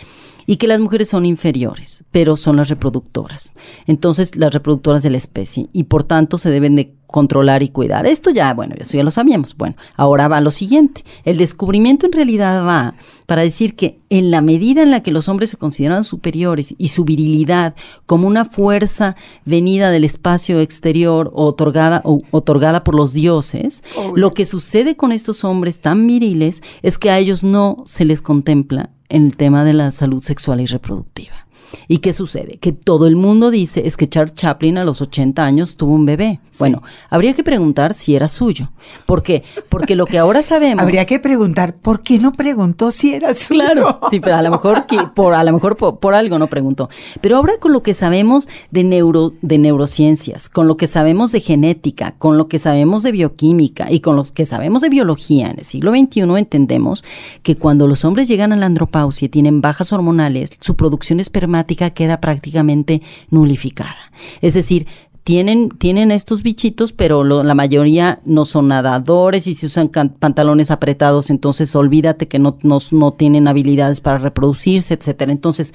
Y 0.46 0.58
que 0.58 0.68
las 0.68 0.82
mujeres 0.82 1.08
son 1.08 1.26
inferiores, 1.26 2.04
pero 2.12 2.36
son 2.36 2.58
las 2.58 2.68
reproductoras. 2.68 3.54
Entonces, 3.88 4.36
las 4.36 4.54
reproductoras 4.54 5.02
de 5.02 5.10
la 5.10 5.18
especie. 5.18 5.68
Y 5.72 5.84
por 5.86 6.04
tanto, 6.04 6.38
se 6.38 6.50
deben 6.50 6.76
de 6.76 6.94
controlar 7.14 7.62
y 7.62 7.70
cuidar. 7.70 8.08
Esto 8.08 8.32
ya, 8.32 8.56
bueno, 8.56 8.74
eso 8.76 8.98
ya 8.98 9.04
lo 9.04 9.12
sabíamos. 9.12 9.56
Bueno, 9.56 9.76
ahora 9.96 10.28
va 10.28 10.42
lo 10.42 10.50
siguiente. 10.50 11.04
El 11.26 11.38
descubrimiento 11.38 12.08
en 12.08 12.12
realidad 12.12 12.66
va 12.66 12.96
para 13.28 13.44
decir 13.44 13.76
que 13.76 14.00
en 14.10 14.32
la 14.32 14.42
medida 14.42 14.82
en 14.82 14.90
la 14.90 15.04
que 15.04 15.12
los 15.12 15.30
hombres 15.30 15.52
se 15.52 15.58
consideran 15.58 16.04
superiores 16.04 16.74
y 16.80 16.88
su 16.88 17.06
virilidad 17.06 17.76
como 18.08 18.28
una 18.28 18.46
fuerza 18.46 19.16
venida 19.46 19.92
del 19.92 20.06
espacio 20.06 20.60
exterior 20.60 21.30
o 21.36 21.46
otorgada, 21.46 22.02
o 22.04 22.24
otorgada 22.32 22.84
por 22.84 22.96
los 22.96 23.14
dioses, 23.14 23.84
lo 24.16 24.32
que 24.32 24.46
sucede 24.46 24.96
con 24.96 25.12
estos 25.12 25.44
hombres 25.44 25.82
tan 25.82 26.08
viriles 26.08 26.64
es 26.82 26.98
que 26.98 27.12
a 27.12 27.20
ellos 27.20 27.44
no 27.44 27.84
se 27.86 28.06
les 28.06 28.24
contempla 28.24 28.90
en 29.10 29.28
el 29.28 29.38
tema 29.38 29.64
de 29.64 29.74
la 29.74 29.92
salud 29.92 30.24
sexual 30.24 30.62
y 30.62 30.66
reproductiva. 30.66 31.43
¿Y 31.88 32.00
qué 32.00 32.14
sucede? 32.14 32.58
Que 32.60 32.72
todo 32.72 33.08
el 33.08 33.16
mundo 33.16 33.50
dice 33.52 33.84
es 33.86 33.98
que 33.98 34.08
Charles 34.08 34.36
Chaplin 34.36 34.78
a 34.78 34.84
los 34.84 35.02
80 35.02 35.44
años 35.44 35.76
tuvo 35.76 35.94
un 35.96 36.06
bebé. 36.06 36.40
Bueno, 36.60 36.84
habría 37.10 37.34
que 37.34 37.44
preguntar 37.44 37.94
si 37.94 38.16
era 38.16 38.28
suyo. 38.28 38.72
¿Por 39.06 39.24
qué? 39.24 39.44
Porque 39.70 39.96
lo 39.96 40.06
que 40.06 40.20
ahora 40.20 40.44
sabemos... 40.44 40.84
Habría 40.84 41.06
que 41.06 41.18
preguntar, 41.20 41.76
¿por 41.76 42.04
qué 42.04 42.20
no 42.20 42.32
preguntó 42.34 42.92
si 42.92 43.14
era 43.14 43.34
suyo? 43.34 43.62
Claro, 43.64 44.00
sí, 44.12 44.20
pero 44.20 44.36
a 44.36 44.42
lo 44.44 44.52
mejor 44.52 44.86
que- 44.86 45.00
por 45.16 45.34
a 45.34 45.44
lo 45.44 45.54
mejor 45.54 45.76
por, 45.78 46.00
por 46.00 46.14
algo 46.14 46.38
no 46.38 46.48
preguntó. 46.48 46.90
Pero 47.22 47.38
ahora 47.38 47.54
con 47.60 47.72
lo 47.74 47.82
que 47.82 47.94
sabemos 47.94 48.48
de 48.72 48.84
neuro 48.84 49.34
de 49.42 49.58
neurociencias, 49.58 50.50
con 50.50 50.68
lo 50.68 50.78
que 50.78 50.88
sabemos 50.88 51.32
de 51.32 51.40
genética, 51.40 52.14
con 52.20 52.38
lo 52.38 52.46
que 52.46 52.60
sabemos 52.60 53.04
de 53.04 53.12
bioquímica 53.14 53.92
y 53.92 54.00
con 54.02 54.16
lo 54.16 54.24
que 54.26 54.46
sabemos 54.46 54.82
de 54.82 54.90
biología 54.90 55.50
en 55.50 55.60
el 55.60 55.66
siglo 55.66 55.92
XXI 55.92 56.22
entendemos 56.38 57.04
que 57.42 57.56
cuando 57.56 57.88
los 57.88 58.06
hombres 58.06 58.28
llegan 58.28 58.52
a 58.54 58.58
la 58.58 58.66
andropausia 58.68 59.26
y 59.26 59.30
tienen 59.30 59.62
bajas 59.62 59.92
hormonales, 59.94 60.50
su 60.60 60.76
producción 60.76 61.20
espermática 61.20 61.63
queda 61.66 62.22
prácticamente 62.22 63.02
nulificada. 63.30 63.96
Es 64.42 64.54
decir, 64.54 64.88
tienen, 65.24 65.70
tienen 65.70 66.12
estos 66.12 66.44
bichitos, 66.44 66.92
pero 66.92 67.24
la 67.24 67.54
mayoría 67.54 68.20
no 68.26 68.44
son 68.44 68.68
nadadores 68.68 69.48
y 69.48 69.54
si 69.54 69.68
usan 69.68 69.88
pantalones 69.88 70.70
apretados, 70.70 71.30
entonces 71.30 71.76
olvídate 71.76 72.28
que 72.28 72.40
no, 72.40 72.58
no, 72.62 72.80
no 72.92 73.14
tienen 73.14 73.48
habilidades 73.48 74.02
para 74.02 74.18
reproducirse, 74.18 74.94
etcétera. 74.94 75.32
Entonces, 75.32 75.74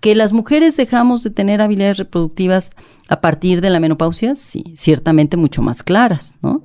que 0.00 0.14
las 0.14 0.32
mujeres 0.32 0.76
dejamos 0.76 1.22
de 1.22 1.30
tener 1.30 1.62
habilidades 1.62 1.96
reproductivas 1.96 2.76
a 3.08 3.20
partir 3.22 3.62
de 3.62 3.70
la 3.70 3.80
menopausia, 3.80 4.34
sí, 4.34 4.64
ciertamente 4.74 5.38
mucho 5.38 5.62
más 5.62 5.82
claras, 5.82 6.36
¿no? 6.42 6.62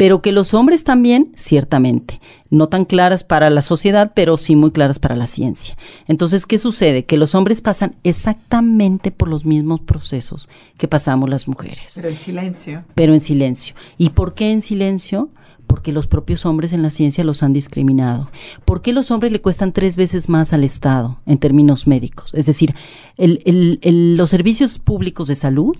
Pero 0.00 0.22
que 0.22 0.32
los 0.32 0.54
hombres 0.54 0.82
también, 0.82 1.30
ciertamente, 1.34 2.22
no 2.48 2.70
tan 2.70 2.86
claras 2.86 3.22
para 3.22 3.50
la 3.50 3.60
sociedad, 3.60 4.12
pero 4.14 4.38
sí 4.38 4.56
muy 4.56 4.70
claras 4.70 4.98
para 4.98 5.14
la 5.14 5.26
ciencia. 5.26 5.76
Entonces, 6.08 6.46
¿qué 6.46 6.56
sucede? 6.56 7.04
Que 7.04 7.18
los 7.18 7.34
hombres 7.34 7.60
pasan 7.60 7.96
exactamente 8.02 9.10
por 9.10 9.28
los 9.28 9.44
mismos 9.44 9.80
procesos 9.82 10.48
que 10.78 10.88
pasamos 10.88 11.28
las 11.28 11.46
mujeres 11.48 11.92
Pero 11.96 12.08
el 12.08 12.16
silencio. 12.16 12.82
pero 12.94 13.12
en 13.12 13.20
silencio. 13.20 13.74
¿Y 13.98 14.08
por 14.10 14.32
qué 14.32 14.50
en 14.52 14.62
silencio? 14.62 15.28
Porque 15.66 15.92
los 15.92 16.06
propios 16.06 16.46
hombres 16.46 16.72
en 16.72 16.80
la 16.82 16.88
ciencia 16.88 17.22
los 17.22 17.42
han 17.42 17.52
discriminado. 17.52 18.30
¿Por 18.64 18.80
qué 18.80 18.94
los 18.94 19.10
hombres 19.10 19.32
le 19.32 19.42
cuestan 19.42 19.72
tres 19.74 19.96
veces 19.98 20.30
más 20.30 20.54
al 20.54 20.64
Estado 20.64 21.20
en 21.26 21.36
términos 21.36 21.86
médicos? 21.86 22.30
Es 22.32 22.46
decir, 22.46 22.74
el- 23.18 23.42
el- 23.44 23.78
el- 23.82 24.16
los 24.16 24.30
servicios 24.30 24.78
públicos 24.78 25.28
de 25.28 25.34
salud 25.34 25.76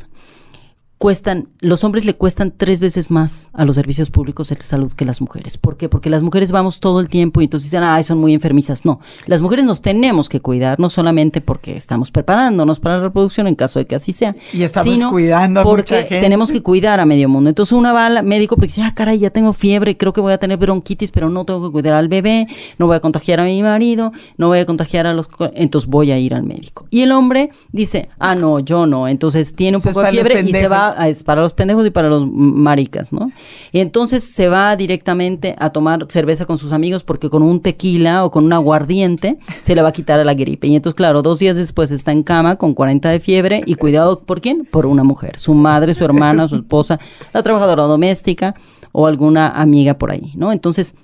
cuestan, 1.01 1.49
los 1.61 1.83
hombres 1.83 2.05
le 2.05 2.15
cuestan 2.15 2.53
tres 2.55 2.79
veces 2.79 3.11
más 3.11 3.49
a 3.55 3.65
los 3.65 3.77
servicios 3.77 4.11
públicos 4.11 4.51
de 4.51 4.61
salud 4.61 4.93
que 4.93 5.07
las 5.07 5.23
mujeres. 5.23 5.57
¿Por 5.57 5.79
qué? 5.79 5.89
Porque 5.89 6.11
las 6.11 6.23
mujeres 6.23 6.53
vamos 6.53 6.79
todo 6.79 7.01
el 7.01 7.09
tiempo 7.09 7.41
y 7.41 7.45
entonces 7.45 7.71
dicen, 7.71 7.83
ay, 7.85 8.05
son 8.05 8.19
muy 8.19 8.35
enfermizas. 8.35 8.85
No, 8.85 9.01
las 9.25 9.41
mujeres 9.41 9.65
nos 9.65 9.81
tenemos 9.81 10.29
que 10.29 10.41
cuidar, 10.41 10.79
no 10.79 10.91
solamente 10.91 11.41
porque 11.41 11.75
estamos 11.75 12.11
preparándonos 12.11 12.81
para 12.81 12.99
la 12.99 13.05
reproducción 13.05 13.47
en 13.47 13.55
caso 13.55 13.79
de 13.79 13.87
que 13.87 13.95
así 13.95 14.13
sea, 14.13 14.37
Y 14.53 14.63
estamos 14.63 14.95
sino 14.95 15.11
cuidando 15.11 15.61
a 15.61 15.63
porque 15.63 15.95
mucha 15.95 16.07
gente. 16.07 16.21
tenemos 16.21 16.53
que 16.53 16.63
cuidar 16.63 17.01
a 17.01 17.07
medio 17.07 17.31
mundo. 17.31 17.49
Entonces 17.49 17.73
una 17.73 17.95
va 17.95 18.05
al 18.05 18.23
médico 18.23 18.57
porque 18.57 18.67
dice, 18.67 18.83
ah, 18.83 18.93
caray, 18.95 19.19
ya 19.21 19.31
tengo 19.31 19.55
fiebre, 19.55 19.97
creo 19.97 20.13
que 20.13 20.21
voy 20.21 20.35
a 20.35 20.39
tener 20.39 20.59
bronquitis, 20.59 21.11
pero 21.11 21.31
no 21.31 21.47
tengo 21.47 21.67
que 21.67 21.73
cuidar 21.73 21.95
al 21.95 22.09
bebé, 22.09 22.47
no 22.77 22.87
voy 22.89 22.97
a 22.97 23.01
contagiar 23.01 23.41
a 23.41 23.45
mi 23.45 23.63
marido, 23.63 24.13
no 24.37 24.49
voy 24.49 24.59
a 24.59 24.67
contagiar 24.67 25.07
a 25.07 25.15
los... 25.15 25.31
Entonces 25.55 25.89
voy 25.89 26.13
a 26.13 26.19
ir 26.19 26.35
al 26.35 26.43
médico. 26.43 26.87
Y 26.91 27.01
el 27.01 27.13
hombre 27.13 27.49
dice, 27.73 28.11
ah, 28.19 28.35
no, 28.35 28.59
yo 28.61 28.85
no. 28.85 29.09
Entonces 29.09 29.57
tiene 29.57 29.79
un 29.79 29.83
poco 29.83 30.03
de 30.03 30.11
fiebre 30.11 30.43
y 30.43 30.53
se 30.53 30.69
va, 30.69 30.90
a- 30.97 31.09
es 31.09 31.23
para 31.25 31.41
los 31.43 31.55
pendejos 31.55 31.87
y 31.87 31.91
para 31.91 32.09
los 32.09 32.27
maricas, 32.31 33.13
¿no? 33.13 33.31
Y 33.73 33.81
entonces 33.81 34.25
se 34.25 34.49
va 34.49 34.77
directamente 34.77 35.55
a 35.59 35.71
tomar 35.71 36.07
cerveza 36.09 36.45
con 36.47 36.59
sus 36.59 36.73
amigos 36.73 37.05
porque 37.05 37.31
con 37.31 37.43
un 37.43 37.61
tequila 37.61 38.25
o 38.25 38.31
con 38.31 38.45
un 38.45 38.53
aguardiente 38.53 39.39
se 39.63 39.75
le 39.75 39.83
va 39.83 39.89
a 39.89 39.93
quitar 39.93 40.25
la 40.25 40.35
gripe. 40.35 40.67
Y 40.67 40.77
entonces, 40.77 40.97
claro, 40.97 41.23
dos 41.23 41.39
días 41.39 41.57
después 41.57 41.91
está 41.91 42.13
en 42.13 42.23
cama 42.23 42.57
con 42.57 42.75
40 42.75 43.11
de 43.11 43.21
fiebre 43.21 43.63
y 43.67 43.75
cuidado, 43.75 44.21
¿por 44.21 44.41
quién? 44.41 44.65
Por 44.71 44.87
una 44.87 45.05
mujer, 45.05 45.39
su 45.39 45.55
madre, 45.55 45.95
su 45.95 46.05
hermana, 46.05 46.49
su 46.49 46.57
esposa, 46.57 46.99
la 47.33 47.43
trabajadora 47.43 47.85
doméstica 47.85 48.55
o 48.93 49.07
alguna 49.07 49.49
amiga 49.49 49.95
por 49.95 50.11
ahí, 50.11 50.33
¿no? 50.35 50.53
Entonces, 50.53 50.95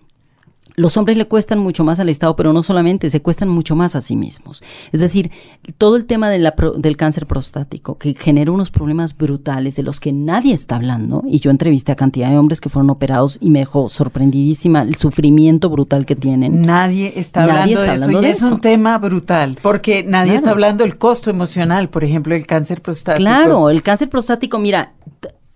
los 0.76 0.96
hombres 0.96 1.16
le 1.16 1.26
cuestan 1.26 1.58
mucho 1.58 1.84
más 1.84 1.98
al 2.00 2.08
Estado, 2.08 2.36
pero 2.36 2.52
no 2.52 2.62
solamente, 2.62 3.08
se 3.10 3.20
cuestan 3.22 3.48
mucho 3.48 3.74
más 3.74 3.96
a 3.96 4.00
sí 4.00 4.14
mismos. 4.14 4.62
Es 4.92 5.00
decir, 5.00 5.30
todo 5.78 5.96
el 5.96 6.04
tema 6.04 6.28
de 6.30 6.38
la 6.38 6.54
pro- 6.54 6.72
del 6.72 6.96
cáncer 6.96 7.26
prostático, 7.26 7.96
que 7.98 8.14
genera 8.14 8.52
unos 8.52 8.70
problemas 8.70 9.16
brutales 9.16 9.74
de 9.76 9.82
los 9.82 10.00
que 10.00 10.12
nadie 10.12 10.52
está 10.54 10.76
hablando, 10.76 11.22
y 11.26 11.40
yo 11.40 11.50
entrevisté 11.50 11.92
a 11.92 11.96
cantidad 11.96 12.30
de 12.30 12.38
hombres 12.38 12.60
que 12.60 12.68
fueron 12.68 12.90
operados 12.90 13.38
y 13.40 13.50
me 13.50 13.60
dejó 13.60 13.88
sorprendidísima 13.88 14.82
el 14.82 14.96
sufrimiento 14.96 15.70
brutal 15.70 16.04
que 16.06 16.14
tienen. 16.16 16.62
Nadie 16.66 17.14
está 17.16 17.46
Nadie 17.46 17.74
hablando 17.76 17.80
está 17.94 18.06
de 18.06 18.12
eso 18.12 18.20
y 18.20 18.30
es 18.30 18.42
un 18.42 18.60
tema 18.60 18.98
brutal 18.98 19.56
porque 19.62 20.02
nadie 20.06 20.34
está 20.34 20.50
hablando 20.50 20.84
del 20.84 20.98
costo 20.98 21.30
emocional, 21.30 21.88
por 21.88 22.04
ejemplo, 22.04 22.34
el 22.34 22.46
cáncer 22.46 22.82
prostático. 22.82 23.22
Claro, 23.22 23.70
el 23.70 23.82
cáncer 23.82 24.08
prostático, 24.10 24.58
mira, 24.58 24.92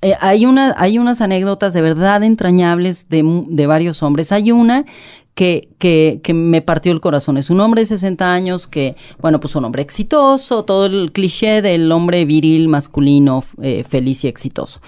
eh, 0.02 0.14
hay, 0.20 0.46
una, 0.46 0.74
hay 0.78 0.98
unas 0.98 1.20
anécdotas 1.20 1.74
de 1.74 1.82
verdad 1.82 2.22
entrañables 2.22 3.08
de, 3.08 3.44
de 3.48 3.66
varios 3.66 4.02
hombres. 4.02 4.32
Hay 4.32 4.50
una 4.50 4.86
que, 5.34 5.68
que, 5.78 6.20
que 6.22 6.34
me 6.34 6.62
partió 6.62 6.92
el 6.92 7.00
corazón. 7.00 7.36
Es 7.36 7.50
un 7.50 7.60
hombre 7.60 7.82
de 7.82 7.86
60 7.86 8.32
años 8.32 8.66
que, 8.66 8.96
bueno, 9.20 9.40
pues 9.40 9.54
un 9.56 9.64
hombre 9.64 9.82
exitoso, 9.82 10.64
todo 10.64 10.86
el 10.86 11.12
cliché 11.12 11.62
del 11.62 11.90
hombre 11.92 12.24
viril, 12.24 12.68
masculino, 12.68 13.44
eh, 13.62 13.84
feliz 13.84 14.24
y 14.24 14.28
exitoso, 14.28 14.80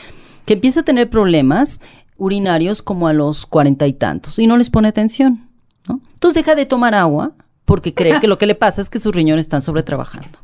que 0.46 0.54
empieza 0.54 0.80
a 0.80 0.84
tener 0.84 1.10
problemas 1.10 1.80
urinarios 2.16 2.82
como 2.82 3.08
a 3.08 3.12
los 3.12 3.46
cuarenta 3.46 3.86
y 3.86 3.92
tantos 3.92 4.38
y 4.38 4.46
no 4.46 4.56
les 4.56 4.70
pone 4.70 4.88
atención. 4.88 5.48
¿no? 5.88 6.00
Entonces 6.12 6.44
deja 6.44 6.54
de 6.54 6.66
tomar 6.66 6.94
agua 6.94 7.32
porque 7.72 7.94
cree 7.94 8.20
que 8.20 8.28
lo 8.28 8.36
que 8.36 8.44
le 8.44 8.54
pasa 8.54 8.82
es 8.82 8.90
que 8.90 9.00
sus 9.00 9.14
riñones 9.16 9.46
están 9.46 9.62
sobretrabajando. 9.62 10.40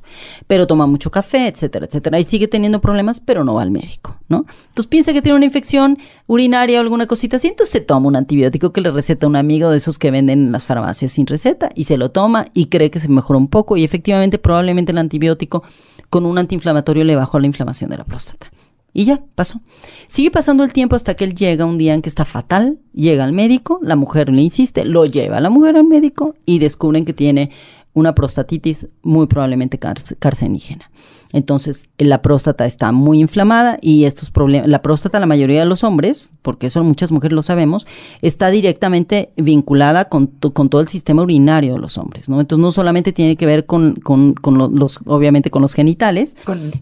Pero 0.47 0.67
toma 0.67 0.87
mucho 0.87 1.11
café, 1.11 1.47
etcétera, 1.47 1.85
etcétera. 1.85 2.19
Y 2.19 2.23
sigue 2.23 2.49
teniendo 2.49 2.81
problemas, 2.81 3.21
pero 3.21 3.45
no 3.45 3.53
va 3.53 3.61
al 3.61 3.71
médico, 3.71 4.17
¿no? 4.31 4.47
Entonces 4.69 4.87
piensa 4.87 5.13
que 5.13 5.21
tiene 5.21 5.37
una 5.37 5.45
infección 5.45 5.99
urinaria 6.27 6.79
o 6.79 6.81
alguna 6.81 7.07
cosita 7.07 7.37
así, 7.37 7.49
entonces 7.49 7.71
se 7.71 7.83
toma 7.83 8.09
un 8.09 8.17
antibiótico 8.17 8.73
que 8.73 8.81
le 8.81 8.91
receta 8.91 9.27
un 9.27 9.37
amigo 9.37 9.69
de 9.69 9.77
esos 9.77 9.99
que 9.99 10.11
venden 10.11 10.47
en 10.47 10.53
las 10.53 10.65
farmacias 10.65 11.13
sin 11.13 11.27
receta 11.27 11.69
y 11.75 11.85
se 11.85 11.99
lo 11.99 12.11
toma 12.11 12.47
y 12.55 12.69
cree 12.69 12.91
que 12.91 12.99
se 12.99 13.11
mejora 13.11 13.37
un 13.37 13.49
poco 13.49 13.77
y 13.77 13.85
efectivamente 13.85 14.39
probablemente 14.39 14.93
el 14.93 14.97
antibiótico 14.97 15.65
con 16.09 16.25
un 16.25 16.39
antiinflamatorio 16.39 17.05
le 17.05 17.15
bajó 17.15 17.39
la 17.39 17.47
inflamación 17.47 17.91
de 17.91 17.99
la 17.99 18.05
próstata. 18.05 18.51
Y 18.93 19.05
ya, 19.05 19.23
pasó. 19.35 19.61
Sigue 20.07 20.31
pasando 20.31 20.65
el 20.65 20.73
tiempo 20.73 20.97
hasta 20.97 21.15
que 21.15 21.25
él 21.25 21.35
llega 21.35 21.67
un 21.67 21.79
día 21.79 21.95
en 21.95 22.03
que 22.03 22.09
está 22.09 22.25
fatal, 22.25 22.79
llega 22.95 23.25
al 23.25 23.33
médico, 23.33 23.79
la 23.83 23.97
mujer 23.97 24.31
le 24.31 24.43
insiste, 24.43 24.85
lo 24.85 25.05
lleva 25.05 25.37
a 25.37 25.41
la 25.41 25.51
mujer 25.51 25.77
al 25.77 25.85
médico 25.85 26.35
y 26.47 26.59
descubren 26.59 27.05
que 27.05 27.13
tiene 27.13 27.51
una 27.99 28.15
prostatitis 28.15 28.89
muy 29.03 29.27
probablemente 29.27 29.79
carcenígena. 29.79 30.91
Entonces, 31.33 31.91
la 31.99 32.23
próstata 32.23 32.65
está 32.65 32.91
muy 32.91 33.21
inflamada 33.21 33.79
y 33.83 34.05
estos 34.05 34.31
problemas, 34.31 34.69
la 34.69 34.81
próstata, 34.81 35.21
la 35.21 35.27
mayoría 35.27 35.61
de 35.61 35.67
los 35.67 35.85
hombres, 35.85 36.33
porque 36.41 36.69
eso 36.69 36.83
muchas 36.83 37.13
mujeres 37.13 37.35
lo 37.35 37.43
sabemos, 37.43 37.87
está 38.23 38.49
directamente 38.49 39.31
vinculada 39.37 40.07
con, 40.07 40.29
con 40.29 40.71
todo 40.71 40.81
el 40.81 40.89
sistema 40.89 41.23
urinario 41.23 41.75
de 41.75 41.81
los 41.81 41.99
hombres, 41.99 42.31
¿no? 42.31 42.41
Entonces, 42.41 42.63
no 42.63 42.73
solamente 42.73 43.13
tiene 43.13 43.37
que 43.37 43.45
ver 43.45 43.67
con, 43.67 43.97
con, 43.97 44.33
con 44.33 44.57
los, 44.75 45.01
obviamente, 45.05 45.51
con 45.51 45.61
los 45.61 45.75
genitales, 45.75 46.35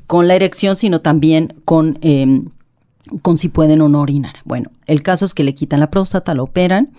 con, 0.06 0.28
la 0.28 0.34
erección, 0.34 0.76
sino 0.76 1.00
también 1.00 1.54
con... 1.64 1.98
Em, 2.00 2.46
con 3.22 3.38
si 3.38 3.48
pueden 3.48 3.80
o 3.82 3.88
no 3.88 4.00
orinar. 4.00 4.34
Bueno, 4.44 4.72
el 4.86 5.04
caso 5.04 5.24
es 5.24 5.32
que 5.32 5.44
le 5.44 5.54
quitan 5.54 5.78
la 5.78 5.90
próstata, 5.90 6.34
la 6.34 6.42
operan 6.42 6.90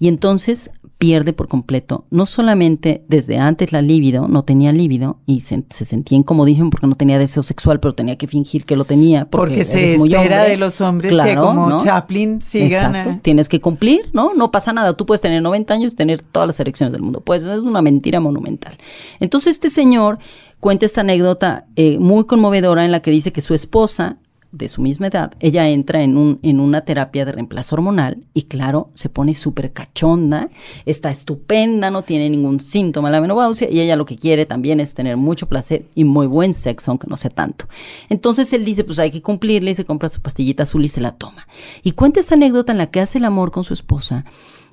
y 0.00 0.08
entonces 0.08 0.70
pierde 1.02 1.32
por 1.32 1.48
completo, 1.48 2.04
no 2.10 2.26
solamente 2.26 3.04
desde 3.08 3.36
antes 3.36 3.72
la 3.72 3.82
libido, 3.82 4.28
no 4.28 4.44
tenía 4.44 4.70
libido 4.70 5.18
y 5.26 5.40
se, 5.40 5.64
sentía 5.68 6.16
incomodísimo 6.16 6.70
porque 6.70 6.86
no 6.86 6.94
tenía 6.94 7.18
deseo 7.18 7.42
sexual, 7.42 7.80
pero 7.80 7.96
tenía 7.96 8.16
que 8.16 8.28
fingir 8.28 8.64
que 8.64 8.76
lo 8.76 8.84
tenía. 8.84 9.24
Porque, 9.24 9.64
se 9.64 9.96
espera 9.96 10.44
de 10.44 10.56
los 10.56 10.80
hombres 10.80 11.18
que 11.20 11.34
como 11.34 11.82
Chaplin 11.82 12.40
sigan. 12.40 12.94
Exacto, 12.94 13.20
tienes 13.20 13.48
que 13.48 13.60
cumplir, 13.60 14.10
¿no? 14.12 14.32
No 14.34 14.52
pasa 14.52 14.72
nada, 14.72 14.92
tú 14.92 15.04
puedes 15.04 15.20
tener 15.20 15.42
90 15.42 15.74
años 15.74 15.92
y 15.94 15.96
tener 15.96 16.22
todas 16.22 16.46
las 16.46 16.60
erecciones 16.60 16.92
del 16.92 17.02
mundo, 17.02 17.20
pues 17.20 17.42
es 17.42 17.58
una 17.58 17.82
mentira 17.82 18.20
monumental. 18.20 18.78
Entonces 19.18 19.54
este 19.54 19.70
señor 19.70 20.20
cuenta 20.60 20.86
esta 20.86 21.00
anécdota 21.00 21.66
eh, 21.74 21.98
muy 21.98 22.26
conmovedora 22.26 22.84
en 22.84 22.92
la 22.92 23.00
que 23.00 23.10
dice 23.10 23.32
que 23.32 23.40
su 23.40 23.54
esposa 23.54 24.18
de 24.52 24.68
su 24.68 24.82
misma 24.82 25.06
edad, 25.06 25.32
ella 25.40 25.68
entra 25.68 26.02
en, 26.02 26.16
un, 26.16 26.38
en 26.42 26.60
una 26.60 26.82
terapia 26.82 27.24
de 27.24 27.32
reemplazo 27.32 27.74
hormonal 27.74 28.18
y 28.34 28.42
claro, 28.42 28.90
se 28.94 29.08
pone 29.08 29.32
súper 29.32 29.72
cachonda, 29.72 30.48
está 30.84 31.10
estupenda, 31.10 31.90
no 31.90 32.02
tiene 32.02 32.28
ningún 32.28 32.60
síntoma 32.60 33.08
de 33.08 33.12
la 33.12 33.20
menopausia 33.22 33.70
y 33.70 33.80
ella 33.80 33.96
lo 33.96 34.04
que 34.04 34.16
quiere 34.16 34.44
también 34.44 34.78
es 34.78 34.92
tener 34.94 35.16
mucho 35.16 35.48
placer 35.48 35.86
y 35.94 36.04
muy 36.04 36.26
buen 36.26 36.52
sexo, 36.52 36.90
aunque 36.90 37.06
no 37.08 37.16
sea 37.16 37.30
tanto. 37.30 37.66
Entonces 38.10 38.52
él 38.52 38.64
dice, 38.64 38.84
pues 38.84 38.98
hay 38.98 39.10
que 39.10 39.22
cumplirle 39.22 39.70
y 39.70 39.74
se 39.74 39.86
compra 39.86 40.10
su 40.10 40.20
pastillita 40.20 40.64
azul 40.64 40.84
y 40.84 40.88
se 40.88 41.00
la 41.00 41.12
toma. 41.12 41.48
Y 41.82 41.92
cuenta 41.92 42.20
esta 42.20 42.34
anécdota 42.34 42.72
en 42.72 42.78
la 42.78 42.90
que 42.90 43.00
hace 43.00 43.18
el 43.18 43.24
amor 43.24 43.50
con 43.50 43.64
su 43.64 43.72
esposa 43.72 44.26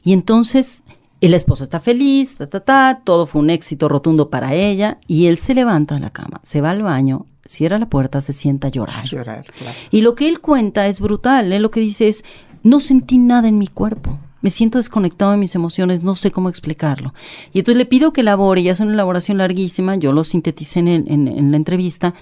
y 0.03 0.13
entonces 0.13 0.83
el 1.21 1.33
esposo 1.33 1.63
está 1.63 1.79
feliz, 1.79 2.35
ta, 2.35 2.47
ta, 2.47 2.59
ta, 2.61 3.01
todo 3.03 3.25
fue 3.25 3.41
un 3.41 3.49
éxito 3.49 3.89
rotundo 3.89 4.29
para 4.29 4.53
ella 4.53 4.99
y 5.07 5.27
él 5.27 5.37
se 5.37 5.53
levanta 5.53 5.95
de 5.95 6.01
la 6.01 6.09
cama, 6.09 6.39
se 6.43 6.61
va 6.61 6.71
al 6.71 6.81
baño 6.81 7.25
cierra 7.49 7.79
la 7.79 7.89
puerta, 7.89 8.21
se 8.21 8.31
sienta 8.31 8.67
a 8.67 8.71
llorar. 8.71 9.05
llorar, 9.05 9.51
claro. 9.51 9.75
Y 9.89 10.01
lo 10.01 10.13
que 10.13 10.29
él 10.29 10.39
cuenta 10.39 10.87
es 10.87 10.99
brutal. 10.99 11.51
Él 11.51 11.63
lo 11.63 11.71
que 11.71 11.79
dice 11.79 12.07
es, 12.07 12.23
no 12.63 12.79
sentí 12.79 13.17
nada 13.17 13.47
en 13.47 13.57
mi 13.57 13.67
cuerpo. 13.67 14.19
Me 14.41 14.51
siento 14.51 14.77
desconectado 14.77 15.31
de 15.31 15.37
mis 15.37 15.55
emociones, 15.55 16.03
no 16.03 16.15
sé 16.15 16.31
cómo 16.31 16.47
explicarlo. 16.47 17.13
Y 17.51 17.59
entonces 17.59 17.77
le 17.77 17.85
pido 17.85 18.13
que 18.13 18.21
elabore, 18.21 18.61
y 18.61 18.69
hace 18.69 18.83
una 18.83 18.93
elaboración 18.93 19.39
larguísima, 19.39 19.95
yo 19.95 20.13
lo 20.13 20.23
sinteticé 20.23 20.79
en, 20.79 20.87
en 20.87 21.51
la 21.51 21.57
entrevista, 21.57 22.13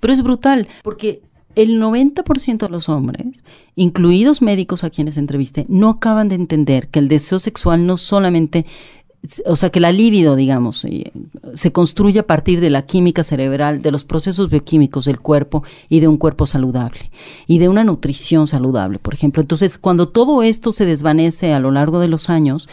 pero 0.00 0.12
es 0.12 0.22
brutal, 0.22 0.68
porque 0.84 1.22
el 1.56 1.80
90% 1.80 2.58
de 2.58 2.68
los 2.68 2.88
hombres, 2.88 3.44
incluidos 3.76 4.42
médicos 4.42 4.84
a 4.84 4.90
quienes 4.90 5.16
entrevisté, 5.16 5.66
no 5.68 5.88
acaban 5.88 6.28
de 6.28 6.34
entender 6.36 6.88
que 6.88 6.98
el 6.98 7.08
deseo 7.08 7.38
sexual 7.38 7.86
no 7.86 7.96
solamente 7.96 8.66
o 9.46 9.56
sea, 9.56 9.70
que 9.70 9.80
la 9.80 9.92
libido, 9.92 10.36
digamos, 10.36 10.84
eh, 10.84 11.12
se 11.54 11.72
construye 11.72 12.20
a 12.20 12.26
partir 12.26 12.60
de 12.60 12.70
la 12.70 12.82
química 12.82 13.22
cerebral, 13.22 13.80
de 13.80 13.90
los 13.90 14.04
procesos 14.04 14.50
bioquímicos 14.50 15.06
del 15.06 15.20
cuerpo 15.20 15.62
y 15.88 16.00
de 16.00 16.08
un 16.08 16.18
cuerpo 16.18 16.46
saludable 16.46 17.10
y 17.46 17.58
de 17.58 17.68
una 17.68 17.84
nutrición 17.84 18.46
saludable, 18.46 18.98
por 18.98 19.14
ejemplo. 19.14 19.40
Entonces, 19.40 19.78
cuando 19.78 20.08
todo 20.08 20.42
esto 20.42 20.72
se 20.72 20.84
desvanece 20.84 21.54
a 21.54 21.60
lo 21.60 21.70
largo 21.70 22.00
de 22.00 22.08
los 22.08 22.28
años, 22.28 22.68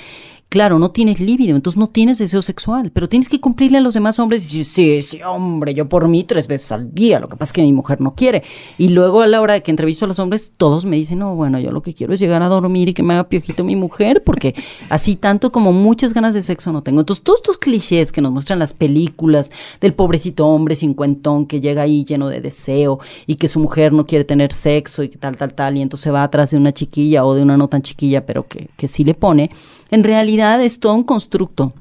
claro, 0.51 0.79
no 0.79 0.91
tienes 0.91 1.21
líbido, 1.21 1.55
entonces 1.55 1.79
no 1.79 1.87
tienes 1.87 2.17
deseo 2.17 2.41
sexual, 2.41 2.91
pero 2.91 3.07
tienes 3.07 3.29
que 3.29 3.39
cumplirle 3.39 3.77
a 3.77 3.81
los 3.81 3.93
demás 3.93 4.19
hombres 4.19 4.53
y 4.53 4.57
decir, 4.57 5.01
sí, 5.01 5.17
sí, 5.17 5.23
hombre, 5.23 5.73
yo 5.73 5.87
por 5.87 6.09
mí 6.09 6.25
tres 6.25 6.45
veces 6.47 6.73
al 6.73 6.93
día, 6.93 7.21
lo 7.21 7.29
que 7.29 7.37
pasa 7.37 7.51
es 7.51 7.53
que 7.53 7.61
mi 7.61 7.71
mujer 7.71 8.01
no 8.01 8.15
quiere. 8.15 8.43
Y 8.77 8.89
luego 8.89 9.21
a 9.21 9.27
la 9.27 9.39
hora 9.39 9.53
de 9.53 9.63
que 9.63 9.71
entrevisto 9.71 10.03
a 10.03 10.09
los 10.09 10.19
hombres, 10.19 10.51
todos 10.57 10.83
me 10.83 10.97
dicen, 10.97 11.19
no, 11.19 11.37
bueno, 11.37 11.57
yo 11.57 11.71
lo 11.71 11.81
que 11.81 11.93
quiero 11.93 12.13
es 12.13 12.19
llegar 12.19 12.43
a 12.43 12.49
dormir 12.49 12.89
y 12.89 12.93
que 12.93 13.01
me 13.01 13.13
haga 13.13 13.29
piojito 13.29 13.63
mi 13.63 13.77
mujer, 13.77 14.23
porque 14.25 14.53
así 14.89 15.15
tanto 15.15 15.53
como 15.53 15.71
muchas 15.71 16.13
ganas 16.13 16.33
de 16.33 16.43
sexo 16.43 16.73
no 16.73 16.83
tengo. 16.83 16.99
Entonces, 16.99 17.23
todos 17.23 17.39
estos 17.39 17.57
clichés 17.57 18.11
que 18.11 18.19
nos 18.19 18.33
muestran 18.33 18.59
las 18.59 18.73
películas 18.73 19.53
del 19.79 19.93
pobrecito 19.93 20.45
hombre 20.47 20.75
cincuentón 20.75 21.45
que 21.45 21.61
llega 21.61 21.83
ahí 21.83 22.03
lleno 22.03 22.27
de 22.27 22.41
deseo 22.41 22.99
y 23.25 23.35
que 23.35 23.47
su 23.47 23.61
mujer 23.61 23.93
no 23.93 24.05
quiere 24.05 24.25
tener 24.25 24.51
sexo 24.51 25.01
y 25.01 25.07
tal, 25.07 25.37
tal, 25.37 25.53
tal, 25.53 25.77
y 25.77 25.81
entonces 25.81 26.11
va 26.11 26.23
atrás 26.23 26.51
de 26.51 26.57
una 26.57 26.73
chiquilla 26.73 27.23
o 27.23 27.35
de 27.35 27.41
una 27.41 27.55
no 27.55 27.69
tan 27.69 27.83
chiquilla, 27.83 28.25
pero 28.25 28.45
que, 28.45 28.67
que 28.75 28.89
sí 28.89 29.05
le 29.05 29.13
pone, 29.13 29.49
en 29.91 30.03
realidad 30.03 30.61
es 30.61 30.79
todo 30.79 30.95
un 30.95 31.03
constructo 31.03 31.73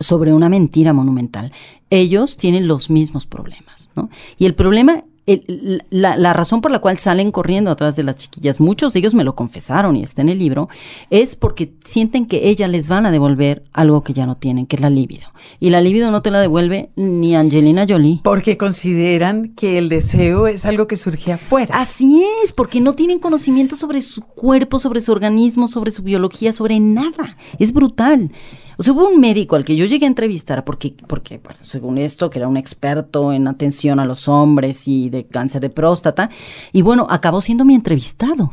sobre 0.00 0.32
una 0.32 0.48
mentira 0.48 0.92
monumental. 0.92 1.52
Ellos 1.90 2.36
tienen 2.36 2.66
los 2.66 2.90
mismos 2.90 3.26
problemas, 3.26 3.90
¿no? 3.94 4.08
Y 4.38 4.46
el 4.46 4.54
problema 4.54 5.04
la, 5.26 6.32
razón 6.34 6.60
por 6.60 6.70
la 6.70 6.80
cual 6.80 6.98
salen 6.98 7.30
corriendo 7.30 7.70
atrás 7.70 7.96
de 7.96 8.02
las 8.02 8.16
chiquillas, 8.16 8.60
muchos 8.60 8.92
de 8.92 8.98
ellos 8.98 9.14
me 9.14 9.24
lo 9.24 9.34
confesaron 9.34 9.96
y 9.96 10.02
está 10.02 10.22
en 10.22 10.28
el 10.28 10.38
libro, 10.38 10.68
es 11.10 11.34
porque 11.34 11.72
sienten 11.84 12.26
que 12.26 12.48
ellas 12.48 12.68
les 12.68 12.88
van 12.88 13.06
a 13.06 13.10
devolver 13.10 13.64
algo 13.72 14.02
que 14.02 14.12
ya 14.12 14.26
no 14.26 14.34
tienen, 14.34 14.66
que 14.66 14.76
es 14.76 14.82
la 14.82 14.90
libido. 14.90 15.28
Y 15.60 15.70
la 15.70 15.80
libido 15.80 16.10
no 16.10 16.22
te 16.22 16.30
la 16.30 16.40
devuelve 16.40 16.90
ni 16.96 17.34
Angelina 17.34 17.86
Jolie. 17.88 18.20
Porque 18.22 18.58
consideran 18.58 19.54
que 19.54 19.78
el 19.78 19.88
deseo 19.88 20.46
es 20.46 20.66
algo 20.66 20.86
que 20.86 20.96
surge 20.96 21.32
afuera. 21.32 21.80
Así 21.80 22.24
es, 22.42 22.52
porque 22.52 22.80
no 22.80 22.94
tienen 22.94 23.18
conocimiento 23.18 23.76
sobre 23.76 24.02
su 24.02 24.22
cuerpo, 24.22 24.78
sobre 24.78 25.00
su 25.00 25.12
organismo, 25.12 25.68
sobre 25.68 25.90
su 25.90 26.02
biología, 26.02 26.52
sobre 26.52 26.80
nada. 26.80 27.36
Es 27.58 27.72
brutal. 27.72 28.30
O 28.76 28.82
sea, 28.82 28.92
hubo 28.92 29.08
un 29.08 29.20
médico 29.20 29.56
al 29.56 29.64
que 29.64 29.76
yo 29.76 29.86
llegué 29.86 30.06
a 30.06 30.08
entrevistar 30.08 30.64
porque, 30.64 30.94
porque 31.06 31.38
bueno, 31.38 31.60
según 31.62 31.98
esto, 31.98 32.30
que 32.30 32.38
era 32.38 32.48
un 32.48 32.56
experto 32.56 33.32
en 33.32 33.46
atención 33.48 34.00
a 34.00 34.04
los 34.04 34.28
hombres 34.28 34.88
y 34.88 35.10
de 35.10 35.26
cáncer 35.26 35.62
de 35.62 35.70
próstata, 35.70 36.30
y 36.72 36.82
bueno, 36.82 37.06
acabó 37.10 37.40
siendo 37.40 37.64
mi 37.64 37.74
entrevistado. 37.74 38.50